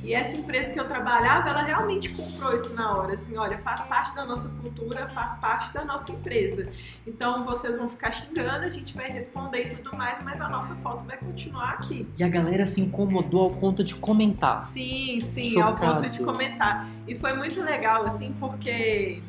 E 0.03 0.13
essa 0.13 0.37
empresa 0.37 0.71
que 0.71 0.79
eu 0.79 0.87
trabalhava, 0.87 1.49
ela 1.49 1.61
realmente 1.61 2.09
comprou 2.09 2.55
isso 2.55 2.73
na 2.73 2.88
hora, 2.91 3.13
assim, 3.13 3.37
olha, 3.37 3.57
faz 3.59 3.81
parte 3.81 4.13
da 4.15 4.25
nossa 4.25 4.49
cultura, 4.49 5.09
faz 5.09 5.35
parte 5.35 5.73
da 5.73 5.83
nossa 5.85 6.11
empresa. 6.11 6.69
Então 7.05 7.45
vocês 7.45 7.77
vão 7.77 7.89
ficar 7.89 8.11
xingando, 8.11 8.65
a 8.65 8.69
gente 8.69 8.93
vai 8.95 9.09
responder 9.09 9.71
e 9.71 9.75
tudo 9.75 9.95
mais, 9.95 10.21
mas 10.23 10.41
a 10.41 10.47
nossa 10.47 10.75
foto 10.75 11.05
vai 11.05 11.17
continuar 11.17 11.71
aqui. 11.71 12.07
E 12.17 12.23
a 12.23 12.29
galera 12.29 12.65
se 12.65 12.81
incomodou 12.81 13.41
ao 13.41 13.51
ponto 13.51 13.83
de 13.83 13.95
comentar. 13.95 14.53
Sim, 14.63 15.19
sim, 15.21 15.51
Chocado. 15.51 15.85
ao 15.85 15.97
ponto 15.97 16.09
de 16.09 16.19
comentar. 16.23 16.87
E 17.07 17.17
foi 17.17 17.33
muito 17.33 17.61
legal, 17.61 18.05
assim, 18.05 18.33
porque 18.39 19.21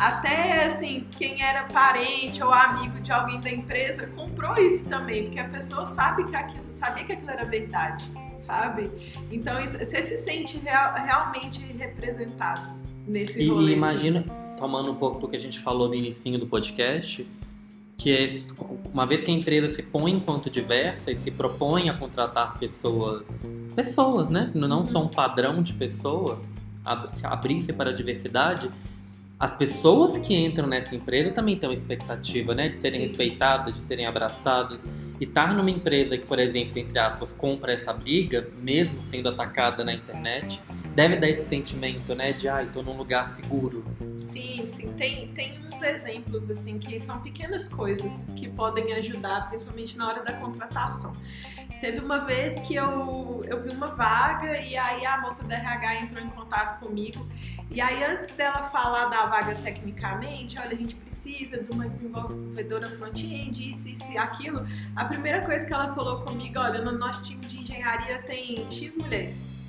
até 0.00 0.64
assim, 0.64 1.06
quem 1.10 1.42
era 1.42 1.64
parente 1.64 2.42
ou 2.42 2.50
amigo 2.52 3.00
de 3.00 3.12
alguém 3.12 3.38
da 3.38 3.50
empresa 3.50 4.06
comprou 4.06 4.56
isso 4.56 4.88
também, 4.88 5.24
porque 5.24 5.38
a 5.38 5.48
pessoa 5.48 5.84
sabe 5.84 6.24
que 6.24 6.34
aquilo, 6.34 6.64
sabia 6.70 7.04
que 7.04 7.12
aquilo 7.12 7.30
era 7.30 7.44
verdade, 7.44 8.10
sabe? 8.38 8.90
Então 9.30 9.60
isso, 9.60 9.78
você 9.78 10.02
se 10.02 10.16
sente 10.16 10.56
real, 10.58 10.94
realmente 10.94 11.60
representado 11.72 12.79
nesse 13.10 13.46
rolê. 13.48 13.66
E, 13.66 13.70
e 13.70 13.76
imagina, 13.76 14.24
tomando 14.58 14.90
um 14.90 14.94
pouco 14.94 15.20
do 15.20 15.28
que 15.28 15.36
a 15.36 15.38
gente 15.38 15.58
falou 15.58 15.88
no 15.88 15.94
início 15.94 16.38
do 16.38 16.46
podcast, 16.46 17.26
que 17.96 18.10
é 18.10 18.42
uma 18.92 19.04
vez 19.04 19.20
que 19.20 19.30
a 19.30 19.34
empresa 19.34 19.68
se 19.68 19.82
põe 19.82 20.12
enquanto 20.12 20.48
diversa 20.48 21.10
e 21.10 21.16
se 21.16 21.30
propõe 21.30 21.90
a 21.90 21.94
contratar 21.94 22.58
pessoas, 22.58 23.48
pessoas, 23.76 24.30
né? 24.30 24.50
Não 24.54 24.86
só 24.86 25.02
um 25.02 25.08
padrão 25.08 25.62
de 25.62 25.74
pessoa, 25.74 26.40
abrir-se 26.84 27.72
para 27.72 27.90
a 27.90 27.92
diversidade, 27.92 28.70
as 29.40 29.54
pessoas 29.54 30.18
que 30.18 30.34
entram 30.34 30.68
nessa 30.68 30.94
empresa 30.94 31.30
também 31.30 31.56
têm 31.56 31.66
uma 31.66 31.74
expectativa, 31.74 32.54
né? 32.54 32.68
De 32.68 32.76
serem 32.76 33.00
Sim. 33.00 33.06
respeitadas, 33.06 33.74
de 33.74 33.80
serem 33.80 34.04
abraçadas. 34.04 34.86
E 35.18 35.24
estar 35.24 35.54
numa 35.54 35.70
empresa 35.70 36.18
que, 36.18 36.26
por 36.26 36.38
exemplo, 36.38 36.78
entre 36.78 36.98
aspas, 36.98 37.32
compra 37.32 37.72
essa 37.72 37.90
briga, 37.90 38.48
mesmo 38.58 39.00
sendo 39.00 39.30
atacada 39.30 39.82
na 39.82 39.94
internet, 39.94 40.60
deve 40.94 41.16
dar 41.16 41.28
esse 41.28 41.48
sentimento, 41.48 42.14
né? 42.14 42.32
De, 42.32 42.48
ai, 42.48 42.64
ah, 42.64 42.72
tô 42.72 42.82
num 42.82 42.96
lugar 42.96 43.28
seguro. 43.28 43.84
Sim, 44.16 44.66
sim. 44.66 44.92
Tem, 44.94 45.28
tem 45.28 45.60
uns 45.66 45.82
exemplos, 45.82 46.50
assim, 46.50 46.78
que 46.78 46.98
são 47.00 47.20
pequenas 47.20 47.68
coisas 47.68 48.26
que 48.36 48.48
podem 48.48 48.92
ajudar, 48.94 49.48
principalmente 49.48 49.96
na 49.96 50.08
hora 50.08 50.22
da 50.22 50.32
contratação. 50.32 51.16
Teve 51.80 51.98
uma 52.00 52.18
vez 52.18 52.60
que 52.60 52.74
eu, 52.74 53.42
eu 53.46 53.62
vi 53.62 53.70
uma 53.70 53.88
vaga 53.88 54.58
e 54.58 54.76
aí 54.76 55.06
a 55.06 55.18
moça 55.22 55.44
da 55.44 55.54
RH 55.56 56.02
entrou 56.02 56.22
em 56.22 56.28
contato 56.28 56.78
comigo. 56.78 57.26
E 57.70 57.80
aí, 57.80 58.04
antes 58.04 58.30
dela 58.32 58.64
falar 58.64 59.06
da 59.06 59.26
vaga 59.26 59.54
tecnicamente, 59.54 60.58
olha, 60.58 60.72
a 60.72 60.76
gente 60.76 60.94
precisa 60.96 61.62
de 61.62 61.70
uma 61.70 61.88
desenvolvedora 61.88 62.90
front-end, 62.90 63.70
isso, 63.70 63.88
isso 63.88 64.12
e 64.12 64.18
aquilo. 64.18 64.66
A 64.94 65.06
primeira 65.06 65.40
coisa 65.40 65.64
que 65.64 65.72
ela 65.72 65.94
falou 65.94 66.20
comigo, 66.22 66.58
olha, 66.58 66.82
no 66.82 66.92
nosso 66.98 67.28
time 67.28 67.46
de 67.46 67.60
engenharia 67.60 68.18
tem 68.22 68.66
X 68.70 68.94
mulheres. 68.96 69.59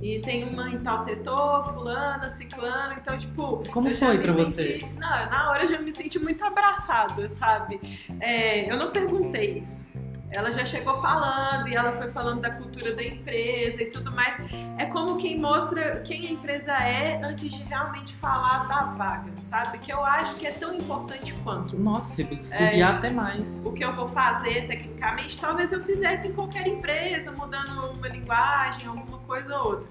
E 0.00 0.20
tem 0.20 0.44
uma 0.44 0.70
em 0.70 0.78
tal 0.78 0.98
setor, 0.98 1.72
fulana, 1.72 2.28
ciclano, 2.28 2.94
então, 3.00 3.18
tipo. 3.18 3.62
Como 3.70 3.90
foi 3.90 4.18
pra 4.18 4.32
senti, 4.32 4.50
você? 4.50 4.90
Não, 4.94 5.30
na 5.30 5.50
hora 5.50 5.64
eu 5.64 5.66
já 5.66 5.78
me 5.80 5.90
senti 5.92 6.18
muito 6.18 6.44
abraçada, 6.44 7.28
sabe? 7.28 7.80
É, 8.20 8.70
eu 8.70 8.76
não 8.76 8.90
perguntei 8.90 9.58
isso 9.58 9.88
ela 10.30 10.52
já 10.52 10.64
chegou 10.64 11.00
falando 11.00 11.68
e 11.68 11.74
ela 11.74 11.92
foi 11.92 12.10
falando 12.10 12.40
da 12.40 12.50
cultura 12.50 12.94
da 12.94 13.02
empresa 13.02 13.82
e 13.82 13.86
tudo 13.86 14.12
mais. 14.12 14.42
É 14.76 14.84
como 14.84 15.16
quem 15.16 15.38
mostra 15.38 16.00
quem 16.00 16.26
a 16.26 16.32
empresa 16.32 16.72
é 16.72 17.20
antes 17.22 17.52
de 17.54 17.62
realmente 17.62 18.14
falar 18.14 18.68
da 18.68 18.82
vaga, 18.92 19.32
sabe? 19.40 19.78
Que 19.78 19.92
eu 19.92 20.04
acho 20.04 20.36
que 20.36 20.46
é 20.46 20.52
tão 20.52 20.74
importante 20.74 21.32
quanto. 21.42 21.78
Nossa, 21.78 22.12
você 22.12 22.24
precisa 22.24 22.54
é, 22.54 22.82
até 22.82 23.10
mais. 23.10 23.64
O 23.64 23.72
que 23.72 23.84
eu 23.84 23.94
vou 23.94 24.08
fazer 24.08 24.66
tecnicamente, 24.66 25.38
talvez 25.38 25.72
eu 25.72 25.82
fizesse 25.82 26.28
em 26.28 26.32
qualquer 26.32 26.66
empresa, 26.66 27.32
mudando 27.32 27.92
uma 27.92 28.08
linguagem, 28.08 28.86
alguma 28.86 29.18
coisa 29.20 29.56
ou 29.56 29.68
outra. 29.68 29.88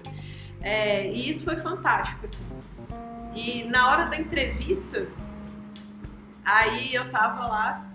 É, 0.60 1.06
e 1.08 1.28
isso 1.28 1.44
foi 1.44 1.56
fantástico, 1.56 2.24
assim. 2.24 2.44
E 3.34 3.64
na 3.64 3.90
hora 3.90 4.04
da 4.06 4.16
entrevista, 4.16 5.06
aí 6.44 6.94
eu 6.94 7.10
tava 7.10 7.46
lá 7.46 7.87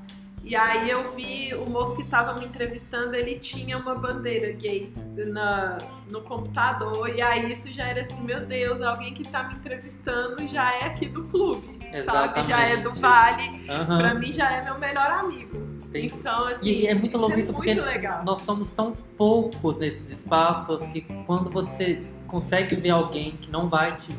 e 0.44 0.56
aí 0.56 0.90
eu 0.90 1.16
vi 1.16 1.54
o 1.56 1.70
moço 1.70 1.96
que 1.96 2.02
estava 2.02 2.34
me 2.38 2.46
entrevistando, 2.46 3.16
ele 3.16 3.36
tinha 3.36 3.78
uma 3.78 3.96
bandeira 3.96 4.52
gay 4.52 4.92
na, 5.28 5.78
no 6.12 6.22
computador. 6.22 7.10
E 7.10 7.22
aí 7.22 7.52
isso 7.52 7.72
já 7.72 7.88
era 7.88 8.02
assim, 8.02 8.22
meu 8.22 8.46
Deus, 8.46 8.82
alguém 8.82 9.14
que 9.14 9.22
está 9.22 9.44
me 9.44 9.56
entrevistando 9.56 10.46
já 10.46 10.76
é 10.76 10.86
aqui 10.86 11.08
do 11.08 11.24
clube, 11.24 11.80
Exatamente. 11.94 12.36
sabe? 12.36 12.48
Já 12.48 12.68
é 12.68 12.78
do 12.78 12.92
Vale. 12.92 13.44
Uhum. 13.44 13.98
Pra 13.98 14.14
mim 14.14 14.32
já 14.34 14.52
é 14.52 14.64
meu 14.64 14.78
melhor 14.78 15.10
amigo. 15.12 15.64
Tem... 15.92 16.08
Então, 16.08 16.48
assim, 16.48 16.70
e 16.70 16.88
é 16.88 16.94
muito 16.96 17.18
louco 17.18 17.38
é 17.38 17.42
isso, 17.42 17.54
porque 17.54 17.74
legal. 17.74 18.24
nós 18.26 18.42
somos 18.42 18.68
tão 18.68 18.94
poucos 19.16 19.78
nesses 19.78 20.10
espaços 20.10 20.86
que 20.88 21.02
quando 21.26 21.50
você 21.52 22.04
consegue 22.34 22.76
ver 22.76 22.90
alguém 22.90 23.38
que 23.40 23.52
não 23.52 23.70
vai 23.70 23.96
te 23.96 24.12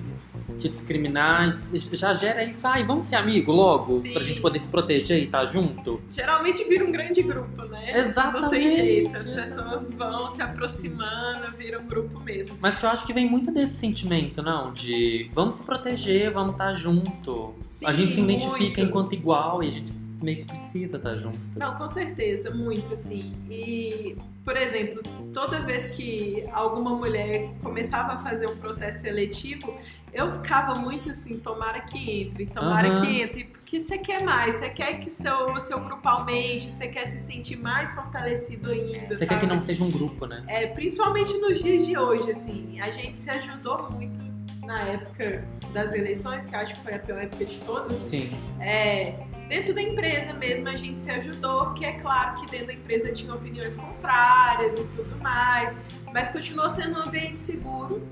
te 0.56 0.68
discriminar, 0.68 1.58
já 1.72 2.12
gera 2.12 2.44
isso, 2.44 2.64
ai, 2.64 2.84
vamos 2.84 3.08
ser 3.08 3.16
amigo 3.16 3.50
logo, 3.50 3.98
Sim. 3.98 4.12
pra 4.12 4.22
gente 4.22 4.40
poder 4.40 4.60
se 4.60 4.68
proteger 4.68 5.18
e 5.18 5.24
estar 5.24 5.40
tá 5.40 5.46
junto. 5.46 6.00
Geralmente 6.08 6.62
vira 6.64 6.84
um 6.84 6.92
grande 6.92 7.22
grupo, 7.22 7.64
né? 7.64 7.98
Exatamente. 7.98 8.42
Não 8.42 8.48
tem 8.50 8.70
jeito, 8.70 9.16
as 9.16 9.28
pessoas 9.28 9.92
vão 9.92 10.30
se 10.30 10.42
aproximando, 10.42 11.50
vira 11.56 11.80
um 11.80 11.86
grupo 11.86 12.20
mesmo. 12.20 12.56
Mas 12.60 12.76
que 12.76 12.84
eu 12.84 12.90
acho 12.90 13.04
que 13.04 13.12
vem 13.12 13.28
muito 13.28 13.50
desse 13.50 13.74
sentimento, 13.74 14.42
não? 14.42 14.72
De 14.72 15.28
vamos 15.32 15.56
se 15.56 15.62
proteger, 15.64 16.30
vamos 16.30 16.52
estar 16.52 16.66
tá 16.66 16.74
junto. 16.74 17.54
Sim, 17.62 17.86
a 17.86 17.92
gente 17.92 18.12
se 18.12 18.20
identifica 18.20 18.58
muito. 18.58 18.80
enquanto 18.80 19.12
igual 19.12 19.60
e 19.60 19.66
a 19.66 19.70
gente 19.70 19.92
meio 20.24 20.38
que 20.38 20.44
precisa 20.46 20.96
estar 20.96 21.16
junto. 21.16 21.38
Não, 21.56 21.76
com 21.76 21.88
certeza, 21.88 22.50
muito 22.50 22.92
assim. 22.92 23.34
E, 23.50 24.16
por 24.44 24.56
exemplo, 24.56 25.02
toda 25.32 25.60
vez 25.60 25.90
que 25.90 26.44
alguma 26.52 26.90
mulher 26.90 27.50
começava 27.62 28.14
a 28.14 28.18
fazer 28.18 28.48
um 28.48 28.56
processo 28.56 29.00
seletivo, 29.02 29.78
eu 30.12 30.32
ficava 30.32 30.76
muito 30.76 31.10
assim, 31.10 31.38
tomara 31.38 31.80
que 31.80 32.22
entre, 32.22 32.46
tomara 32.46 32.88
Aham. 32.88 33.02
que 33.02 33.20
entre, 33.20 33.44
porque 33.44 33.80
você 33.80 33.98
quer 33.98 34.22
mais, 34.22 34.56
você 34.56 34.70
quer 34.70 35.00
que 35.00 35.10
seu, 35.10 35.58
seu 35.60 35.80
grupo 35.80 36.08
aumente, 36.08 36.72
você 36.72 36.88
quer 36.88 37.08
se 37.08 37.18
sentir 37.18 37.56
mais 37.56 37.94
fortalecido 37.94 38.70
ainda. 38.70 39.14
Você 39.14 39.26
quer 39.26 39.34
que 39.34 39.40
sabe? 39.40 39.46
não 39.46 39.60
seja 39.60 39.84
um 39.84 39.90
grupo, 39.90 40.26
né? 40.26 40.44
É, 40.46 40.66
principalmente 40.68 41.32
nos 41.38 41.60
dias 41.60 41.84
de 41.84 41.98
hoje, 41.98 42.30
assim, 42.30 42.80
a 42.80 42.90
gente 42.90 43.18
se 43.18 43.30
ajudou 43.30 43.90
muito 43.90 44.34
na 44.64 44.80
época 44.82 45.46
das 45.72 45.92
eleições, 45.92 46.46
que 46.46 46.54
acho 46.54 46.74
que 46.74 46.80
foi 46.80 46.94
a 46.94 46.98
pior 46.98 47.18
época 47.18 47.44
de 47.44 47.58
todas. 47.60 47.98
Sim. 47.98 48.30
É, 48.60 49.14
dentro 49.48 49.74
da 49.74 49.82
empresa 49.82 50.32
mesmo 50.32 50.68
a 50.68 50.76
gente 50.76 51.00
se 51.00 51.10
ajudou, 51.10 51.66
porque 51.66 51.84
é 51.84 51.92
claro 51.94 52.40
que 52.40 52.50
dentro 52.50 52.68
da 52.68 52.74
empresa 52.74 53.12
tinha 53.12 53.34
opiniões 53.34 53.76
contrárias 53.76 54.78
e 54.78 54.84
tudo 54.84 55.16
mais, 55.22 55.78
mas 56.12 56.28
continuou 56.28 56.68
sendo 56.70 56.98
um 56.98 57.02
ambiente 57.02 57.40
seguro, 57.40 58.06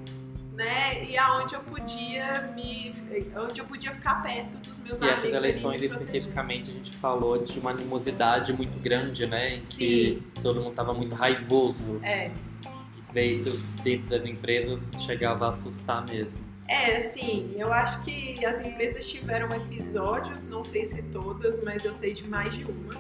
né? 0.55 1.05
E 1.05 1.17
aonde 1.17 1.55
eu 1.55 1.61
podia 1.61 2.53
me, 2.55 2.95
onde 3.37 3.61
eu 3.61 3.65
podia 3.65 3.93
ficar 3.93 4.23
perto 4.23 4.59
dos 4.59 4.79
meus 4.79 5.01
E 5.01 5.05
amigos. 5.05 5.23
essas 5.25 5.35
ali, 5.35 5.49
eleições 5.49 5.83
especificamente 5.83 6.71
a 6.71 6.73
gente 6.73 6.91
falou 6.91 7.43
de 7.43 7.59
uma 7.59 7.71
animosidade 7.71 8.53
muito 8.53 8.79
grande, 8.81 9.27
né? 9.27 9.53
Em 9.55 9.57
Sim. 9.57 9.77
que 9.79 10.23
todo 10.43 10.61
mundo 10.61 10.75
tava 10.75 10.93
muito 10.93 11.15
raivoso. 11.15 12.01
É, 12.03 12.31
Ver 13.13 13.33
isso 13.33 13.63
dentro 13.83 14.07
das 14.07 14.25
empresas 14.25 14.81
chegava 14.99 15.47
a 15.47 15.51
assustar 15.51 16.03
mesmo. 16.09 16.41
É, 16.73 16.97
assim, 16.97 17.51
eu 17.55 17.71
acho 17.73 18.03
que 18.03 18.45
as 18.47 18.61
empresas 18.61 19.07
tiveram 19.07 19.55
episódios, 19.55 20.45
não 20.45 20.63
sei 20.63 20.85
se 20.87 21.03
todas, 21.03 21.63
mas 21.63 21.85
eu 21.85 21.93
sei 21.93 22.15
de 22.15 22.27
mais 22.27 22.55
de 22.55 22.65
uma, 22.65 22.95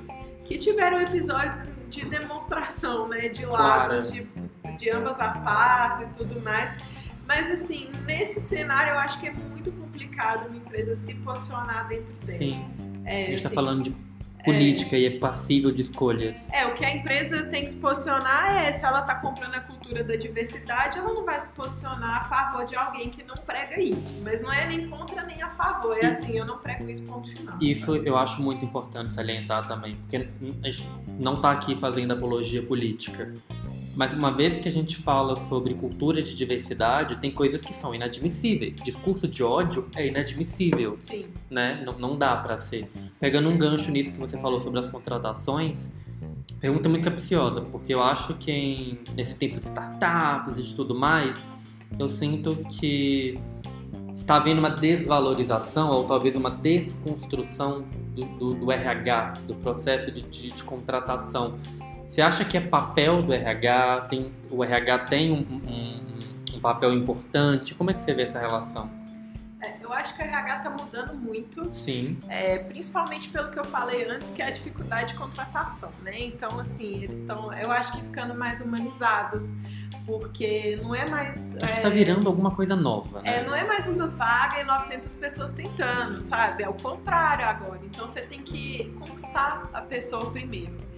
que 0.44 0.58
tiveram 0.58 1.00
episódios 1.00 1.68
de 1.88 2.04
demonstração, 2.04 3.08
né? 3.08 3.28
De 3.28 3.44
Claro. 3.46 3.92
lados, 3.94 4.12
de, 4.12 4.26
de 4.78 4.90
ambas 4.90 5.18
as 5.18 5.36
partes 5.38 6.02
e 6.04 6.06
tudo 6.18 6.38
mais. 6.42 6.74
Mas, 7.26 7.50
assim, 7.50 7.88
nesse 8.04 8.40
cenário 8.40 8.92
eu 8.92 8.98
acho 8.98 9.18
que 9.20 9.28
é 9.28 9.32
muito 9.32 9.72
complicado 9.72 10.48
uma 10.48 10.56
empresa 10.58 10.94
se 10.94 11.14
posicionar 11.14 11.88
dentro 11.88 12.12
dela. 12.26 12.38
Sim. 12.38 12.66
É, 13.06 13.22
A 13.22 13.30
gente 13.30 13.40
tá 13.42 13.46
assim, 13.48 13.54
falando 13.54 13.82
de 13.84 13.90
política 14.44 14.96
e 14.96 15.06
é 15.06 15.10
passível 15.18 15.70
de 15.70 15.82
escolhas. 15.82 16.50
É, 16.52 16.66
o 16.66 16.74
que 16.74 16.84
a 16.84 16.94
empresa 16.94 17.44
tem 17.44 17.64
que 17.64 17.70
se 17.70 17.76
posicionar 17.76 18.56
é 18.56 18.72
se 18.72 18.84
ela 18.84 19.02
tá 19.02 19.14
comprando 19.14 19.54
a 19.54 19.60
cultura 19.60 20.02
da 20.02 20.16
diversidade, 20.16 20.98
ela 20.98 21.12
não 21.12 21.24
vai 21.24 21.40
se 21.40 21.50
posicionar 21.50 22.22
a 22.22 22.24
favor 22.24 22.64
de 22.66 22.76
alguém 22.76 23.10
que 23.10 23.22
não 23.22 23.34
prega 23.34 23.80
isso. 23.80 24.20
Mas 24.22 24.42
não 24.42 24.52
é 24.52 24.66
nem 24.66 24.88
contra 24.88 25.22
nem 25.24 25.42
a 25.42 25.48
favor, 25.50 25.96
é 26.00 26.06
assim, 26.06 26.36
eu 26.36 26.44
não 26.44 26.58
prego 26.58 26.88
isso, 26.88 27.02
ponto 27.02 27.30
final. 27.30 27.56
Isso 27.60 27.96
eu 27.96 28.16
acho 28.16 28.42
muito 28.42 28.64
importante 28.64 29.12
salientar 29.12 29.66
também, 29.66 29.96
porque 29.96 30.16
a 30.16 30.70
gente 30.70 30.88
não 31.18 31.40
tá 31.40 31.52
aqui 31.52 31.74
fazendo 31.74 32.12
apologia 32.12 32.62
política. 32.62 33.32
Mas 33.94 34.12
uma 34.14 34.30
vez 34.30 34.56
que 34.56 34.66
a 34.66 34.70
gente 34.70 34.96
fala 34.96 35.36
sobre 35.36 35.74
cultura 35.74 36.22
de 36.22 36.34
diversidade, 36.34 37.16
tem 37.18 37.30
coisas 37.30 37.60
que 37.60 37.74
são 37.74 37.94
inadmissíveis. 37.94 38.76
Discurso 38.78 39.28
de 39.28 39.42
ódio 39.42 39.88
é 39.94 40.06
inadmissível. 40.06 40.96
Sim, 40.98 41.26
né? 41.50 41.82
Não, 41.84 41.92
não 41.98 42.16
dá 42.18 42.36
pra 42.36 42.56
ser. 42.56 42.88
Pegando 43.20 43.48
um 43.50 43.58
gancho 43.58 43.90
nisso 43.90 44.12
que 44.12 44.18
você 44.18 44.38
falou 44.38 44.58
sobre 44.58 44.78
as 44.78 44.88
contratações, 44.88 45.90
pergunta 46.58 46.88
muito 46.88 47.04
capciosa, 47.04 47.60
porque 47.60 47.92
eu 47.94 48.02
acho 48.02 48.34
que 48.34 48.50
em- 48.50 48.98
nesse 49.14 49.34
tempo 49.34 49.58
de 49.60 49.66
startups 49.66 50.56
e 50.58 50.62
de 50.62 50.74
tudo 50.74 50.94
mais, 50.94 51.46
eu 51.98 52.08
sinto 52.08 52.56
que 52.70 53.38
está 54.14 54.36
havendo 54.36 54.58
uma 54.60 54.70
desvalorização 54.70 55.90
ou 55.90 56.04
talvez 56.04 56.34
uma 56.34 56.50
desconstrução 56.50 57.84
do, 58.14 58.24
do- 58.38 58.54
do 58.54 58.72
RH, 58.72 59.34
do 59.46 59.54
processo 59.56 60.10
de, 60.10 60.22
de- 60.22 60.50
de 60.52 60.64
contratação. 60.64 61.58
Você 62.12 62.20
acha 62.20 62.44
que 62.44 62.58
é 62.58 62.60
papel 62.60 63.22
do 63.22 63.32
RH? 63.32 64.02
Tem, 64.10 64.30
o 64.50 64.62
RH 64.62 64.98
tem 65.06 65.32
um, 65.32 65.36
um- 65.66 66.56
um 66.56 66.60
papel 66.60 66.92
importante? 66.92 67.74
Como 67.74 67.90
é 67.90 67.94
que 67.94 68.02
você 68.02 68.12
vê 68.12 68.24
essa 68.24 68.38
relação? 68.38 68.90
É, 69.58 69.76
eu 69.80 69.90
acho 69.94 70.14
que 70.14 70.20
o 70.20 70.24
RH 70.26 70.58
tá 70.58 70.68
mudando 70.68 71.14
muito, 71.14 71.72
Sim, 71.72 72.18
é, 72.28 72.58
principalmente 72.58 73.30
pelo 73.30 73.50
que 73.50 73.58
eu 73.58 73.64
falei 73.64 74.04
antes, 74.10 74.30
que 74.30 74.42
é 74.42 74.48
a 74.48 74.50
dificuldade 74.50 75.14
de 75.14 75.18
contratação, 75.18 75.90
né? 76.02 76.20
Então, 76.20 76.60
assim, 76.60 77.02
eles 77.02 77.16
estão, 77.16 77.50
eu 77.54 77.72
acho 77.72 77.92
que 77.92 78.02
ficando 78.02 78.34
mais 78.34 78.60
humanizados, 78.60 79.54
porque 80.04 80.78
não 80.82 80.94
é 80.94 81.08
mais. 81.08 81.56
acho 81.62 81.72
é, 81.72 81.76
que 81.76 81.80
tá 81.80 81.88
virando 81.88 82.28
alguma 82.28 82.50
coisa 82.50 82.76
nova, 82.76 83.22
né? 83.22 83.38
É, 83.38 83.46
não 83.46 83.54
é 83.54 83.64
mais 83.64 83.88
uma 83.88 84.08
vaga 84.08 84.60
e 84.60 84.64
900 84.64 85.14
pessoas 85.14 85.52
tentando, 85.52 86.20
sabe? 86.20 86.62
É 86.62 86.68
o 86.68 86.74
contrário 86.74 87.46
agora. 87.46 87.80
Então 87.84 88.06
você 88.06 88.20
tem 88.20 88.42
que 88.42 88.92
conquistar 88.98 89.70
a 89.72 89.80
pessoa 89.80 90.30
primeiro. 90.30 90.91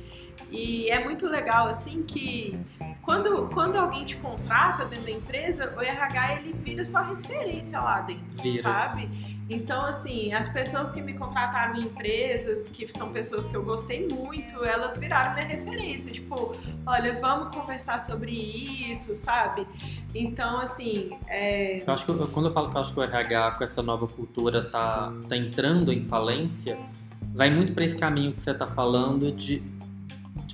E 0.50 0.88
é 0.88 1.02
muito 1.02 1.26
legal, 1.26 1.66
assim, 1.68 2.02
que 2.02 2.56
quando, 3.02 3.48
quando 3.52 3.76
alguém 3.76 4.04
te 4.04 4.16
contrata 4.16 4.84
dentro 4.84 5.04
da 5.06 5.10
empresa, 5.10 5.72
o 5.76 5.80
RH 5.80 6.34
ele 6.40 6.52
vira 6.52 6.84
sua 6.84 7.02
referência 7.02 7.80
lá 7.80 8.00
dentro, 8.00 8.24
Vira. 8.42 8.62
sabe? 8.62 9.34
Então, 9.50 9.84
assim, 9.84 10.32
as 10.32 10.48
pessoas 10.48 10.90
que 10.90 11.02
me 11.02 11.12
contrataram 11.14 11.76
em 11.76 11.80
empresas, 11.84 12.66
que 12.68 12.88
são 12.96 13.12
pessoas 13.12 13.46
que 13.46 13.54
eu 13.54 13.62
gostei 13.62 14.08
muito, 14.08 14.64
elas 14.64 14.96
viraram 14.96 15.34
minha 15.34 15.46
referência. 15.46 16.10
Tipo, 16.10 16.56
olha, 16.86 17.18
vamos 17.20 17.54
conversar 17.54 17.98
sobre 18.00 18.30
isso, 18.32 19.14
sabe? 19.14 19.66
Então, 20.14 20.60
assim, 20.60 21.10
é, 21.26 21.82
Eu 21.86 21.92
acho 21.92 22.06
que 22.06 22.10
eu- 22.12 22.28
quando 22.28 22.46
eu 22.46 22.52
falo 22.52 22.70
que 22.70 22.76
eu 22.76 22.80
acho 22.80 22.94
que 22.94 23.00
o 23.00 23.02
RH 23.02 23.52
com 23.52 23.64
essa 23.64 23.82
nova 23.82 24.06
cultura 24.06 24.62
tá, 24.64 25.12
tá 25.28 25.36
entrando 25.36 25.92
em 25.92 26.02
falência, 26.02 26.78
vai 27.34 27.50
muito 27.50 27.74
para 27.74 27.84
esse 27.84 27.96
caminho 27.96 28.32
que 28.32 28.40
você 28.40 28.54
tá 28.54 28.66
falando 28.66 29.30
de, 29.30 29.58
de 29.58 29.73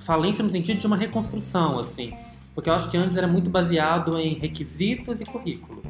falência 0.01 0.43
no 0.43 0.51
sentido 0.51 0.79
de 0.79 0.87
uma 0.87 0.97
reconstrução, 0.97 1.79
assim. 1.79 2.13
Porque 2.55 2.69
eu 2.69 2.75
acho 2.75 2.91
que 2.91 2.97
antes 2.97 3.17
era 3.17 3.27
muito 3.29 3.49
baseado 3.49 4.19
em 4.19 4.35
requisitos 4.35 5.21
e 5.21 5.25
currículo. 5.25 5.83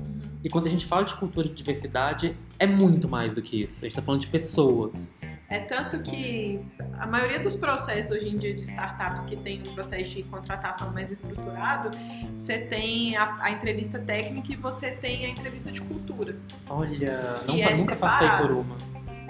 E 0.42 0.48
quando 0.48 0.66
a 0.66 0.70
gente 0.70 0.86
fala 0.86 1.04
de 1.04 1.14
cultura 1.14 1.48
de 1.48 1.54
diversidade, 1.54 2.36
é 2.58 2.66
muito 2.66 3.08
mais 3.08 3.34
do 3.34 3.42
que 3.42 3.62
isso. 3.62 3.78
A 3.80 3.84
gente 3.84 3.94
tá 3.94 4.02
falando 4.02 4.20
de 4.20 4.26
pessoas. 4.26 5.14
É 5.48 5.58
tanto 5.58 6.00
que 6.02 6.60
a 6.96 7.06
maioria 7.06 7.40
dos 7.40 7.56
processos 7.56 8.12
hoje 8.16 8.28
em 8.28 8.38
dia 8.38 8.54
de 8.54 8.62
startups 8.62 9.24
que 9.24 9.34
tem 9.36 9.58
um 9.68 9.74
processo 9.74 10.08
de 10.10 10.22
contratação 10.22 10.92
mais 10.92 11.10
estruturado, 11.10 11.90
você 12.36 12.58
tem 12.58 13.16
a, 13.16 13.36
a 13.40 13.50
entrevista 13.50 13.98
técnica 13.98 14.52
e 14.52 14.56
você 14.56 14.92
tem 14.92 15.26
a 15.26 15.28
entrevista 15.28 15.72
de 15.72 15.80
cultura. 15.80 16.36
Olha, 16.68 17.40
não, 17.48 17.56
E 17.56 17.62
é 17.62 17.76
nunca 17.76 17.96
passei 17.96 18.28
separado. 18.28 18.46
por 18.48 18.56
uma. 18.58 18.76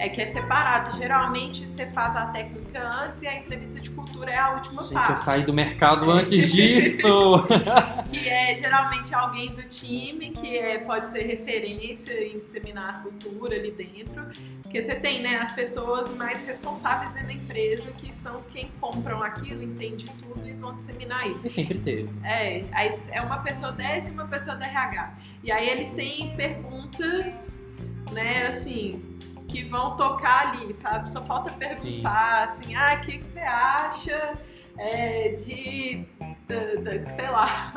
É 0.00 0.08
que 0.08 0.22
é 0.22 0.26
separado. 0.26 0.96
Geralmente 0.96 1.68
você 1.68 1.84
faz 1.90 2.16
a 2.16 2.24
técnica 2.28 2.82
antes 3.04 3.20
e 3.20 3.26
a 3.26 3.36
entrevista 3.36 3.78
de 3.78 3.90
cultura 3.90 4.30
é 4.30 4.38
a 4.38 4.54
última 4.54 4.82
Gente, 4.82 4.94
eu 4.94 5.02
parte. 5.02 5.18
saí 5.18 5.42
do 5.44 5.52
mercado 5.52 6.10
antes 6.10 6.50
disso. 6.50 7.06
Que 8.10 8.28
é 8.28 8.56
geralmente 8.56 9.14
alguém 9.14 9.50
do 9.50 9.62
time 9.62 10.30
que 10.30 10.56
é, 10.56 10.78
pode 10.78 11.10
ser 11.10 11.22
referência 11.24 12.12
em 12.12 12.40
disseminar 12.40 12.88
a 12.88 12.92
cultura 12.94 13.54
ali 13.54 13.70
dentro. 13.72 14.24
Porque 14.62 14.80
você 14.80 14.94
tem 14.94 15.20
né, 15.20 15.36
as 15.36 15.52
pessoas 15.52 16.08
mais 16.16 16.44
responsáveis 16.46 17.12
dentro 17.12 17.28
da 17.28 17.34
empresa 17.34 17.92
que 17.92 18.12
são 18.12 18.42
quem 18.50 18.70
compram 18.80 19.22
aquilo, 19.22 19.62
entende 19.62 20.06
tudo 20.18 20.48
e 20.48 20.52
vão 20.52 20.74
disseminar 20.74 21.28
isso. 21.30 21.46
e 21.46 21.50
sempre 21.50 21.78
teve. 21.78 22.08
É, 22.24 22.64
aí 22.72 22.98
é 23.10 23.20
uma 23.20 23.38
pessoa 23.40 23.70
dessa 23.70 24.08
e 24.10 24.12
uma 24.14 24.26
pessoa 24.26 24.56
da 24.56 24.66
RH. 24.66 25.14
E 25.44 25.52
aí 25.52 25.68
eles 25.68 25.90
têm 25.90 26.34
perguntas, 26.34 27.68
né, 28.12 28.46
assim, 28.46 29.09
que 29.50 29.64
vão 29.64 29.96
tocar 29.96 30.48
ali, 30.48 30.72
sabe? 30.74 31.10
Só 31.10 31.22
falta 31.22 31.50
perguntar, 31.52 32.44
assim, 32.44 32.74
ah, 32.74 32.94
o 32.96 33.00
que, 33.00 33.18
que 33.18 33.26
você 33.26 33.40
acha 33.40 34.32
é, 34.78 35.30
de, 35.30 36.04
da- 36.46 36.80
da- 36.92 37.08
sei 37.08 37.28
lá, 37.30 37.72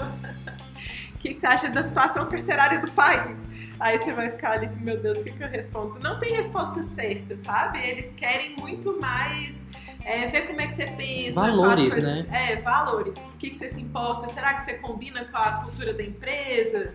o 1.16 1.18
que, 1.20 1.34
que 1.34 1.40
você 1.40 1.48
acha 1.48 1.70
da 1.70 1.84
situação 1.84 2.28
carcerária 2.30 2.80
do 2.80 2.92
país? 2.92 3.40
Aí 3.80 3.98
você 4.00 4.14
vai 4.14 4.30
ficar 4.30 4.52
ali 4.52 4.66
assim, 4.66 4.82
meu 4.82 5.02
Deus, 5.02 5.18
o 5.18 5.24
que, 5.24 5.32
que 5.32 5.44
eu 5.44 5.48
respondo? 5.50 6.00
Não 6.00 6.20
tem 6.20 6.34
resposta 6.36 6.82
certa, 6.84 7.36
sabe? 7.36 7.80
Eles 7.80 8.14
querem 8.14 8.56
muito 8.56 9.00
mais 9.02 9.68
é, 10.06 10.28
ver 10.28 10.48
como 10.48 10.62
é 10.62 10.68
que 10.68 10.74
você 10.74 10.86
pensa. 10.88 11.42
Valores, 11.42 11.92
coisas- 11.92 12.24
né? 12.26 12.52
É, 12.52 12.56
valores. 12.58 13.18
O 13.34 13.38
que, 13.38 13.50
que 13.50 13.58
você 13.58 13.68
se 13.68 13.82
importa? 13.82 14.28
Será 14.28 14.54
que 14.54 14.62
você 14.62 14.76
combina 14.76 15.26
com 15.26 15.38
a 15.38 15.52
cultura 15.64 15.94
da 15.94 16.04
empresa? 16.04 16.94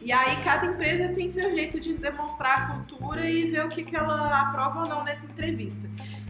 E 0.00 0.12
aí 0.12 0.36
cada 0.44 0.66
empresa 0.66 1.08
tem 1.08 1.28
seu 1.28 1.50
jeito 1.50 1.80
de 1.80 1.94
demonstrar 1.94 2.58
a 2.62 2.66
cultura 2.74 3.28
e 3.28 3.50
ver 3.50 3.64
o 3.64 3.68
que, 3.68 3.82
que 3.82 3.96
ela 3.96 4.40
aprova 4.40 4.80
ou 4.82 4.88
não 4.88 5.02
nessa 5.04 5.26
entrevista. 5.26 5.88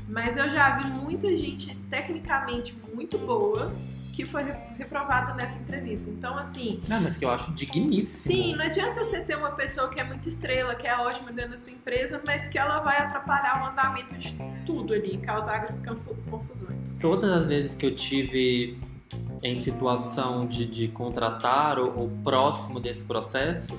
Mas 0.08 0.36
eu 0.38 0.48
já 0.48 0.78
vi 0.78 0.86
muita 0.88 1.34
gente 1.36 1.74
tecnicamente 1.90 2.74
muito 2.94 3.18
boa 3.18 3.72
que 4.14 4.24
foi 4.24 4.42
re- 4.42 4.56
reprovada 4.76 5.32
nessa 5.34 5.58
entrevista. 5.60 6.10
Então, 6.10 6.36
assim, 6.38 6.80
Não, 6.88 7.00
mas 7.00 7.16
que 7.18 7.24
eu 7.24 7.30
acho 7.30 7.52
digníssimo. 7.52 8.36
Sim, 8.36 8.56
não 8.56 8.64
adianta 8.64 9.04
você 9.04 9.20
ter 9.22 9.36
uma 9.36 9.52
pessoa 9.52 9.88
que 9.90 10.00
é 10.00 10.02
muito 10.04 10.28
estrela, 10.28 10.74
que 10.74 10.88
é 10.88 10.96
ótima 10.96 11.30
dentro 11.30 11.50
da 11.52 11.56
sua 11.56 11.72
empresa, 11.72 12.20
mas 12.26 12.48
que 12.48 12.58
ela 12.58 12.80
vai 12.80 12.96
atrapalhar 12.98 13.62
o 13.62 13.66
andamento 13.70 14.16
de 14.16 14.34
tudo 14.66 14.92
ali, 14.94 15.18
causar 15.18 15.68
confu- 15.84 16.16
confusões. 16.28 16.98
Todas 16.98 17.30
as 17.30 17.46
vezes 17.46 17.74
que 17.74 17.86
eu 17.86 17.94
tive 17.94 18.76
em 19.42 19.56
situação 19.56 20.46
de, 20.46 20.64
de 20.66 20.88
contratar 20.88 21.78
ou, 21.78 21.92
ou 21.96 22.10
próximo 22.24 22.80
desse 22.80 23.04
processo, 23.04 23.72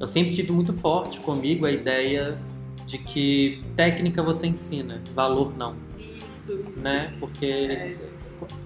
eu 0.00 0.06
sempre 0.06 0.34
tive 0.34 0.50
muito 0.52 0.72
forte 0.72 1.20
comigo 1.20 1.66
a 1.66 1.70
ideia 1.72 2.38
de 2.86 2.98
que 2.98 3.62
técnica 3.76 4.22
você 4.22 4.46
ensina, 4.46 5.00
valor 5.14 5.56
não. 5.56 5.74
Isso. 5.98 6.24
Isso, 6.26 6.52
isso. 6.74 6.80
né? 6.82 7.12
Porque 7.20 7.46
É. 7.46 7.88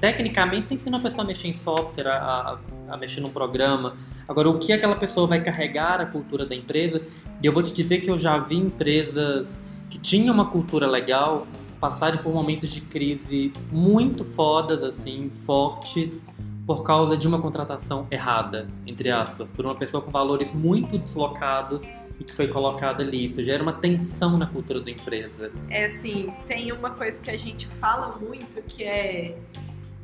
tecnicamente 0.01 0.69
você 0.69 0.75
ensina 0.75 0.97
a 0.99 1.01
pessoa 1.01 1.23
a 1.23 1.27
mexer 1.27 1.49
em 1.49 1.53
software, 1.53 2.09
a, 2.09 2.17
a- 2.17 2.59
a 2.95 2.97
mexer 2.97 3.21
num 3.21 3.29
programa. 3.31 3.97
Agora, 4.27 4.49
o 4.49 4.59
que 4.59 4.73
aquela 4.73 4.97
pessoa 4.97 5.27
vai 5.27 5.43
carregar 5.43 6.01
a 6.01 6.07
cultura 6.07 6.47
da 6.47 6.55
empresa? 6.55 7.03
E 7.43 7.47
eu 7.47 7.53
vou 7.53 7.63
te 7.63 7.73
dizer 7.73 7.99
que 7.99 8.11
eu 8.11 8.17
já 8.17 8.39
vi 8.39 8.57
empresas 8.57 9.61
que 9.91 9.99
tinham 9.99 10.35
uma 10.35 10.47
cultura 10.47 10.87
legal 10.87 11.47
passarem 11.81 12.23
por 12.23 12.33
momentos 12.33 12.71
de 12.71 12.81
crise 12.81 13.53
muito 13.71 14.25
fodas, 14.25 14.83
assim, 14.83 15.31
fortes, 15.31 16.23
por 16.67 16.83
causa 16.83 17.17
de 17.17 17.27
uma 17.27 17.41
contratação 17.41 18.07
errada, 18.11 18.69
entre 18.87 19.11
aspas, 19.11 19.51
por 19.51 19.65
uma 19.65 19.75
pessoa 19.75 20.03
com 20.03 20.11
valores 20.11 20.53
muito 20.53 20.99
deslocados 20.99 21.83
e 22.21 22.25
que 22.25 22.35
foi 22.35 22.49
colocada 22.49 23.03
ali. 23.03 23.25
Isso 23.25 23.43
gera 23.43 23.63
uma 23.63 23.73
tensão 23.73 24.37
na 24.37 24.47
cultura 24.47 24.81
da 24.81 24.91
empresa. 24.91 25.51
É 25.71 25.87
assim, 25.87 26.33
tem 26.47 26.71
uma 26.73 26.91
coisa 26.91 27.21
que 27.21 27.31
a 27.31 27.37
gente 27.37 27.67
fala 27.81 28.17
muito 28.19 28.61
que 28.63 28.85
é 28.85 29.39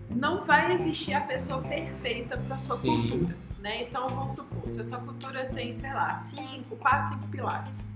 não 0.08 0.44
vai 0.44 0.72
existir 0.72 1.12
a 1.12 1.20
pessoa 1.20 1.60
perfeita 1.62 2.36
para 2.36 2.58
sua 2.58 2.76
Sim. 2.76 3.08
cultura, 3.08 3.36
né? 3.60 3.82
Então 3.82 4.06
vamos 4.08 4.32
supor, 4.32 4.68
se 4.68 4.80
a 4.80 4.84
sua 4.84 4.98
cultura 4.98 5.46
tem, 5.46 5.72
sei 5.72 5.92
lá, 5.92 6.14
cinco, 6.14 6.76
quatro, 6.76 7.10
cinco 7.10 7.28
pilares. 7.28 7.92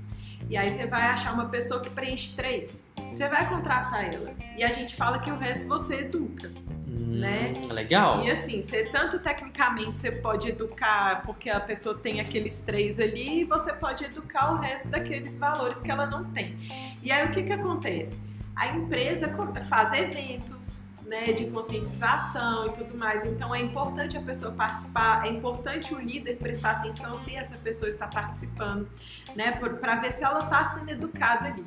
E 0.49 0.57
aí 0.57 0.73
você 0.73 0.87
vai 0.87 1.03
achar 1.03 1.35
uma 1.35 1.47
pessoa 1.47 1.81
que 1.81 1.91
preenche 1.91 2.33
três. 2.35 2.89
Você 3.13 3.29
vai 3.29 3.49
contratar 3.49 4.13
ela. 4.13 4.33
E 4.57 4.65
a 4.65 4.73
gente 4.73 4.97
fala 4.97 5.19
que 5.19 5.31
o 5.31 5.37
resto 5.39 5.69
você 5.69 6.01
educa. 6.01 6.51
Hum, 6.89 7.19
Né? 7.21 7.53
Legal. 7.71 8.25
E 8.25 8.31
assim, 8.31 8.63
você 8.63 8.85
tanto 8.87 9.19
tecnicamente 9.19 10.01
você 10.01 10.11
pode 10.11 10.49
educar 10.49 11.23
porque 11.27 11.51
a 11.51 11.61
pessoa 11.61 11.97
tem 11.99 12.21
aqueles 12.21 12.59
três 12.61 12.99
ali, 12.99 13.41
e 13.41 13.45
você 13.45 13.75
pode 13.75 14.05
educar 14.05 14.53
o 14.53 14.59
resto 14.59 14.89
daqueles 14.89 15.37
valores 15.37 15.81
que 15.81 15.91
ela 15.91 16.07
não 16.07 16.25
tem. 16.25 16.57
E 17.03 17.13
aí 17.13 17.27
o 17.27 17.31
que 17.31 17.43
que 17.43 17.53
acontece? 17.53 18.27
A 18.57 18.69
empresa 18.69 19.29
faz 19.69 19.93
eventos, 19.93 20.78
né, 21.09 21.33
de 21.33 21.47
conscientização 21.47 22.67
e 22.67 22.73
tudo 22.73 22.97
mais. 22.97 23.25
Então 23.25 23.55
é 23.55 23.61
importante 23.61 24.17
a 24.17 24.21
pessoa 24.21 24.53
participar, 24.53 25.27
é 25.27 25.31
importante 25.31 25.95
o 25.95 25.99
líder 25.99 26.37
prestar 26.37 26.73
atenção 26.73 27.17
se 27.17 27.35
essa 27.35 27.57
pessoa 27.57 27.89
está 27.89 28.07
participando, 28.07 28.87
né, 29.35 29.53
para 29.53 29.97
ver 29.97 30.13
se 30.13 30.23
ela 30.23 30.41
está 30.41 30.65
sendo 30.67 30.91
educada 30.91 31.49
ali. 31.49 31.65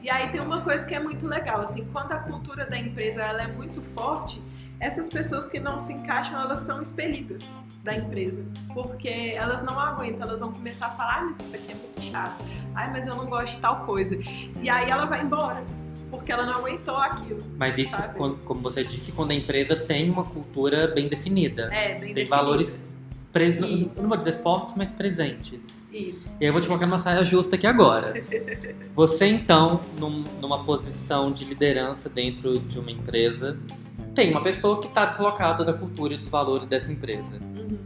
E 0.00 0.08
aí 0.08 0.30
tem 0.30 0.40
uma 0.40 0.62
coisa 0.62 0.86
que 0.86 0.94
é 0.94 1.00
muito 1.00 1.26
legal, 1.26 1.60
assim, 1.60 1.84
quando 1.86 2.12
a 2.12 2.18
cultura 2.18 2.64
da 2.64 2.78
empresa 2.78 3.22
ela 3.22 3.42
é 3.42 3.48
muito 3.48 3.82
forte, 3.94 4.40
essas 4.78 5.08
pessoas 5.08 5.46
que 5.46 5.58
não 5.58 5.76
se 5.76 5.92
encaixam, 5.92 6.40
elas 6.40 6.60
são 6.60 6.80
expelidas 6.80 7.48
da 7.82 7.96
empresa, 7.96 8.44
porque 8.72 9.34
elas 9.36 9.62
não 9.62 9.78
aguentam, 9.78 10.22
elas 10.22 10.40
vão 10.40 10.52
começar 10.52 10.86
a 10.86 10.90
falar, 10.90 11.18
ah, 11.18 11.22
mas 11.24 11.40
isso 11.40 11.54
aqui 11.54 11.72
é 11.72 11.74
muito 11.74 12.00
chato, 12.00 12.42
ai, 12.74 12.90
mas 12.90 13.06
eu 13.06 13.14
não 13.14 13.26
gosto 13.26 13.54
de 13.54 13.60
tal 13.60 13.84
coisa, 13.84 14.16
e 14.60 14.68
aí 14.68 14.90
ela 14.90 15.04
vai 15.04 15.22
embora, 15.22 15.62
porque 16.10 16.30
ela 16.32 16.44
não 16.46 16.54
aguentou 16.54 16.96
aquilo. 16.96 17.42
Mas 17.56 17.76
isso, 17.78 17.96
quando- 18.16 18.36
como 18.44 18.60
você 18.60 18.82
disse, 18.84 19.12
quando 19.12 19.30
a 19.32 19.34
empresa 19.34 19.74
tem 19.76 20.08
uma 20.10 20.24
cultura 20.24 20.86
bem 20.88 21.08
definida. 21.08 21.72
É, 21.72 21.98
bem 21.98 22.14
tem 22.14 22.26
valores, 22.26 22.82
pre- 23.32 23.58
não- 23.60 24.08
vou 24.08 24.16
dizer 24.16 24.32
fortes, 24.32 24.74
mas 24.76 24.92
presentes. 24.92 25.68
Isso. 25.92 26.28
E 26.40 26.44
aí 26.44 26.48
eu 26.48 26.52
vou 26.52 26.60
te 26.60 26.66
colocar 26.66 26.86
numa 26.86 26.98
saia 26.98 27.24
justa 27.24 27.54
aqui 27.56 27.66
agora. 27.66 28.14
Você, 28.94 29.26
então, 29.26 29.80
num- 29.98 30.24
numa 30.40 30.64
posição 30.64 31.30
de 31.30 31.44
liderança 31.44 32.08
dentro 32.08 32.58
de 32.58 32.78
uma 32.80 32.90
empresa, 32.90 33.56
tem 34.14 34.30
uma 34.30 34.42
pessoa 34.42 34.80
que 34.80 34.86
está 34.88 35.06
deslocada 35.06 35.64
da 35.64 35.72
cultura 35.72 36.14
e 36.14 36.16
dos 36.16 36.28
valores 36.28 36.66
dessa 36.66 36.90
empresa. 36.92 37.36
Uhum. 37.54 37.78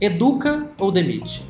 Educa 0.00 0.66
ou 0.78 0.90
demite? 0.90 1.44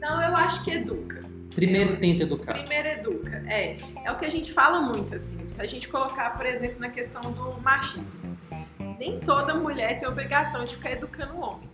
Não, 0.00 0.20
eu 0.22 0.36
acho 0.36 0.62
que 0.64 0.70
educa. 0.72 1.21
Primeiro 1.54 1.96
tenta 1.96 2.22
educar. 2.22 2.54
Primeiro 2.54 2.88
educa. 2.88 3.44
É, 3.46 3.76
é 4.04 4.10
o 4.10 4.18
que 4.18 4.24
a 4.24 4.30
gente 4.30 4.52
fala 4.52 4.80
muito, 4.80 5.14
assim. 5.14 5.48
Se 5.48 5.60
a 5.60 5.66
gente 5.66 5.88
colocar, 5.88 6.30
por 6.30 6.46
exemplo, 6.46 6.80
na 6.80 6.88
questão 6.88 7.20
do 7.20 7.60
machismo. 7.60 8.20
Nem 8.98 9.18
toda 9.18 9.54
mulher 9.54 9.98
tem 9.98 10.08
obrigação 10.08 10.64
de 10.64 10.76
ficar 10.76 10.92
educando 10.92 11.34
o 11.34 11.40
homem, 11.40 11.68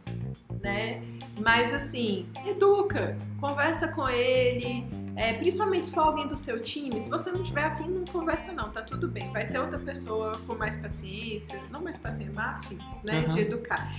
né? 0.62 1.02
Mas 1.38 1.74
assim, 1.74 2.26
educa, 2.46 3.16
conversa 3.38 3.88
com 3.88 4.08
ele, 4.08 4.86
é, 5.14 5.32
principalmente 5.32 5.88
se 5.88 5.92
for 5.92 6.02
alguém 6.02 6.26
do 6.26 6.36
seu 6.36 6.62
time. 6.62 7.00
Se 7.00 7.10
você 7.10 7.30
não 7.30 7.42
tiver 7.42 7.64
afim, 7.64 7.88
não 7.88 8.04
conversa 8.04 8.52
não, 8.52 8.70
tá 8.70 8.80
tudo 8.80 9.08
bem. 9.08 9.30
Vai 9.32 9.46
ter 9.46 9.58
outra 9.58 9.78
pessoa 9.78 10.40
com 10.46 10.54
mais 10.54 10.76
paciência, 10.76 11.60
não 11.70 11.82
mais 11.82 11.96
paciência, 11.96 12.32
mas 12.34 12.64
afim, 12.64 12.78
né? 13.04 13.20
Uhum. 13.20 13.28
De 13.34 13.40
educar. 13.40 13.92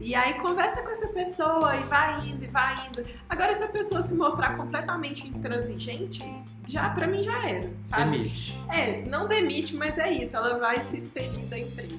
E 0.00 0.14
aí 0.14 0.34
conversa 0.34 0.82
com 0.82 0.90
essa 0.90 1.08
pessoa 1.08 1.76
e 1.76 1.84
vai 1.84 2.26
indo 2.28 2.44
e 2.44 2.48
vai 2.48 2.74
indo. 2.88 3.04
Agora, 3.28 3.54
se 3.54 3.62
a 3.64 3.68
pessoa 3.68 4.02
se 4.02 4.14
mostrar 4.14 4.56
completamente 4.56 5.26
intransigente, 5.26 6.22
já 6.68 6.90
para 6.90 7.06
mim 7.06 7.22
já 7.22 7.48
era, 7.48 7.70
sabe? 7.82 8.10
Demite. 8.18 8.60
É, 8.70 9.02
não 9.02 9.26
demite, 9.28 9.74
mas 9.76 9.98
é 9.98 10.10
isso, 10.10 10.36
ela 10.36 10.58
vai 10.58 10.80
se 10.80 10.96
expelir 10.96 11.44
da 11.46 11.58
empresa. 11.58 11.94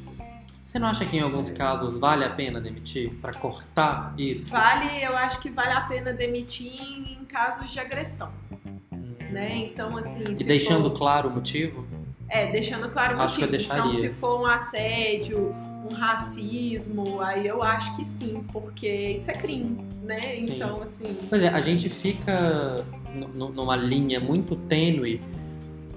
Você 0.66 0.80
não 0.80 0.88
acha 0.88 1.06
que 1.06 1.16
em 1.16 1.22
alguns 1.22 1.50
casos 1.52 1.98
vale 2.00 2.26
a 2.26 2.30
pena 2.30 2.60
demitir 2.60 3.12
para 3.22 3.34
cortar 3.34 4.14
isso? 4.18 4.50
Vale, 4.52 5.04
eu 5.04 5.16
acho 5.16 5.40
que 5.40 5.50
vale 5.50 5.72
a 5.72 5.82
pena 5.82 6.12
demitir 6.12 6.74
em 6.82 7.24
casos 7.26 7.72
de 7.72 7.80
agressão, 7.80 8.34
Hum. 8.92 9.16
né? 9.32 9.56
Então, 9.58 9.96
assim. 9.96 10.24
E 10.38 10.44
deixando 10.44 10.90
for- 10.90 10.98
claro 10.98 11.30
o 11.30 11.34
motivo? 11.34 11.86
É, 12.28 12.52
deixando 12.52 12.90
claro 12.90 13.16
o 13.18 13.22
Acho 13.22 13.38
que 13.38 13.44
eu 13.44 13.52
motivo. 13.52 13.72
Então, 13.74 13.84
deixaria. 13.90 14.10
se 14.10 14.16
for 14.16 14.42
um 14.42 14.46
assédio, 14.48 15.56
um 15.90 15.94
racismo, 15.94 17.22
aí 17.22 17.46
eu 17.48 17.62
acho 17.62 17.96
que 17.96 18.04
sim, 18.06 18.44
porque 18.52 18.88
isso 19.18 19.30
é 19.30 19.34
crime, 19.34 19.78
né? 20.04 20.22
Sim. 20.22 20.54
Então, 20.56 20.82
assim. 20.82 21.18
Pois 21.30 21.42
é, 21.42 21.48
a 21.50 21.60
gente 21.60 21.90
fica 21.90 22.86
nu- 23.14 23.28
nu- 23.30 23.50
numa 23.54 23.76
linha 23.76 24.20
muito 24.20 24.56
tênue, 24.56 25.22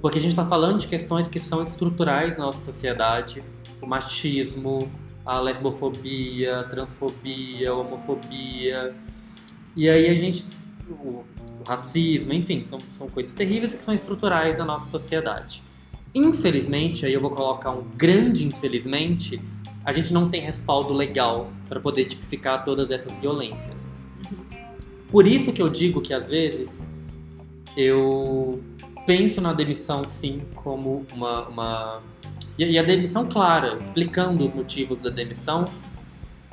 porque 0.00 0.18
a 0.18 0.20
gente 0.20 0.30
está 0.32 0.44
falando 0.46 0.78
de 0.78 0.86
questões 0.86 1.26
que 1.28 1.40
são 1.40 1.62
estruturais 1.62 2.36
na 2.36 2.46
nossa 2.46 2.64
sociedade, 2.64 3.42
o 3.80 3.86
machismo, 3.86 4.90
a 5.24 5.40
lesbofobia, 5.40 6.60
a 6.60 6.64
transfobia, 6.64 7.70
a 7.70 7.74
homofobia, 7.74 8.94
e 9.76 9.88
aí 9.88 10.08
a 10.08 10.14
gente, 10.14 10.44
o, 10.88 11.24
o 11.24 11.24
racismo, 11.66 12.32
enfim, 12.32 12.64
são, 12.66 12.78
são 12.96 13.08
coisas 13.08 13.34
terríveis 13.34 13.74
que 13.74 13.82
são 13.82 13.92
estruturais 13.94 14.58
na 14.58 14.64
nossa 14.64 14.90
sociedade. 14.90 15.62
Infelizmente, 16.14 17.04
aí 17.04 17.12
eu 17.12 17.20
vou 17.20 17.30
colocar 17.30 17.70
um 17.70 17.82
grande 17.96 18.46
infelizmente, 18.46 19.38
a 19.88 19.92
gente 19.94 20.12
não 20.12 20.28
tem 20.28 20.42
respaldo 20.42 20.92
legal 20.92 21.50
para 21.66 21.80
poder 21.80 22.04
tipificar 22.04 22.62
todas 22.62 22.90
essas 22.90 23.16
violências. 23.16 23.90
Por 25.10 25.26
isso 25.26 25.50
que 25.50 25.62
eu 25.62 25.70
digo 25.70 26.02
que 26.02 26.12
às 26.12 26.28
vezes 26.28 26.84
eu 27.74 28.62
penso 29.06 29.40
na 29.40 29.54
demissão 29.54 30.06
sim 30.06 30.42
como 30.54 31.06
uma. 31.10 31.48
uma... 31.48 32.02
E 32.58 32.78
a 32.78 32.82
demissão 32.82 33.26
clara, 33.26 33.78
explicando 33.80 34.46
os 34.46 34.52
motivos 34.52 35.00
da 35.00 35.08
demissão, 35.08 35.70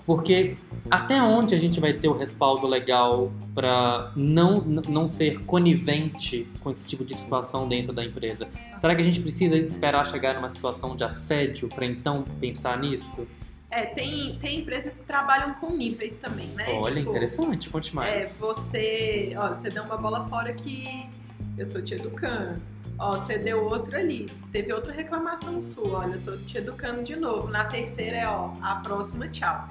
porque 0.06 0.56
até 0.90 1.22
onde 1.22 1.56
a 1.56 1.58
gente 1.58 1.80
vai 1.80 1.94
ter 1.94 2.08
o 2.08 2.14
respaldo 2.14 2.68
legal 2.68 3.32
para 3.54 4.12
não, 4.16 4.62
não 4.62 5.08
ser 5.08 5.40
conivente 5.46 6.48
com 6.62 6.72
esse 6.72 6.86
tipo 6.86 7.04
de 7.04 7.16
situação 7.16 7.68
dentro 7.68 7.92
da 7.92 8.04
empresa? 8.04 8.48
Será 8.78 8.94
que 8.94 9.02
a 9.02 9.04
gente 9.04 9.20
precisa 9.20 9.56
esperar 9.58 10.06
chegar 10.06 10.36
numa 10.36 10.50
situação 10.50 10.96
de 10.96 11.04
assédio 11.04 11.68
para 11.70 11.86
então 11.86 12.24
pensar 12.40 12.78
nisso? 12.80 13.28
É, 13.72 13.86
tem, 13.88 14.38
tem 14.40 14.60
empresas 14.60 15.00
que 15.00 15.06
trabalham 15.08 15.56
com 15.56 15.72
níveis 15.76 16.16
também, 16.18 16.48
né? 16.50 16.66
Olha, 16.74 16.98
Tipo, 16.98 17.10
interessante, 17.10 17.70
conte 17.70 17.92
É, 17.92 17.96
mais. 17.96 18.38
você, 18.40 19.34
ó, 19.36 19.50
você 19.50 19.70
deu 19.70 19.84
uma 19.84 19.98
bola 19.98 20.24
fora 20.30 20.54
que 20.54 21.10
eu 21.58 21.68
tô 21.70 21.82
te 21.82 21.96
educando. 21.96 22.62
Ó, 22.98 23.18
você 23.18 23.38
deu 23.38 23.66
outra 23.66 24.00
ali. 24.00 24.28
Teve 24.52 24.72
outra 24.72 24.94
reclamação 24.94 25.62
sua, 25.62 26.00
olha, 26.00 26.14
eu 26.14 26.22
tô 26.22 26.38
te 26.46 26.58
educando 26.60 27.04
de 27.04 27.16
novo. 27.18 27.50
Na 27.50 27.66
terceira 27.66 28.16
é, 28.18 28.28
ó, 28.28 28.52
a 28.62 28.76
próxima, 28.76 29.28
tchau. 29.28 29.68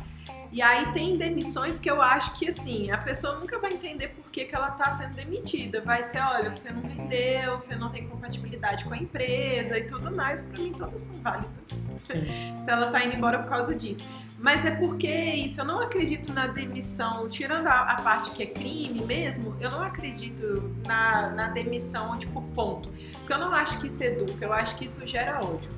E 0.54 0.62
aí 0.62 0.92
tem 0.92 1.16
demissões 1.16 1.80
que 1.80 1.90
eu 1.90 2.00
acho 2.00 2.32
que 2.34 2.46
assim, 2.46 2.88
a 2.88 2.96
pessoa 2.96 3.40
nunca 3.40 3.58
vai 3.58 3.72
entender 3.72 4.06
por 4.10 4.30
que, 4.30 4.44
que 4.44 4.54
ela 4.54 4.70
tá 4.70 4.92
sendo 4.92 5.14
demitida. 5.14 5.80
Vai 5.80 6.04
ser, 6.04 6.20
olha, 6.20 6.54
você 6.54 6.70
não 6.70 6.80
rendeu, 6.82 7.58
você 7.58 7.74
não 7.74 7.90
tem 7.90 8.06
compatibilidade 8.06 8.84
com 8.84 8.94
a 8.94 8.96
empresa 8.96 9.76
e 9.76 9.82
tudo 9.82 10.12
mais. 10.14 10.42
Pra 10.42 10.62
mim 10.62 10.72
todas 10.72 11.00
são 11.00 11.16
válidas 11.22 11.82
se 12.04 12.70
ela 12.70 12.86
tá 12.92 13.04
indo 13.04 13.16
embora 13.16 13.40
por 13.40 13.48
causa 13.48 13.74
disso. 13.74 14.04
Mas 14.38 14.64
é 14.64 14.70
porque 14.76 15.08
isso, 15.10 15.60
eu 15.60 15.64
não 15.64 15.80
acredito 15.80 16.32
na 16.32 16.46
demissão, 16.46 17.28
tirando 17.28 17.66
a, 17.66 17.80
a 17.80 18.02
parte 18.02 18.30
que 18.30 18.44
é 18.44 18.46
crime 18.46 19.04
mesmo, 19.04 19.56
eu 19.58 19.72
não 19.72 19.82
acredito 19.82 20.72
na, 20.86 21.30
na 21.30 21.48
demissão, 21.48 22.16
tipo, 22.16 22.40
ponto. 22.54 22.90
Porque 23.18 23.32
eu 23.32 23.38
não 23.38 23.52
acho 23.52 23.80
que 23.80 23.88
isso 23.88 24.04
educa, 24.04 24.44
eu 24.44 24.52
acho 24.52 24.76
que 24.76 24.84
isso 24.84 25.04
gera 25.04 25.44
ódio. 25.44 25.68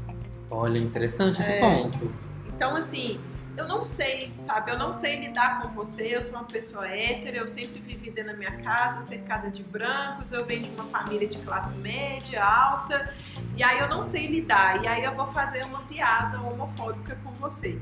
Olha, 0.50 0.78
interessante 0.78 1.40
esse 1.40 1.50
É. 1.50 1.60
ponto. 1.60 2.12
Então, 2.54 2.76
assim, 2.76 3.18
eu 3.56 3.66
não 3.66 3.82
sei, 3.82 4.32
sabe? 4.38 4.70
Eu 4.70 4.78
não 4.78 4.92
sei 4.92 5.18
lidar 5.18 5.62
com 5.62 5.68
você, 5.68 6.14
eu 6.14 6.20
sou 6.20 6.32
uma 6.32 6.44
pessoa 6.44 6.86
hétero, 6.86 7.38
eu 7.38 7.48
sempre 7.48 7.80
vivi 7.80 8.10
dentro 8.10 8.32
da 8.32 8.36
minha 8.36 8.56
casa, 8.58 9.00
cercada 9.02 9.50
de 9.50 9.62
brancos, 9.62 10.30
eu 10.30 10.44
venho 10.44 10.64
de 10.64 10.70
uma 10.70 10.84
família 10.84 11.26
de 11.26 11.38
classe 11.38 11.74
média, 11.76 12.44
alta, 12.44 13.14
e 13.56 13.62
aí 13.62 13.78
eu 13.78 13.88
não 13.88 14.02
sei 14.02 14.26
lidar, 14.26 14.82
e 14.84 14.86
aí 14.86 15.02
eu 15.02 15.14
vou 15.14 15.26
fazer 15.28 15.64
uma 15.64 15.80
piada 15.82 16.40
homofóbica 16.40 17.16
com 17.24 17.32
você. 17.32 17.80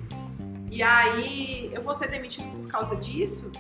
E 0.71 0.83
aí 0.83 1.71
eu 1.73 1.83
vou 1.83 1.95
ser 1.95 2.09
demitido 2.09 2.47
por 2.61 2.69
causa 2.69 2.97
disso? 2.97 3.51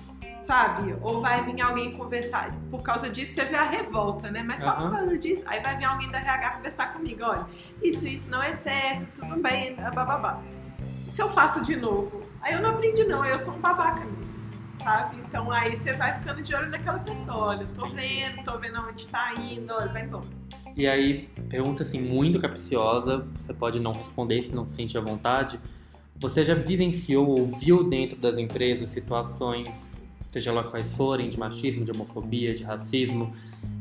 sabe? 0.42 0.94
Ou 1.00 1.22
vai 1.22 1.42
vir 1.42 1.58
alguém 1.62 1.90
conversar. 1.92 2.54
Por 2.70 2.82
causa 2.82 3.08
disso, 3.08 3.32
você 3.32 3.46
vê 3.46 3.56
a 3.56 3.64
revolta, 3.64 4.30
né? 4.30 4.44
Mas 4.46 4.60
só 4.60 4.72
Aham. 4.72 4.90
por 4.90 4.98
causa 4.98 5.18
disso, 5.18 5.42
aí 5.46 5.60
vai 5.60 5.74
vir 5.78 5.84
alguém 5.84 6.10
da 6.10 6.18
RH 6.18 6.50
conversar 6.50 6.92
comigo: 6.92 7.24
olha, 7.24 7.46
isso, 7.82 8.06
isso 8.06 8.30
não 8.30 8.42
é 8.42 8.52
certo, 8.52 9.06
tudo 9.14 9.40
bem, 9.40 9.74
bababá. 9.74 10.42
Se 11.14 11.22
eu 11.22 11.28
faço 11.28 11.64
de 11.64 11.76
novo, 11.76 12.22
aí 12.42 12.54
eu 12.54 12.60
não 12.60 12.70
aprendi, 12.70 13.04
não, 13.04 13.22
aí 13.22 13.30
eu 13.30 13.38
sou 13.38 13.54
um 13.54 13.60
babaca 13.60 14.04
mesmo, 14.04 14.36
sabe? 14.72 15.14
Então 15.24 15.48
aí 15.52 15.76
você 15.76 15.92
vai 15.92 16.18
ficando 16.18 16.42
de 16.42 16.52
olho 16.52 16.68
naquela 16.68 16.98
pessoa: 16.98 17.50
olha, 17.50 17.62
eu 17.62 17.68
tô 17.68 17.88
vendo, 17.88 18.42
tô 18.42 18.58
vendo 18.58 18.78
aonde 18.78 19.06
tá 19.06 19.32
indo, 19.38 19.72
olha, 19.72 19.92
vai 19.92 20.02
embora. 20.02 20.26
E 20.76 20.88
aí, 20.88 21.28
pergunta 21.48 21.84
assim, 21.84 22.00
muito 22.00 22.40
capciosa, 22.40 23.28
você 23.38 23.54
pode 23.54 23.78
não 23.78 23.92
responder 23.92 24.42
se 24.42 24.52
não 24.52 24.66
se 24.66 24.74
sente 24.74 24.98
à 24.98 25.00
vontade. 25.00 25.60
Você 26.16 26.42
já 26.42 26.56
vivenciou 26.56 27.28
ou 27.28 27.46
viu 27.46 27.88
dentro 27.88 28.18
das 28.18 28.36
empresas 28.36 28.90
situações, 28.90 29.96
seja 30.32 30.50
lá 30.50 30.64
quais 30.64 30.96
forem, 30.96 31.28
de 31.28 31.38
machismo, 31.38 31.84
de 31.84 31.92
homofobia, 31.92 32.52
de 32.52 32.64
racismo, 32.64 33.32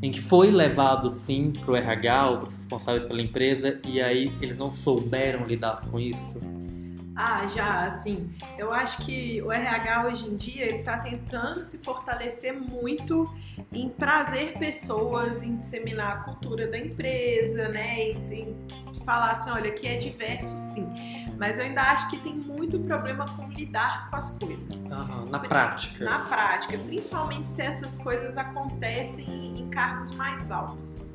em 0.04 0.12
que 0.12 0.22
foi 0.22 0.52
levado 0.52 1.10
sim 1.10 1.52
pro 1.52 1.76
RH 1.76 2.30
ou 2.30 2.38
pros 2.38 2.58
responsáveis 2.58 3.04
pela 3.04 3.24
empresa 3.24 3.82
e 3.88 4.00
aí 4.00 4.32
eles 4.40 4.56
não 4.56 4.72
souberam 4.72 5.48
lidar 5.48 5.82
com 5.90 6.00
isso? 6.00 6.38
Ah, 7.16 7.46
já, 7.48 7.86
assim, 7.86 8.32
eu 8.58 8.74
acho 8.74 9.06
que 9.06 9.42
o 9.44 9.52
RH 9.52 10.06
hoje 10.08 10.28
em 10.28 10.36
dia 10.36 10.66
ele 10.66 10.80
está 10.80 10.98
tentando 10.98 11.64
se 11.64 11.78
fortalecer 11.80 12.54
muito 12.54 13.32
em 13.72 13.90
trazer 13.90 14.58
pessoas, 14.58 15.44
em 15.44 15.58
disseminar 15.58 16.12
a 16.14 16.16
cultura 16.24 16.68
da 16.68 16.78
empresa, 16.78 17.68
né? 17.70 18.00
E 18.10 18.18
em 18.34 18.58
falar 19.06 19.32
assim, 19.32 19.52
olha, 19.52 19.70
aqui 19.70 19.88
é 19.88 19.98
diverso 19.98 20.58
sim. 20.58 20.88
Mas 21.38 21.58
eu 21.58 21.66
ainda 21.66 21.82
acho 21.82 22.10
que 22.10 22.18
tem 22.18 22.36
muito 22.36 22.80
problema 22.80 23.26
com 23.26 23.48
lidar 23.50 24.10
com 24.10 24.16
as 24.16 24.32
coisas. 24.38 24.84
Aham, 24.92 25.26
na 25.30 25.40
prática. 25.40 26.06
Na 26.06 26.20
prática, 26.20 26.78
principalmente 26.78 27.48
se 27.48 27.62
essas 27.62 27.98
coisas 27.98 28.38
acontecem 28.38 29.26
em- 29.28 29.62
em 29.62 29.70
cargos 29.70 30.12
mais 30.12 30.52
altos. 30.52 31.06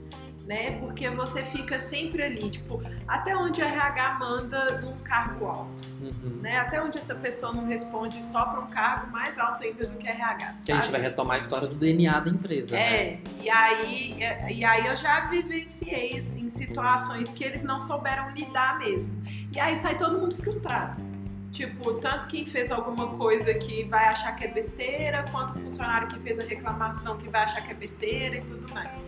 Né? 0.48 0.78
Porque 0.80 1.10
você 1.10 1.42
fica 1.42 1.78
sempre 1.78 2.22
ali, 2.22 2.50
tipo, 2.50 2.82
até 3.06 3.36
onde 3.36 3.60
o 3.60 3.64
RH 3.64 4.18
manda 4.18 4.80
num 4.80 4.96
cargo 4.98 5.44
alto 5.46 5.88
Uhum. 6.00 6.38
né? 6.40 6.58
Até 6.58 6.80
onde 6.80 6.96
essa 6.96 7.14
pessoa 7.14 7.52
não 7.52 7.66
responde 7.66 8.24
só 8.24 8.44
para 8.46 8.60
um 8.60 8.66
cargo 8.68 9.10
mais 9.10 9.38
alto 9.38 9.62
ainda 9.62 9.84
do 9.84 9.96
que 9.96 10.08
RH. 10.08 10.54
Se 10.58 10.72
a 10.72 10.76
gente 10.76 10.84
sabe? 10.84 10.92
vai 10.92 11.00
retomar 11.02 11.36
a 11.36 11.38
história 11.40 11.66
do 11.68 11.74
DNA 11.74 12.20
da 12.20 12.30
empresa, 12.30 12.74
né? 12.74 12.80
É, 12.80 13.20
e 13.40 13.50
aí, 13.50 14.22
é, 14.22 14.52
e 14.52 14.64
aí 14.64 14.86
eu 14.86 14.96
já 14.96 15.20
vivenciei 15.26 16.16
assim, 16.16 16.48
situações 16.48 17.32
que 17.32 17.42
eles 17.44 17.62
não 17.62 17.80
souberam 17.80 18.30
lidar 18.30 18.78
mesmo. 18.78 19.20
E 19.52 19.58
aí 19.58 19.76
sai 19.76 19.98
todo 19.98 20.18
mundo 20.18 20.36
frustrado. 20.36 21.02
Tipo, 21.50 21.94
tanto 21.94 22.28
quem 22.28 22.46
fez 22.46 22.70
alguma 22.70 23.08
coisa 23.16 23.52
que 23.54 23.82
vai 23.84 24.04
achar 24.08 24.36
que 24.36 24.44
é 24.44 24.48
besteira, 24.48 25.24
quanto 25.32 25.58
o 25.58 25.62
funcionário 25.62 26.06
que 26.08 26.18
fez 26.20 26.38
a 26.38 26.44
reclamação 26.44 27.16
que 27.16 27.28
vai 27.28 27.42
achar 27.42 27.62
que 27.62 27.70
é 27.72 27.74
besteira 27.74 28.36
e 28.36 28.42
tudo 28.42 28.72
mais. 28.72 29.02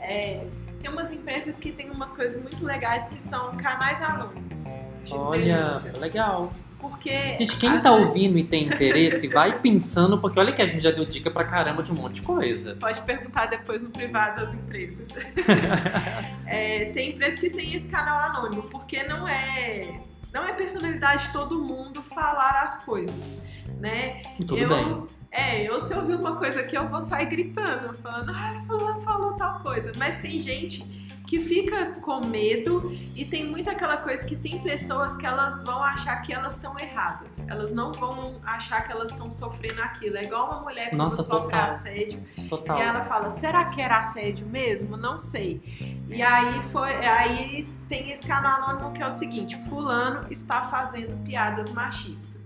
É, 0.00 0.46
tem 0.80 0.90
umas 0.90 1.12
empresas 1.12 1.56
que 1.58 1.72
tem 1.72 1.90
umas 1.90 2.12
coisas 2.12 2.40
muito 2.40 2.64
legais 2.64 3.08
que 3.08 3.20
são 3.20 3.56
canais 3.56 4.00
anônimos. 4.02 4.64
de 5.04 5.14
Olha, 5.14 5.68
denúncia. 5.68 5.92
legal. 5.98 6.52
Porque. 6.78 7.10
Gente, 7.38 7.56
quem 7.56 7.70
às 7.70 7.82
tá 7.82 7.90
vezes- 7.96 8.06
ouvindo 8.08 8.38
e 8.38 8.44
tem 8.44 8.66
interesse, 8.68 9.26
vai 9.26 9.58
pensando, 9.58 10.18
porque 10.20 10.38
olha 10.38 10.52
que 10.52 10.62
a 10.62 10.66
gente 10.66 10.80
já 10.80 10.92
deu 10.92 11.04
dica 11.04 11.28
pra 11.28 11.44
caramba 11.44 11.82
de 11.82 11.90
um 11.90 11.96
monte 11.96 12.16
de 12.16 12.22
coisa. 12.22 12.76
Pode 12.78 13.00
perguntar 13.02 13.46
depois 13.46 13.82
no 13.82 13.90
privado 13.90 14.40
das 14.40 14.54
empresas. 14.54 15.08
É, 16.46 16.86
tem 16.86 17.10
empresa 17.10 17.36
que 17.36 17.50
tem 17.50 17.74
esse 17.74 17.88
canal 17.88 18.18
anônimo, 18.30 18.62
porque 18.64 19.02
não 19.02 19.28
é 19.28 20.00
não 20.32 20.44
é 20.44 20.52
personalidade 20.52 21.26
de 21.26 21.32
todo 21.32 21.58
mundo 21.62 22.02
falar 22.02 22.62
as 22.64 22.84
coisas, 22.84 23.36
né? 23.80 24.22
Tudo 24.38 24.56
eu, 24.56 24.68
bem. 24.68 25.06
É, 25.30 25.68
eu 25.68 25.80
se 25.80 25.92
eu 25.92 25.98
ouvir 25.98 26.14
uma 26.14 26.36
coisa 26.36 26.60
aqui, 26.60 26.76
eu 26.76 26.88
vou 26.88 27.00
sair 27.00 27.26
gritando, 27.26 27.94
falando, 27.94 28.30
ah, 28.30 28.62
fulano 28.66 29.00
falou 29.02 29.32
tal 29.34 29.58
coisa. 29.60 29.92
Mas 29.96 30.16
tem 30.16 30.40
gente 30.40 30.98
que 31.28 31.38
fica 31.38 31.92
com 32.00 32.26
medo 32.26 32.90
e 33.14 33.22
tem 33.22 33.44
muito 33.44 33.68
aquela 33.68 33.98
coisa 33.98 34.24
que 34.26 34.34
tem 34.34 34.62
pessoas 34.62 35.14
que 35.14 35.26
elas 35.26 35.62
vão 35.62 35.82
achar 35.82 36.16
que 36.22 36.32
elas 36.32 36.56
estão 36.56 36.78
erradas. 36.78 37.46
Elas 37.46 37.70
não 37.70 37.92
vão 37.92 38.40
achar 38.42 38.82
que 38.86 38.90
elas 38.90 39.10
estão 39.10 39.30
sofrendo 39.30 39.82
aquilo. 39.82 40.16
É 40.16 40.24
igual 40.24 40.46
uma 40.46 40.60
mulher 40.62 40.88
quando 40.88 40.98
Nossa, 40.98 41.22
sofre 41.22 41.50
total. 41.50 41.68
assédio. 41.68 42.22
Total. 42.48 42.78
E 42.78 42.80
ela 42.80 43.04
fala, 43.04 43.30
será 43.30 43.66
que 43.66 43.80
era 43.80 43.98
assédio 43.98 44.46
mesmo? 44.46 44.96
Não 44.96 45.18
sei. 45.18 45.60
E 46.08 46.22
aí 46.22 46.62
foi, 46.72 46.94
aí 47.06 47.68
tem 47.88 48.10
esse 48.10 48.26
canal 48.26 48.62
anônimo 48.62 48.92
que 48.94 49.02
é 49.02 49.06
o 49.06 49.10
seguinte: 49.10 49.58
fulano 49.68 50.26
está 50.30 50.68
fazendo 50.68 51.22
piadas 51.24 51.70
machistas. 51.70 52.37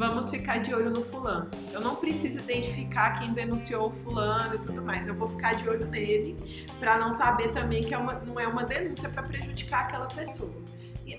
Vamos 0.00 0.30
ficar 0.30 0.60
de 0.60 0.72
olho 0.72 0.88
no 0.88 1.04
fulano. 1.04 1.50
Eu 1.70 1.78
não 1.82 1.94
preciso 1.94 2.38
identificar 2.38 3.18
quem 3.20 3.34
denunciou 3.34 3.88
o 3.88 3.92
fulano 4.02 4.54
e 4.54 4.58
tudo 4.60 4.80
mais. 4.80 5.06
Eu 5.06 5.14
vou 5.14 5.28
ficar 5.28 5.52
de 5.56 5.68
olho 5.68 5.86
nele 5.88 6.36
para 6.78 6.96
não 6.98 7.12
saber 7.12 7.48
também 7.52 7.84
que 7.84 7.92
é 7.92 7.98
uma- 7.98 8.14
não 8.14 8.40
é 8.40 8.46
uma 8.48 8.64
denúncia 8.64 9.10
para 9.10 9.22
prejudicar 9.22 9.82
aquela 9.82 10.06
pessoa. 10.06 10.54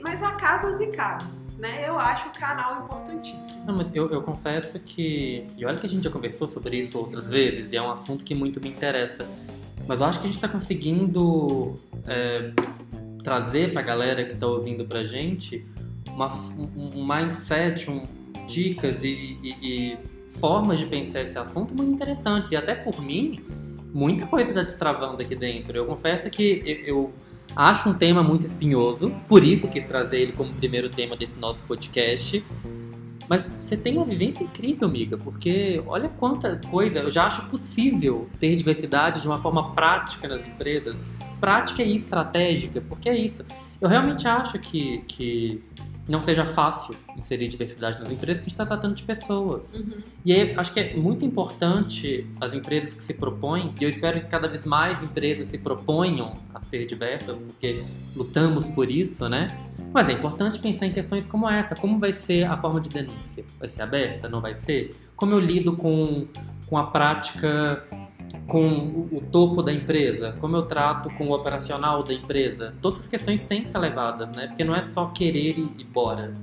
Mas 0.02 0.24
há 0.24 0.32
casos 0.32 0.82
e 0.82 0.88
casos, 0.88 1.56
né? 1.60 1.88
Eu 1.88 2.00
acho 2.00 2.30
o 2.30 2.32
canal 2.32 2.84
importantíssimo. 2.84 3.64
Não, 3.68 3.76
mas 3.76 3.94
eu, 3.94 4.10
eu 4.10 4.24
confesso 4.24 4.80
que. 4.80 5.46
E 5.56 5.64
olha 5.64 5.78
que 5.78 5.86
a 5.86 5.90
gente 5.90 6.04
já 6.06 6.10
conversou 6.10 6.48
sobre 6.48 6.78
isso 6.80 6.98
outras 6.98 7.30
vezes, 7.30 7.72
e 7.72 7.78
é 7.78 7.82
um 7.84 7.92
assunto 7.92 8.24
que 8.26 8.34
muito 8.34 8.60
me 8.60 8.70
interessa. 8.70 9.28
Mas 9.88 10.00
eu 10.00 10.08
acho 10.08 10.20
que 10.20 10.26
a 10.26 10.32
gente 10.32 10.40
tá 10.42 10.48
conseguindo 10.48 11.76
é, 12.08 12.52
trazer 13.24 13.74
pra 13.74 13.84
galera 13.84 14.26
que 14.26 14.34
tá 14.36 14.48
ouvindo 14.48 14.86
pra 14.86 15.04
gente 15.04 15.64
uma, 16.08 16.30
um, 16.76 17.00
um 17.00 17.06
mindset, 17.08 17.92
um, 17.92 18.08
dicas 18.48 19.04
e, 19.04 19.38
e- 19.44 19.56
e 19.62 19.98
formas 20.40 20.80
de 20.80 20.86
pensar 20.86 21.22
esse 21.22 21.38
assunto 21.38 21.76
muito 21.76 21.92
interessantes. 21.94 22.52
E 22.52 22.56
até 22.56 22.74
por 22.76 23.02
mim, 23.02 23.40
muita 23.94 24.26
coisa 24.26 24.54
tá 24.54 24.64
destravando 24.64 25.22
aqui 25.22 25.36
dentro. 25.36 25.78
Eu 25.78 25.86
confesso 25.86 26.30
que 26.30 26.62
eu, 26.66 26.96
eu 27.02 27.14
acho 27.56 27.90
um 27.90 27.94
tema 27.94 28.24
muito 28.24 28.46
espinhoso, 28.46 29.12
por 29.28 29.44
isso 29.44 29.68
quis 29.68 29.84
trazer 29.86 30.22
ele 30.22 30.32
como 30.32 30.52
primeiro 30.54 30.90
tema 30.90 31.16
desse 31.18 31.38
nosso 31.38 31.60
podcast. 31.64 32.44
Mas 33.28 33.50
você 33.58 33.78
tem 33.78 33.96
uma 33.96 34.06
vivência 34.06 34.44
incrível, 34.44 34.88
amiga, 34.88 35.18
porque 35.18 35.82
olha 35.88 36.10
quanta 36.10 36.60
coisa. 36.70 37.00
Eu 37.00 37.10
já 37.10 37.26
acho 37.28 37.46
possível 37.48 38.28
ter 38.40 38.54
diversidade 38.58 39.22
de 39.22 39.28
uma 39.28 39.42
forma 39.42 39.72
prática 39.74 40.28
nas 40.28 40.46
empresas, 40.46 40.96
prática 41.40 41.82
e 41.82 41.96
estratégica, 41.96 42.82
porque 42.82 43.08
é 43.08 43.18
isso. 43.18 43.46
Eu 43.80 43.88
realmente 43.88 44.28
acho 44.28 44.60
que, 44.60 45.04
que 45.08 45.64
não 46.12 46.22
seja 46.22 46.46
fácil 46.46 46.94
inserir 47.18 47.48
diversidade 47.48 47.98
nas 47.98 48.12
empresas, 48.12 48.38
porque 48.38 48.42
a 48.42 48.50
gente 48.50 48.52
está 48.52 48.66
tratando 48.66 48.94
de 48.94 49.04
pessoas. 49.04 49.82
E 50.26 50.34
aí, 50.34 50.54
acho 50.58 50.74
que 50.74 50.80
é 50.80 50.96
muito 50.96 51.24
importante 51.24 52.28
as 52.40 52.54
empresas 52.54 52.94
que 52.94 53.04
se 53.04 53.14
propõem, 53.14 53.74
e 53.80 53.84
eu 53.84 53.90
espero 53.90 54.20
que 54.20 54.28
cada 54.28 54.48
vez 54.48 54.66
mais 54.66 55.02
empresas 55.02 55.48
se 55.48 55.58
proponham 55.58 56.34
a 56.54 56.60
ser 56.60 56.86
diversas, 56.86 57.40
porque 57.40 57.84
lutamos 58.16 58.68
por 58.68 58.92
isso, 58.92 59.28
né? 59.30 59.48
Mas 59.94 60.10
é 60.10 60.12
importante 60.14 60.60
pensar 60.60 60.86
em 60.86 60.92
questões 60.92 61.26
como 61.26 61.50
essa. 61.50 61.76
Como 61.76 62.00
vai 62.00 62.14
ser 62.14 62.46
a 62.46 62.58
forma 62.58 62.80
de 62.80 62.90
denúncia? 62.90 63.44
Vai 63.60 63.68
ser 63.68 63.82
aberta? 63.82 64.30
Não 64.30 64.40
vai 64.40 64.54
ser? 64.54 64.94
Como 65.16 65.34
eu 65.34 65.40
lido 65.40 65.76
com, 65.76 66.28
com 66.68 66.78
a 66.78 66.88
prática, 66.88 67.86
com 68.48 69.08
o, 69.12 69.22
topo 69.32 69.62
da 69.62 69.72
empresa? 69.72 70.36
Como 70.40 70.56
eu 70.56 70.64
trato 70.64 71.10
com 71.12 71.28
o 71.28 71.34
operacional 71.34 72.04
da 72.04 72.14
empresa? 72.14 72.74
Todas 72.82 73.00
essas 73.00 73.10
questões 73.10 73.42
têm 73.42 73.64
que 73.64 73.70
ser 73.70 73.78
levadas, 73.78 74.32
né? 74.32 74.48
Porque 74.48 74.64
não 74.64 74.76
é 74.76 74.82
só 74.82 75.08
querer 75.08 75.58
ir 75.58 75.76
embora. 75.80 76.34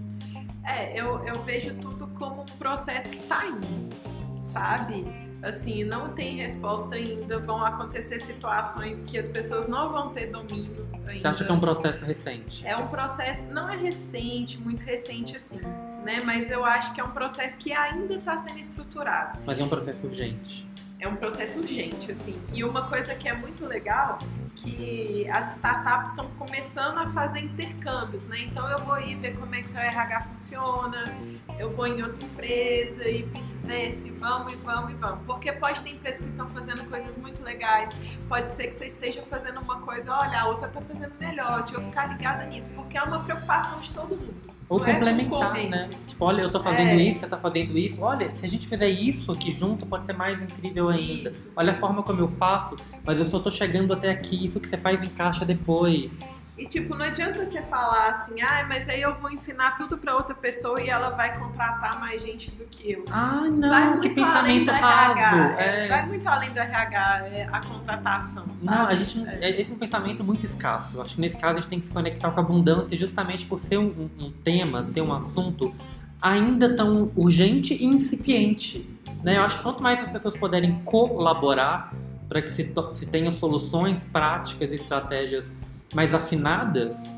É, 0.64 0.98
eu, 0.98 1.24
eu 1.24 1.42
vejo 1.42 1.74
tudo 1.74 2.06
como 2.18 2.42
um 2.42 2.58
processo 2.58 3.08
que 3.08 3.18
tá 3.22 3.46
indo, 3.46 3.94
sabe? 4.40 5.04
Assim, 5.42 5.84
não 5.84 6.10
tem 6.14 6.36
resposta 6.36 6.96
ainda, 6.96 7.38
vão 7.38 7.64
acontecer 7.64 8.18
situações 8.18 9.02
que 9.02 9.16
as 9.16 9.28
pessoas 9.28 9.68
não 9.68 9.90
vão 9.90 10.10
ter 10.10 10.26
domínio 10.26 10.86
ainda. 11.06 11.20
Você 11.20 11.28
acha 11.28 11.44
que 11.44 11.50
é 11.50 11.54
um 11.54 11.60
processo 11.60 12.04
recente? 12.04 12.66
É 12.66 12.76
um 12.76 12.88
processo, 12.88 13.54
não 13.54 13.70
é 13.70 13.76
recente, 13.76 14.58
muito 14.58 14.82
recente 14.82 15.36
assim, 15.36 15.60
né? 16.04 16.20
Mas 16.24 16.50
eu 16.50 16.64
acho 16.64 16.92
que 16.92 17.00
é 17.00 17.04
um 17.04 17.10
processo 17.10 17.56
que 17.56 17.72
ainda 17.72 18.14
está 18.14 18.36
sendo 18.36 18.58
estruturado. 18.58 19.38
Mas 19.46 19.60
é 19.60 19.64
um 19.64 19.68
processo 19.68 20.06
urgente. 20.06 20.66
É 21.00 21.06
um 21.06 21.14
processo 21.14 21.60
urgente, 21.60 22.10
assim. 22.10 22.40
E 22.52 22.64
uma 22.64 22.88
coisa 22.88 23.14
que 23.14 23.28
é 23.28 23.32
muito 23.32 23.64
legal, 23.64 24.18
que 24.56 25.28
as 25.30 25.54
startups 25.54 26.10
estão 26.10 26.26
começando 26.32 26.98
a 26.98 27.08
fazer 27.12 27.38
intercâmbios, 27.40 28.26
né? 28.26 28.40
Então 28.40 28.68
eu 28.68 28.78
vou 28.84 28.98
ir 29.00 29.14
ver 29.16 29.36
como 29.36 29.54
é 29.54 29.62
que 29.62 29.70
seu 29.70 29.80
RH 29.80 30.22
funciona, 30.22 31.16
eu 31.56 31.70
vou 31.70 31.86
em 31.86 32.02
outra 32.02 32.24
empresa 32.24 33.08
e 33.08 33.22
vice-versa, 33.22 34.08
e 34.08 34.10
vamos, 34.10 34.52
e 34.52 34.56
vamos, 34.56 34.90
e 34.90 34.94
vamos. 34.94 35.24
Porque 35.24 35.52
pode 35.52 35.80
ter 35.82 35.90
empresas 35.90 36.20
que 36.20 36.30
estão 36.30 36.48
fazendo 36.48 36.84
coisas 36.90 37.16
muito 37.16 37.42
legais, 37.44 37.94
pode 38.28 38.52
ser 38.52 38.66
que 38.66 38.74
você 38.74 38.86
esteja 38.86 39.22
fazendo 39.30 39.60
uma 39.60 39.80
coisa, 39.80 40.12
olha, 40.12 40.40
a 40.40 40.46
outra 40.46 40.66
está 40.66 40.80
fazendo 40.80 41.14
melhor, 41.20 41.62
deixa 41.62 41.80
eu 41.80 41.84
ficar 41.84 42.06
ligada 42.06 42.44
nisso, 42.46 42.70
porque 42.70 42.98
é 42.98 43.02
uma 43.02 43.22
preocupação 43.22 43.80
de 43.80 43.90
todo 43.90 44.16
mundo. 44.16 44.57
Ou 44.68 44.78
Não 44.78 44.86
é 44.86 44.92
complementar, 44.92 45.52
né? 45.54 45.60
concorrência. 45.62 45.98
Tipo, 46.06 46.24
olha, 46.26 46.42
eu 46.42 46.50
tô 46.52 46.62
fazendo 46.62 46.88
É. 46.90 46.96
isso, 46.96 47.20
você 47.20 47.26
tá 47.26 47.38
fazendo 47.38 47.78
isso. 47.78 48.02
Olha, 48.02 48.32
se 48.34 48.44
a 48.44 48.48
gente 48.48 48.68
fizer 48.68 48.88
isso 48.88 49.32
aqui 49.32 49.50
junto, 49.50 49.86
pode 49.86 50.04
ser 50.04 50.12
mais 50.12 50.40
incrível 50.42 50.88
ainda. 50.90 51.28
Isso. 51.30 51.52
Olha 51.56 51.72
a 51.72 51.74
forma 51.76 52.02
como 52.02 52.20
eu 52.20 52.28
faço, 52.28 52.76
mas 53.04 53.18
eu 53.18 53.24
só 53.26 53.38
tô 53.38 53.50
chegando 53.50 53.92
até 53.94 54.10
aqui. 54.10 54.44
Isso 54.44 54.60
que 54.60 54.68
você 54.68 54.76
faz 54.76 55.02
encaixa 55.02 55.44
depois. 55.44 56.20
E, 56.58 56.66
tipo, 56.66 56.94
não 56.96 57.04
adianta 57.06 57.44
você 57.44 57.62
falar 57.62 58.10
assim, 58.10 58.40
ah, 58.42 58.66
mas 58.68 58.88
aí 58.88 59.00
eu 59.00 59.14
vou 59.14 59.30
ensinar 59.30 59.76
tudo 59.76 59.96
pra 59.96 60.16
outra 60.16 60.34
pessoa 60.34 60.80
e 60.82 60.88
ela 60.90 61.10
vai 61.10 61.38
contratar 61.38 62.00
mais 62.00 62.20
gente 62.20 62.50
do 62.50 62.64
que 62.64 62.92
eu. 62.92 63.04
Ah, 63.10 63.42
não, 63.48 64.00
que 64.00 64.08
pensamento 64.10 64.68
raso. 64.72 65.36
RH, 65.36 65.60
É. 65.62 65.88
Vai 65.88 66.06
muito 66.06 66.26
além 66.26 66.50
do 66.50 66.58
RH, 66.58 67.28
é 67.28 67.48
a 67.52 67.60
contratação, 67.60 68.44
sabe? 68.56 68.76
Não, 68.76 68.86
a 68.88 68.94
gente 68.96 69.18
não- 69.18 69.28
é- 69.28 69.60
esse 69.60 69.70
é 69.70 69.74
um 69.74 69.78
pensamento 69.78 70.24
muito 70.24 70.44
escasso. 70.44 71.00
Acho 71.00 71.14
que 71.14 71.20
nesse 71.20 71.38
caso 71.38 71.58
a 71.58 71.60
gente 71.60 71.70
tem 71.70 71.78
que 71.78 71.86
se 71.86 71.92
conectar 71.92 72.30
com 72.32 72.40
a 72.40 72.42
abundância 72.42 72.96
justamente 72.96 73.46
por 73.46 73.58
ser 73.60 73.78
um, 73.78 74.08
um- 74.18 74.32
tema, 74.42 74.82
ser 74.82 75.00
um 75.02 75.12
assunto 75.14 75.72
ainda 76.20 76.74
tão 76.74 77.10
urgente 77.14 77.74
e 77.74 77.84
incipiente. 77.84 78.88
Né? 79.22 79.36
Eu 79.36 79.42
acho 79.42 79.58
que 79.58 79.62
quanto 79.62 79.80
mais 79.82 80.00
as 80.00 80.10
pessoas 80.10 80.36
puderem 80.36 80.80
colaborar 80.84 81.92
para 82.28 82.42
que 82.42 82.50
se, 82.50 82.72
se 82.94 83.06
tenham 83.06 83.32
soluções 83.32 84.02
práticas 84.04 84.70
e 84.72 84.74
estratégias 84.74 85.52
mais 85.94 86.14
afinadas, 86.14 87.10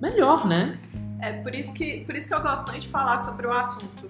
melhor, 0.00 0.46
né? 0.46 0.78
É 1.20 1.32
por 1.34 1.54
isso, 1.54 1.72
que, 1.72 2.00
por 2.04 2.14
isso 2.14 2.28
que 2.28 2.34
eu 2.34 2.40
gosto 2.42 2.66
tanto 2.66 2.80
de 2.80 2.88
falar 2.88 3.18
sobre 3.18 3.46
o 3.46 3.52
assunto. 3.52 4.06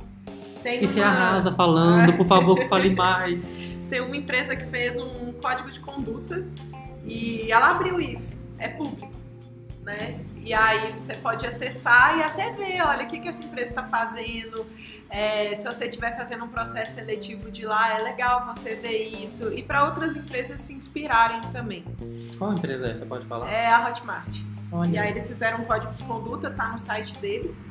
Tem 0.63 0.83
E 0.83 0.89
se 0.89 0.99
uma- 1.01 1.07
arrasa 1.09 1.53
falando, 1.53 2.13
por 2.15 2.27
favor, 2.27 2.59
fale 2.69 2.91
mais. 2.91 3.71
Tem 3.89 4.01
uma 4.01 4.17
empresa 4.17 4.57
que 4.57 4.65
fez 4.67 4.99
um 4.99 5.33
código 5.41 5.71
de 5.71 5.79
conduta 5.81 6.45
e 7.05 7.51
ela 7.51 7.71
abriu 7.71 8.01
isso. 8.01 8.45
É 8.59 8.69
público, 8.69 9.09
né? 9.87 10.19
E 10.45 10.53
aí 10.53 10.91
você 10.91 11.15
pode 11.15 11.47
acessar 11.47 12.19
e 12.19 12.23
até 12.25 12.51
ver, 12.53 12.83
olha, 12.83 13.05
o 13.05 13.09
que, 13.09 13.21
que 13.21 13.29
essa 13.29 13.45
empresa 13.45 13.71
está 13.71 13.85
fazendo. 13.85 14.67
É, 15.09 15.55
se 15.55 15.65
você 15.65 15.85
estiver 15.85 16.17
fazendo 16.17 16.45
um 16.45 16.49
processo 16.49 16.95
seletivo 16.95 17.53
de 17.53 17.65
lá, 17.65 17.97
é 17.97 18.03
legal 18.03 18.45
você 18.47 18.75
ver 18.75 19.05
isso. 19.23 19.53
E 19.53 19.63
para 19.63 19.85
outras 19.85 20.17
empresas 20.17 20.61
se 20.61 20.75
inspirarem 20.75 21.41
também. 21.53 21.85
Qual 22.37 22.53
empresa 22.53 22.89
é? 22.89 22.97
Você 22.97 23.07
pode 23.07 23.25
falar? 23.27 23.49
É 23.49 23.69
a 23.69 23.89
Hotmart. 23.89 24.41
Olha. 24.73 24.91
E 24.91 24.99
aí 24.99 25.11
eles 25.11 25.29
fizeram 25.29 25.61
um 25.61 25.65
código 25.65 25.95
de 25.95 26.03
conduta, 26.03 26.51
tá 26.51 26.67
no 26.67 26.79
site 26.79 27.17
deles. 27.19 27.71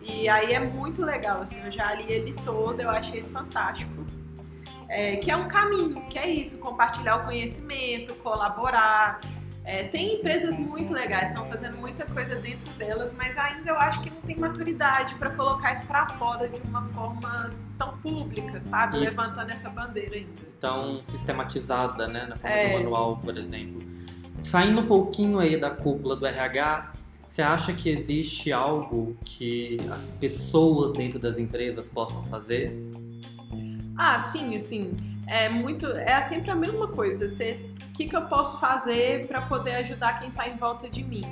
E 0.00 0.28
aí 0.28 0.54
é 0.54 0.60
muito 0.60 1.04
legal, 1.04 1.42
assim, 1.42 1.60
eu 1.64 1.72
já 1.72 1.92
li 1.94 2.04
ele 2.08 2.32
todo, 2.44 2.80
eu 2.80 2.90
achei 2.90 3.18
ele 3.18 3.28
fantástico. 3.28 4.06
É, 4.88 5.16
que 5.16 5.32
é 5.32 5.36
um 5.36 5.48
caminho, 5.48 6.00
que 6.02 6.16
é 6.16 6.30
isso, 6.30 6.60
compartilhar 6.60 7.16
o 7.16 7.24
conhecimento, 7.24 8.14
colaborar. 8.14 9.18
É, 9.68 9.82
tem 9.82 10.14
empresas 10.14 10.56
muito 10.56 10.92
legais, 10.92 11.30
estão 11.30 11.44
fazendo 11.48 11.76
muita 11.76 12.06
coisa 12.06 12.36
dentro 12.36 12.72
delas, 12.74 13.12
mas 13.12 13.36
ainda 13.36 13.68
eu 13.68 13.76
acho 13.76 14.00
que 14.00 14.10
não 14.10 14.20
tem 14.20 14.36
maturidade 14.36 15.16
para 15.16 15.30
colocar 15.30 15.72
isso 15.72 15.82
para 15.86 16.08
fora 16.10 16.48
de 16.48 16.60
uma 16.68 16.82
forma 16.90 17.50
tão 17.76 17.98
pública, 17.98 18.62
sabe? 18.62 18.98
Isso. 18.98 19.06
Levantando 19.06 19.50
essa 19.50 19.68
bandeira 19.68 20.14
ainda. 20.14 20.30
tão 20.60 21.04
sistematizada, 21.04 22.06
né, 22.06 22.26
na 22.26 22.36
forma 22.36 22.56
É. 22.56 22.68
de 22.68 22.74
manual, 22.84 23.16
por 23.18 23.36
exemplo. 23.36 23.82
Saindo 24.40 24.80
um 24.82 24.86
pouquinho 24.86 25.40
aí 25.40 25.58
da 25.58 25.70
cúpula 25.70 26.14
do 26.14 26.24
RH, 26.24 26.92
você 27.26 27.42
acha 27.42 27.72
que 27.72 27.88
existe 27.90 28.52
algo 28.52 29.16
que 29.24 29.78
as 29.90 30.00
pessoas 30.20 30.92
dentro 30.92 31.18
das 31.18 31.38
empresas 31.40 31.88
possam 31.88 32.24
fazer? 32.26 32.72
Ah, 33.98 34.20
sim, 34.20 34.54
assim, 34.54 34.94
é 35.26 35.48
muito, 35.48 35.86
é 35.86 36.20
sempre 36.22 36.50
a 36.50 36.54
mesma 36.54 36.88
coisa. 36.88 37.28
Você, 37.28 37.60
o 37.88 37.92
que, 37.92 38.08
que 38.08 38.16
eu 38.16 38.22
posso 38.22 38.60
fazer 38.60 39.26
para 39.26 39.42
poder 39.42 39.76
ajudar 39.76 40.20
quem 40.20 40.28
está 40.28 40.48
em 40.48 40.56
volta 40.56 40.88
de 40.88 41.02
mim? 41.02 41.24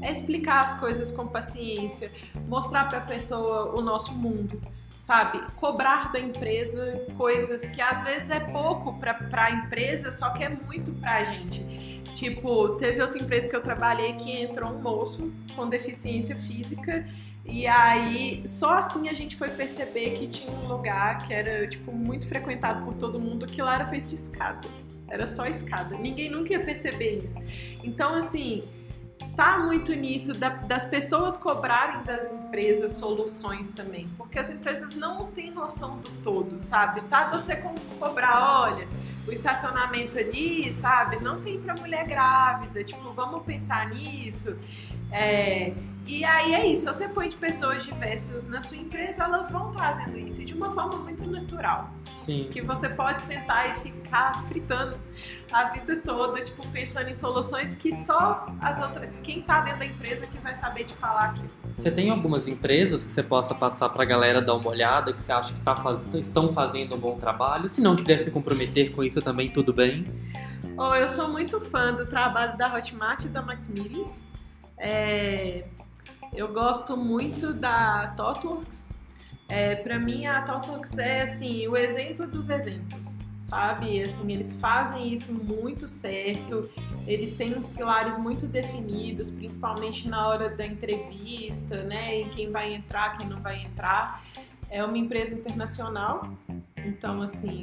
É 0.00 0.10
explicar 0.10 0.62
as 0.62 0.78
coisas 0.78 1.12
com 1.12 1.26
paciência, 1.28 2.10
mostrar 2.48 2.88
para 2.88 2.98
a 2.98 3.02
pessoa 3.02 3.76
o 3.76 3.80
nosso 3.80 4.12
mundo, 4.12 4.60
sabe? 4.96 5.40
Cobrar 5.56 6.10
da 6.12 6.18
empresa 6.18 7.04
coisas 7.16 7.68
que 7.70 7.80
às 7.80 8.02
vezes 8.02 8.30
é 8.30 8.40
pouco 8.40 8.98
para 8.98 9.44
a 9.44 9.50
empresa, 9.50 10.10
só 10.10 10.30
que 10.30 10.42
é 10.42 10.48
muito 10.48 10.92
para 10.92 11.18
a 11.18 11.24
gente. 11.24 11.91
Tipo, 12.14 12.70
teve 12.76 13.00
outra 13.00 13.22
empresa 13.22 13.48
que 13.48 13.56
eu 13.56 13.62
trabalhei 13.62 14.14
que 14.14 14.30
entrou 14.30 14.70
um 14.70 14.82
moço 14.82 15.32
com 15.56 15.68
deficiência 15.68 16.36
física 16.36 17.06
e 17.44 17.66
aí, 17.66 18.42
só 18.46 18.78
assim 18.78 19.08
a 19.08 19.12
gente 19.12 19.36
foi 19.36 19.50
perceber 19.50 20.10
que 20.10 20.28
tinha 20.28 20.52
um 20.52 20.68
lugar 20.68 21.26
que 21.26 21.34
era, 21.34 21.66
tipo, 21.66 21.90
muito 21.92 22.26
frequentado 22.26 22.84
por 22.84 22.94
todo 22.94 23.18
mundo, 23.18 23.46
que 23.46 23.60
lá 23.60 23.74
era 23.74 23.86
feito 23.88 24.08
de 24.08 24.14
escada. 24.14 24.68
Era 25.08 25.26
só 25.26 25.46
escada. 25.46 25.96
Ninguém 25.96 26.30
nunca 26.30 26.52
ia 26.52 26.60
perceber 26.60 27.18
isso. 27.18 27.40
Então, 27.82 28.14
assim, 28.14 28.62
tá 29.36 29.58
muito 29.58 29.92
nisso 29.94 30.34
da- 30.34 30.48
das 30.50 30.84
pessoas 30.84 31.36
cobrarem 31.36 32.02
das 32.04 32.30
empresas 32.30 32.92
soluções 32.92 33.70
também. 33.70 34.06
Porque 34.16 34.38
as 34.38 34.50
empresas 34.50 34.94
não 34.94 35.26
têm 35.32 35.50
noção 35.50 35.98
do 35.98 36.08
todo, 36.22 36.58
sabe? 36.60 37.02
Tá 37.04 37.30
você 37.30 37.56
co- 37.56 37.74
cobrar, 37.98 38.60
olha, 38.62 38.86
o 39.26 39.32
estacionamento 39.32 40.18
ali, 40.18 40.72
sabe? 40.72 41.22
Não 41.22 41.40
tem 41.40 41.60
pra 41.60 41.74
mulher 41.74 42.06
grávida. 42.06 42.84
Tipo, 42.84 43.12
vamos 43.12 43.42
pensar 43.44 43.88
nisso. 43.90 44.58
É, 45.12 45.72
e 46.04 46.24
aí 46.24 46.52
é 46.52 46.66
isso, 46.66 46.86
você 46.86 47.08
põe 47.08 47.28
de 47.28 47.36
pessoas 47.36 47.84
diversas 47.84 48.44
na 48.46 48.60
sua 48.60 48.76
empresa, 48.76 49.22
elas 49.22 49.50
vão 49.50 49.70
trazendo 49.70 50.18
isso 50.18 50.44
de 50.44 50.52
uma 50.52 50.72
forma 50.72 50.98
muito 50.98 51.24
natural. 51.24 51.90
Sim. 52.16 52.48
Que 52.50 52.60
você 52.60 52.88
pode 52.88 53.22
sentar 53.22 53.76
e 53.76 53.80
ficar 53.80 54.44
fritando 54.48 54.98
a 55.52 55.64
vida 55.64 55.96
toda, 56.04 56.42
tipo, 56.42 56.66
pensando 56.68 57.08
em 57.08 57.14
soluções 57.14 57.76
que 57.76 57.92
só 57.94 58.46
as 58.60 58.80
outras, 58.80 59.16
quem 59.18 59.42
tá 59.42 59.60
dentro 59.60 59.78
da 59.78 59.86
empresa 59.86 60.26
que 60.26 60.38
vai 60.38 60.54
saber 60.54 60.84
te 60.84 60.94
falar 60.94 61.30
aquilo. 61.30 61.48
Você 61.74 61.90
tem 61.90 62.10
algumas 62.10 62.48
empresas 62.48 63.04
que 63.04 63.10
você 63.10 63.22
possa 63.22 63.54
passar 63.54 63.88
pra 63.90 64.04
galera 64.04 64.42
dar 64.42 64.56
uma 64.56 64.70
olhada, 64.70 65.12
que 65.12 65.22
você 65.22 65.32
acha 65.32 65.54
que 65.54 65.60
tá 65.60 65.76
faz... 65.76 66.04
estão 66.14 66.52
fazendo 66.52 66.96
um 66.96 66.98
bom 66.98 67.16
trabalho? 67.16 67.68
Se 67.68 67.80
não 67.80 67.94
quiser 67.94 68.18
se 68.18 68.30
comprometer 68.30 68.92
com 68.92 69.04
isso 69.04 69.22
também, 69.22 69.50
tudo 69.50 69.72
bem. 69.72 70.04
Oh, 70.76 70.94
eu 70.94 71.08
sou 71.08 71.28
muito 71.28 71.60
fã 71.60 71.92
do 71.92 72.06
trabalho 72.06 72.56
da 72.56 72.74
Hotmart 72.74 73.24
e 73.24 73.28
da 73.28 73.40
Maximilians. 73.40 74.31
É, 74.82 75.62
eu 76.34 76.52
gosto 76.52 76.96
muito 76.96 77.54
da 77.54 78.08
ThoughtWorks. 78.16 78.90
É, 79.48 79.76
para 79.76 79.96
mim, 79.96 80.26
a 80.26 80.42
ThoughtWorks 80.42 80.98
é 80.98 81.22
assim 81.22 81.68
o 81.68 81.76
exemplo 81.76 82.26
dos 82.26 82.50
exemplos, 82.50 83.18
sabe? 83.38 84.02
Assim, 84.02 84.32
eles 84.32 84.54
fazem 84.54 85.12
isso 85.12 85.32
muito 85.32 85.86
certo. 85.86 86.68
Eles 87.06 87.30
têm 87.36 87.56
uns 87.56 87.68
pilares 87.68 88.18
muito 88.18 88.44
definidos, 88.46 89.30
principalmente 89.30 90.08
na 90.08 90.26
hora 90.26 90.50
da 90.50 90.66
entrevista, 90.66 91.84
né? 91.84 92.20
Em 92.20 92.28
quem 92.30 92.50
vai 92.50 92.74
entrar, 92.74 93.16
quem 93.16 93.28
não 93.28 93.40
vai 93.40 93.62
entrar. 93.62 94.20
É 94.68 94.82
uma 94.82 94.98
empresa 94.98 95.34
internacional, 95.34 96.28
então 96.76 97.22
assim, 97.22 97.60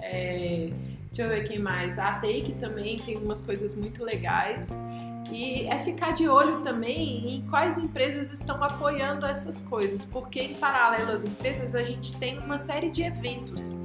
é, 0.00 0.70
Deixa 1.12 1.22
eu 1.22 1.28
ver 1.28 1.48
quem 1.48 1.58
mais. 1.58 1.98
A 1.98 2.12
Take 2.14 2.54
também 2.60 2.96
tem 3.00 3.16
umas 3.16 3.40
coisas 3.40 3.74
muito 3.74 4.04
legais. 4.04 4.70
E 5.30 5.66
é 5.68 5.78
ficar 5.78 6.12
de 6.12 6.28
olho 6.28 6.60
também 6.60 7.36
em 7.36 7.42
quais 7.48 7.78
empresas 7.78 8.30
estão 8.32 8.62
apoiando 8.64 9.24
essas 9.24 9.60
coisas, 9.60 10.04
porque 10.04 10.40
em 10.40 10.54
paralelo 10.54 11.12
às 11.12 11.24
empresas 11.24 11.74
a 11.74 11.84
gente 11.84 12.16
tem 12.16 12.38
uma 12.38 12.58
série 12.58 12.90
de 12.90 13.02
eventos 13.02 13.76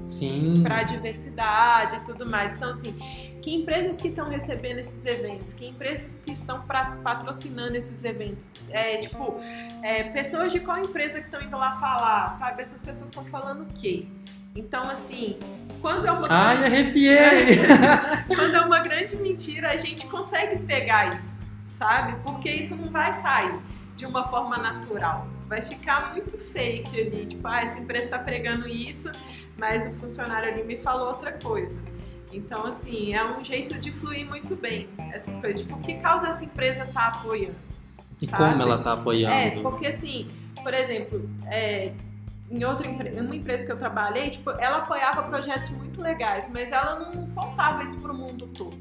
para 0.63 0.83
diversidade 0.83 1.97
e 1.97 1.99
tudo 2.01 2.25
mais. 2.25 2.55
Então, 2.55 2.69
assim, 2.71 2.93
que 3.41 3.53
empresas 3.53 3.97
que 3.97 4.07
estão 4.07 4.27
recebendo 4.27 4.79
esses 4.79 5.05
eventos, 5.05 5.53
que 5.53 5.67
empresas 5.67 6.19
que 6.25 6.31
estão 6.31 6.61
pra- 6.61 6.97
patrocinando 7.03 7.75
esses 7.77 8.03
eventos, 8.03 8.43
é 8.71 8.97
tipo, 8.97 9.35
é, 9.83 10.03
pessoas 10.05 10.51
de 10.51 10.59
qual 10.59 10.79
empresa 10.79 11.19
que 11.19 11.25
estão 11.27 11.41
indo 11.41 11.55
lá 11.57 11.79
falar, 11.79 12.31
sabe? 12.31 12.61
Essas 12.63 12.81
pessoas 12.81 13.09
estão 13.11 13.23
falando 13.25 13.61
o 13.61 13.67
quê? 13.73 14.07
Então, 14.55 14.89
assim, 14.89 15.37
quando 15.81 16.07
é 16.07 16.11
uma 16.11 16.27
Ai, 16.29 16.57
grande- 16.59 16.75
arrepiei! 16.75 17.57
quando 18.25 18.55
é 18.55 18.61
uma 18.61 18.79
grande 18.79 19.17
mentira, 19.17 19.71
a 19.71 19.77
gente 19.77 20.07
consegue 20.07 20.57
pegar 20.63 21.13
isso, 21.13 21.39
sabe? 21.65 22.15
Porque 22.23 22.49
isso 22.49 22.73
não 22.75 22.89
vai 22.89 23.11
sair 23.11 23.59
de 23.97 24.05
uma 24.05 24.25
forma 24.27 24.55
natural. 24.57 25.27
Vai 25.47 25.61
ficar 25.61 26.13
muito 26.13 26.37
fake 26.37 26.99
ali. 26.99 27.25
Tipo, 27.25 27.47
ah, 27.49 27.61
essa 27.61 27.77
empresa 27.77 28.05
está 28.05 28.17
pregando 28.19 28.65
isso, 28.67 29.11
mas 29.57 29.85
o 29.85 29.91
funcionário 29.99 30.49
ali 30.49 30.63
me 30.63 30.77
falou 30.77 31.07
outra 31.07 31.33
coisa. 31.33 31.79
Então, 32.31 32.65
assim, 32.65 33.13
é 33.13 33.23
um 33.25 33.43
jeito 33.43 33.77
de 33.77 33.91
fluir 33.91 34.25
muito 34.25 34.55
bem 34.55 34.87
essas 35.13 35.37
coisas. 35.37 35.61
Tipo, 35.63 35.77
que 35.81 35.95
causa 35.95 36.29
essa 36.29 36.45
empresa 36.45 36.87
tá 36.93 37.07
apoiando? 37.07 37.55
E 38.21 38.25
sabe? 38.25 38.37
como 38.51 38.61
ela 38.61 38.77
tá 38.81 38.93
apoiando? 38.93 39.33
É, 39.59 39.61
porque 39.61 39.87
assim, 39.87 40.27
por 40.63 40.73
exemplo, 40.73 41.29
é, 41.47 41.91
em 42.55 42.63
outra 42.63 42.87
empre- 42.87 43.09
em 43.09 43.19
uma 43.21 43.35
empresa 43.35 43.65
que 43.65 43.71
eu 43.71 43.77
trabalhei, 43.77 44.29
tipo, 44.29 44.49
ela 44.51 44.77
apoiava 44.77 45.23
projetos 45.23 45.69
muito 45.69 46.01
legais, 46.01 46.49
mas 46.53 46.71
ela 46.71 46.99
não 46.99 47.27
contava 47.31 47.83
isso 47.83 47.99
pro 47.99 48.13
mundo 48.13 48.47
todo. 48.47 48.77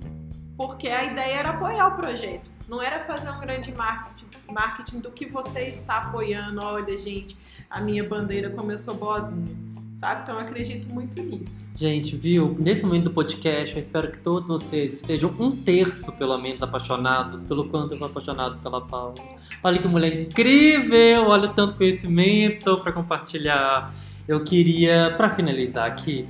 Porque 0.56 0.88
a 0.88 1.02
ideia 1.04 1.38
era 1.40 1.50
apoiar 1.50 1.88
o 1.88 1.96
projeto, 1.96 2.48
não 2.68 2.80
era 2.80 3.04
fazer 3.04 3.28
um 3.30 3.40
grande 3.40 3.72
marketing, 3.72 4.26
marketing 4.48 5.00
do 5.00 5.10
que 5.10 5.26
você 5.26 5.62
está 5.62 5.96
apoiando. 5.98 6.64
Olha, 6.64 6.96
gente, 6.96 7.36
a 7.68 7.80
minha 7.80 8.04
bandeira, 8.08 8.48
como 8.50 8.70
eu 8.70 8.78
sou 8.78 8.94
boazinha, 8.94 9.56
sabe? 9.94 10.22
Então 10.22 10.34
eu 10.34 10.40
acredito 10.40 10.88
muito 10.88 11.22
nisso. 11.22 11.60
Gente, 11.76 12.16
viu? 12.16 12.56
Nesse 12.58 12.84
momento 12.84 13.04
do 13.04 13.10
podcast, 13.10 13.74
eu 13.74 13.80
espero 13.80 14.10
que 14.10 14.18
todos 14.18 14.48
vocês 14.48 14.94
estejam 14.94 15.34
um 15.38 15.50
terço, 15.50 16.12
pelo 16.12 16.36
menos, 16.38 16.62
apaixonados 16.62 17.40
pelo 17.42 17.68
quanto 17.68 17.94
eu 17.94 17.98
sou 17.98 18.06
apaixonado 18.06 18.58
pela 18.58 18.80
Paula. 18.80 19.14
Olha 19.62 19.78
que 19.78 19.88
mulher 19.88 20.20
incrível! 20.20 21.28
Olha 21.28 21.48
tanto 21.48 21.74
conhecimento 21.74 22.76
para 22.78 22.92
compartilhar. 22.92 23.94
Eu 24.26 24.42
queria, 24.42 25.14
para 25.16 25.30
finalizar 25.30 25.86
aqui, 25.86 26.26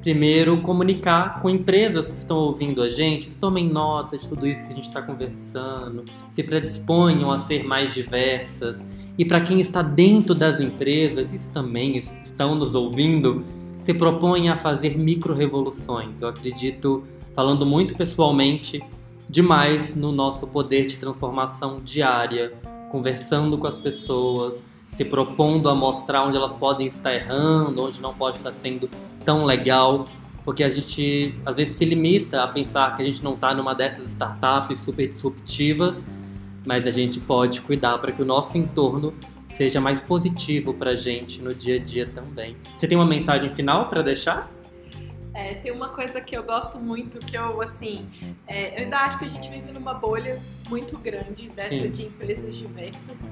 Primeiro, 0.00 0.60
comunicar 0.62 1.40
com 1.40 1.48
empresas 1.48 2.08
que 2.08 2.16
estão 2.16 2.36
ouvindo 2.36 2.82
a 2.82 2.88
gente, 2.88 3.36
tomem 3.36 3.68
nota 3.68 4.16
de 4.18 4.28
tudo 4.28 4.48
isso 4.48 4.66
que 4.66 4.72
a 4.72 4.74
gente 4.74 4.88
está 4.88 5.00
conversando, 5.00 6.04
se 6.28 6.42
predisponham 6.42 7.30
a 7.30 7.38
ser 7.38 7.62
mais 7.64 7.94
diversas. 7.94 8.84
E 9.18 9.24
para 9.24 9.40
quem 9.40 9.60
está 9.60 9.82
dentro 9.82 10.34
das 10.34 10.58
empresas, 10.58 11.32
isso 11.32 11.50
também 11.50 11.98
estão 11.98 12.54
nos 12.54 12.74
ouvindo, 12.74 13.44
se 13.80 13.92
propõem 13.92 14.48
a 14.48 14.56
fazer 14.56 14.96
micro-revoluções. 14.96 16.20
Eu 16.20 16.28
acredito, 16.28 17.04
falando 17.34 17.66
muito 17.66 17.94
pessoalmente, 17.94 18.82
demais 19.28 19.94
no 19.94 20.12
nosso 20.12 20.46
poder 20.46 20.86
de 20.86 20.96
transformação 20.96 21.80
diária, 21.80 22.52
conversando 22.90 23.58
com 23.58 23.66
as 23.66 23.76
pessoas, 23.76 24.66
se 24.86 25.04
propondo 25.04 25.68
a 25.68 25.74
mostrar 25.74 26.24
onde 26.24 26.36
elas 26.36 26.54
podem 26.54 26.86
estar 26.86 27.14
errando, 27.14 27.82
onde 27.82 28.00
não 28.00 28.12
pode 28.12 28.36
estar 28.36 28.52
sendo 28.52 28.88
tão 29.24 29.44
legal, 29.44 30.06
porque 30.44 30.62
a 30.62 30.68
gente 30.68 31.34
às 31.46 31.56
vezes 31.56 31.76
se 31.76 31.84
limita 31.84 32.42
a 32.42 32.48
pensar 32.48 32.94
que 32.96 33.02
a 33.02 33.04
gente 33.04 33.22
não 33.22 33.34
está 33.34 33.54
numa 33.54 33.74
dessas 33.74 34.08
startups 34.08 34.80
super 34.80 35.08
disruptivas, 35.08 36.06
mas 36.64 36.86
a 36.86 36.90
gente 36.90 37.20
pode 37.20 37.60
cuidar 37.60 37.98
para 37.98 38.12
que 38.12 38.22
o 38.22 38.24
nosso 38.24 38.56
entorno 38.56 39.14
seja 39.50 39.80
mais 39.80 40.00
positivo 40.00 40.72
para 40.74 40.90
a 40.90 40.94
gente 40.94 41.42
no 41.42 41.54
dia 41.54 41.76
a 41.76 41.78
dia 41.78 42.06
também. 42.06 42.56
Você 42.76 42.88
tem 42.88 42.96
uma 42.96 43.06
mensagem 43.06 43.50
final 43.50 43.88
para 43.88 44.02
deixar? 44.02 44.50
É, 45.34 45.54
tem 45.54 45.72
uma 45.72 45.88
coisa 45.88 46.20
que 46.20 46.36
eu 46.36 46.42
gosto 46.42 46.78
muito, 46.78 47.18
que 47.18 47.36
eu, 47.36 47.60
assim, 47.62 48.06
é, 48.46 48.78
eu 48.78 48.84
ainda 48.84 48.98
acho 48.98 49.18
que 49.18 49.24
a 49.24 49.28
gente 49.28 49.48
vive 49.48 49.72
numa 49.72 49.94
bolha 49.94 50.40
muito 50.68 50.98
grande 50.98 51.48
dessa 51.48 51.70
Sim. 51.70 51.90
de 51.90 52.02
empresas 52.04 52.56
diversas. 52.56 53.30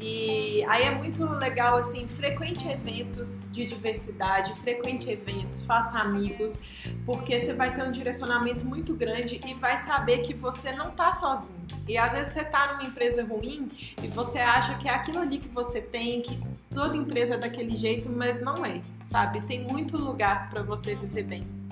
E 0.00 0.64
aí 0.64 0.82
é 0.82 0.90
muito 0.90 1.24
legal, 1.24 1.76
assim, 1.76 2.08
frequente 2.08 2.68
eventos 2.68 3.44
de 3.52 3.66
diversidade, 3.66 4.52
frequente 4.56 5.08
eventos, 5.08 5.64
faça 5.64 5.98
amigos, 5.98 6.58
porque 7.06 7.38
você 7.38 7.52
vai 7.52 7.72
ter 7.72 7.82
um 7.84 7.92
direcionamento 7.92 8.64
muito 8.64 8.94
grande 8.94 9.40
e 9.46 9.54
vai 9.54 9.76
saber 9.76 10.22
que 10.22 10.34
você 10.34 10.72
não 10.72 10.90
tá 10.90 11.12
sozinho. 11.12 11.61
E 11.88 11.98
às 11.98 12.12
vezes 12.12 12.32
você 12.32 12.44
tá 12.44 12.72
numa 12.72 12.84
empresa 12.84 13.24
ruim 13.24 13.68
e 14.02 14.06
você 14.08 14.38
acha 14.38 14.74
que 14.76 14.88
é 14.88 14.94
aquilo 14.94 15.18
ali 15.18 15.38
que 15.38 15.48
você 15.48 15.80
tem, 15.80 16.22
que 16.22 16.38
toda 16.70 16.96
empresa 16.96 17.34
é 17.34 17.38
daquele 17.38 17.76
jeito, 17.76 18.08
mas 18.08 18.40
não 18.40 18.64
é, 18.64 18.80
sabe? 19.04 19.40
Tem 19.42 19.66
muito 19.66 19.96
lugar 19.96 20.48
para 20.50 20.62
você 20.62 20.94
viver 20.94 21.24
bem. 21.24 21.62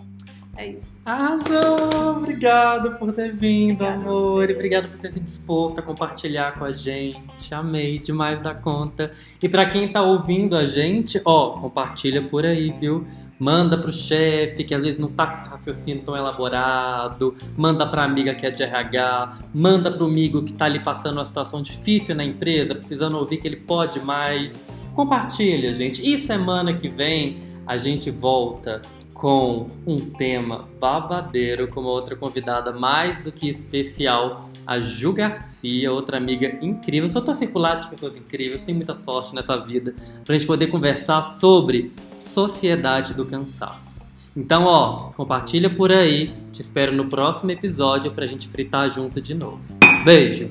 É 0.56 0.66
isso. 0.66 1.00
Arrasou! 1.06 2.16
Obrigado 2.18 2.98
por 2.98 3.12
ter 3.12 3.32
vindo, 3.32 3.82
Obrigada 3.84 4.02
amor. 4.02 4.50
E 4.50 4.52
obrigado 4.52 4.88
por 4.88 4.98
ter 4.98 5.12
se 5.12 5.20
disposto 5.20 5.78
a 5.78 5.82
compartilhar 5.82 6.58
com 6.58 6.64
a 6.64 6.72
gente. 6.72 7.54
Amei 7.54 7.98
demais 7.98 8.42
da 8.42 8.54
conta. 8.54 9.10
E 9.40 9.48
para 9.48 9.64
quem 9.66 9.90
tá 9.90 10.02
ouvindo 10.02 10.56
a 10.56 10.66
gente, 10.66 11.20
ó, 11.24 11.58
compartilha 11.60 12.20
por 12.20 12.44
aí, 12.44 12.72
viu? 12.72 13.06
Manda 13.40 13.78
pro 13.78 13.90
chefe 13.90 14.62
que 14.64 14.74
às 14.74 14.82
vezes 14.82 14.98
não 14.98 15.08
tá 15.08 15.26
com 15.26 15.36
esse 15.40 15.48
raciocínio 15.48 16.02
tão 16.04 16.14
elaborado. 16.14 17.34
Manda 17.56 17.86
pra 17.86 18.04
amiga 18.04 18.34
que 18.34 18.44
é 18.44 18.50
de 18.50 18.62
RH. 18.62 19.38
Manda 19.54 19.90
pro 19.90 20.04
amigo 20.04 20.44
que 20.44 20.52
tá 20.52 20.66
ali 20.66 20.78
passando 20.78 21.16
uma 21.16 21.24
situação 21.24 21.62
difícil 21.62 22.14
na 22.14 22.22
empresa, 22.22 22.74
precisando 22.74 23.16
ouvir 23.16 23.38
que 23.38 23.48
ele 23.48 23.56
pode 23.56 23.98
mais. 24.00 24.62
Compartilha, 24.94 25.72
gente. 25.72 26.06
E 26.06 26.18
semana 26.18 26.74
que 26.74 26.90
vem 26.90 27.38
a 27.66 27.78
gente 27.78 28.10
volta 28.10 28.82
com 29.14 29.66
um 29.86 29.98
tema 29.98 30.68
babadeiro, 30.78 31.68
com 31.68 31.80
uma 31.80 31.90
outra 31.90 32.16
convidada 32.16 32.72
mais 32.72 33.22
do 33.22 33.30
que 33.30 33.48
especial, 33.48 34.50
a 34.66 34.78
Ju 34.78 35.12
Garcia, 35.12 35.92
outra 35.92 36.16
amiga 36.16 36.58
incrível. 36.62 37.08
Só 37.08 37.20
tô 37.20 37.34
circulado 37.34 37.84
de 37.84 37.90
pessoas 37.90 38.16
incríveis, 38.16 38.64
tenho 38.64 38.76
muita 38.76 38.94
sorte 38.94 39.34
nessa 39.34 39.56
vida, 39.58 39.94
pra 40.24 40.34
gente 40.34 40.46
poder 40.46 40.68
conversar 40.68 41.22
sobre 41.22 41.92
sociedade 42.32 43.14
do 43.14 43.26
cansaço. 43.26 44.00
Então, 44.36 44.64
ó, 44.64 45.10
compartilha 45.16 45.68
por 45.68 45.90
aí. 45.90 46.32
Te 46.52 46.62
espero 46.62 46.92
no 46.92 47.06
próximo 47.06 47.50
episódio 47.50 48.12
pra 48.12 48.26
gente 48.26 48.48
fritar 48.48 48.90
junto 48.90 49.20
de 49.20 49.34
novo. 49.34 49.60
Beijo! 50.04 50.50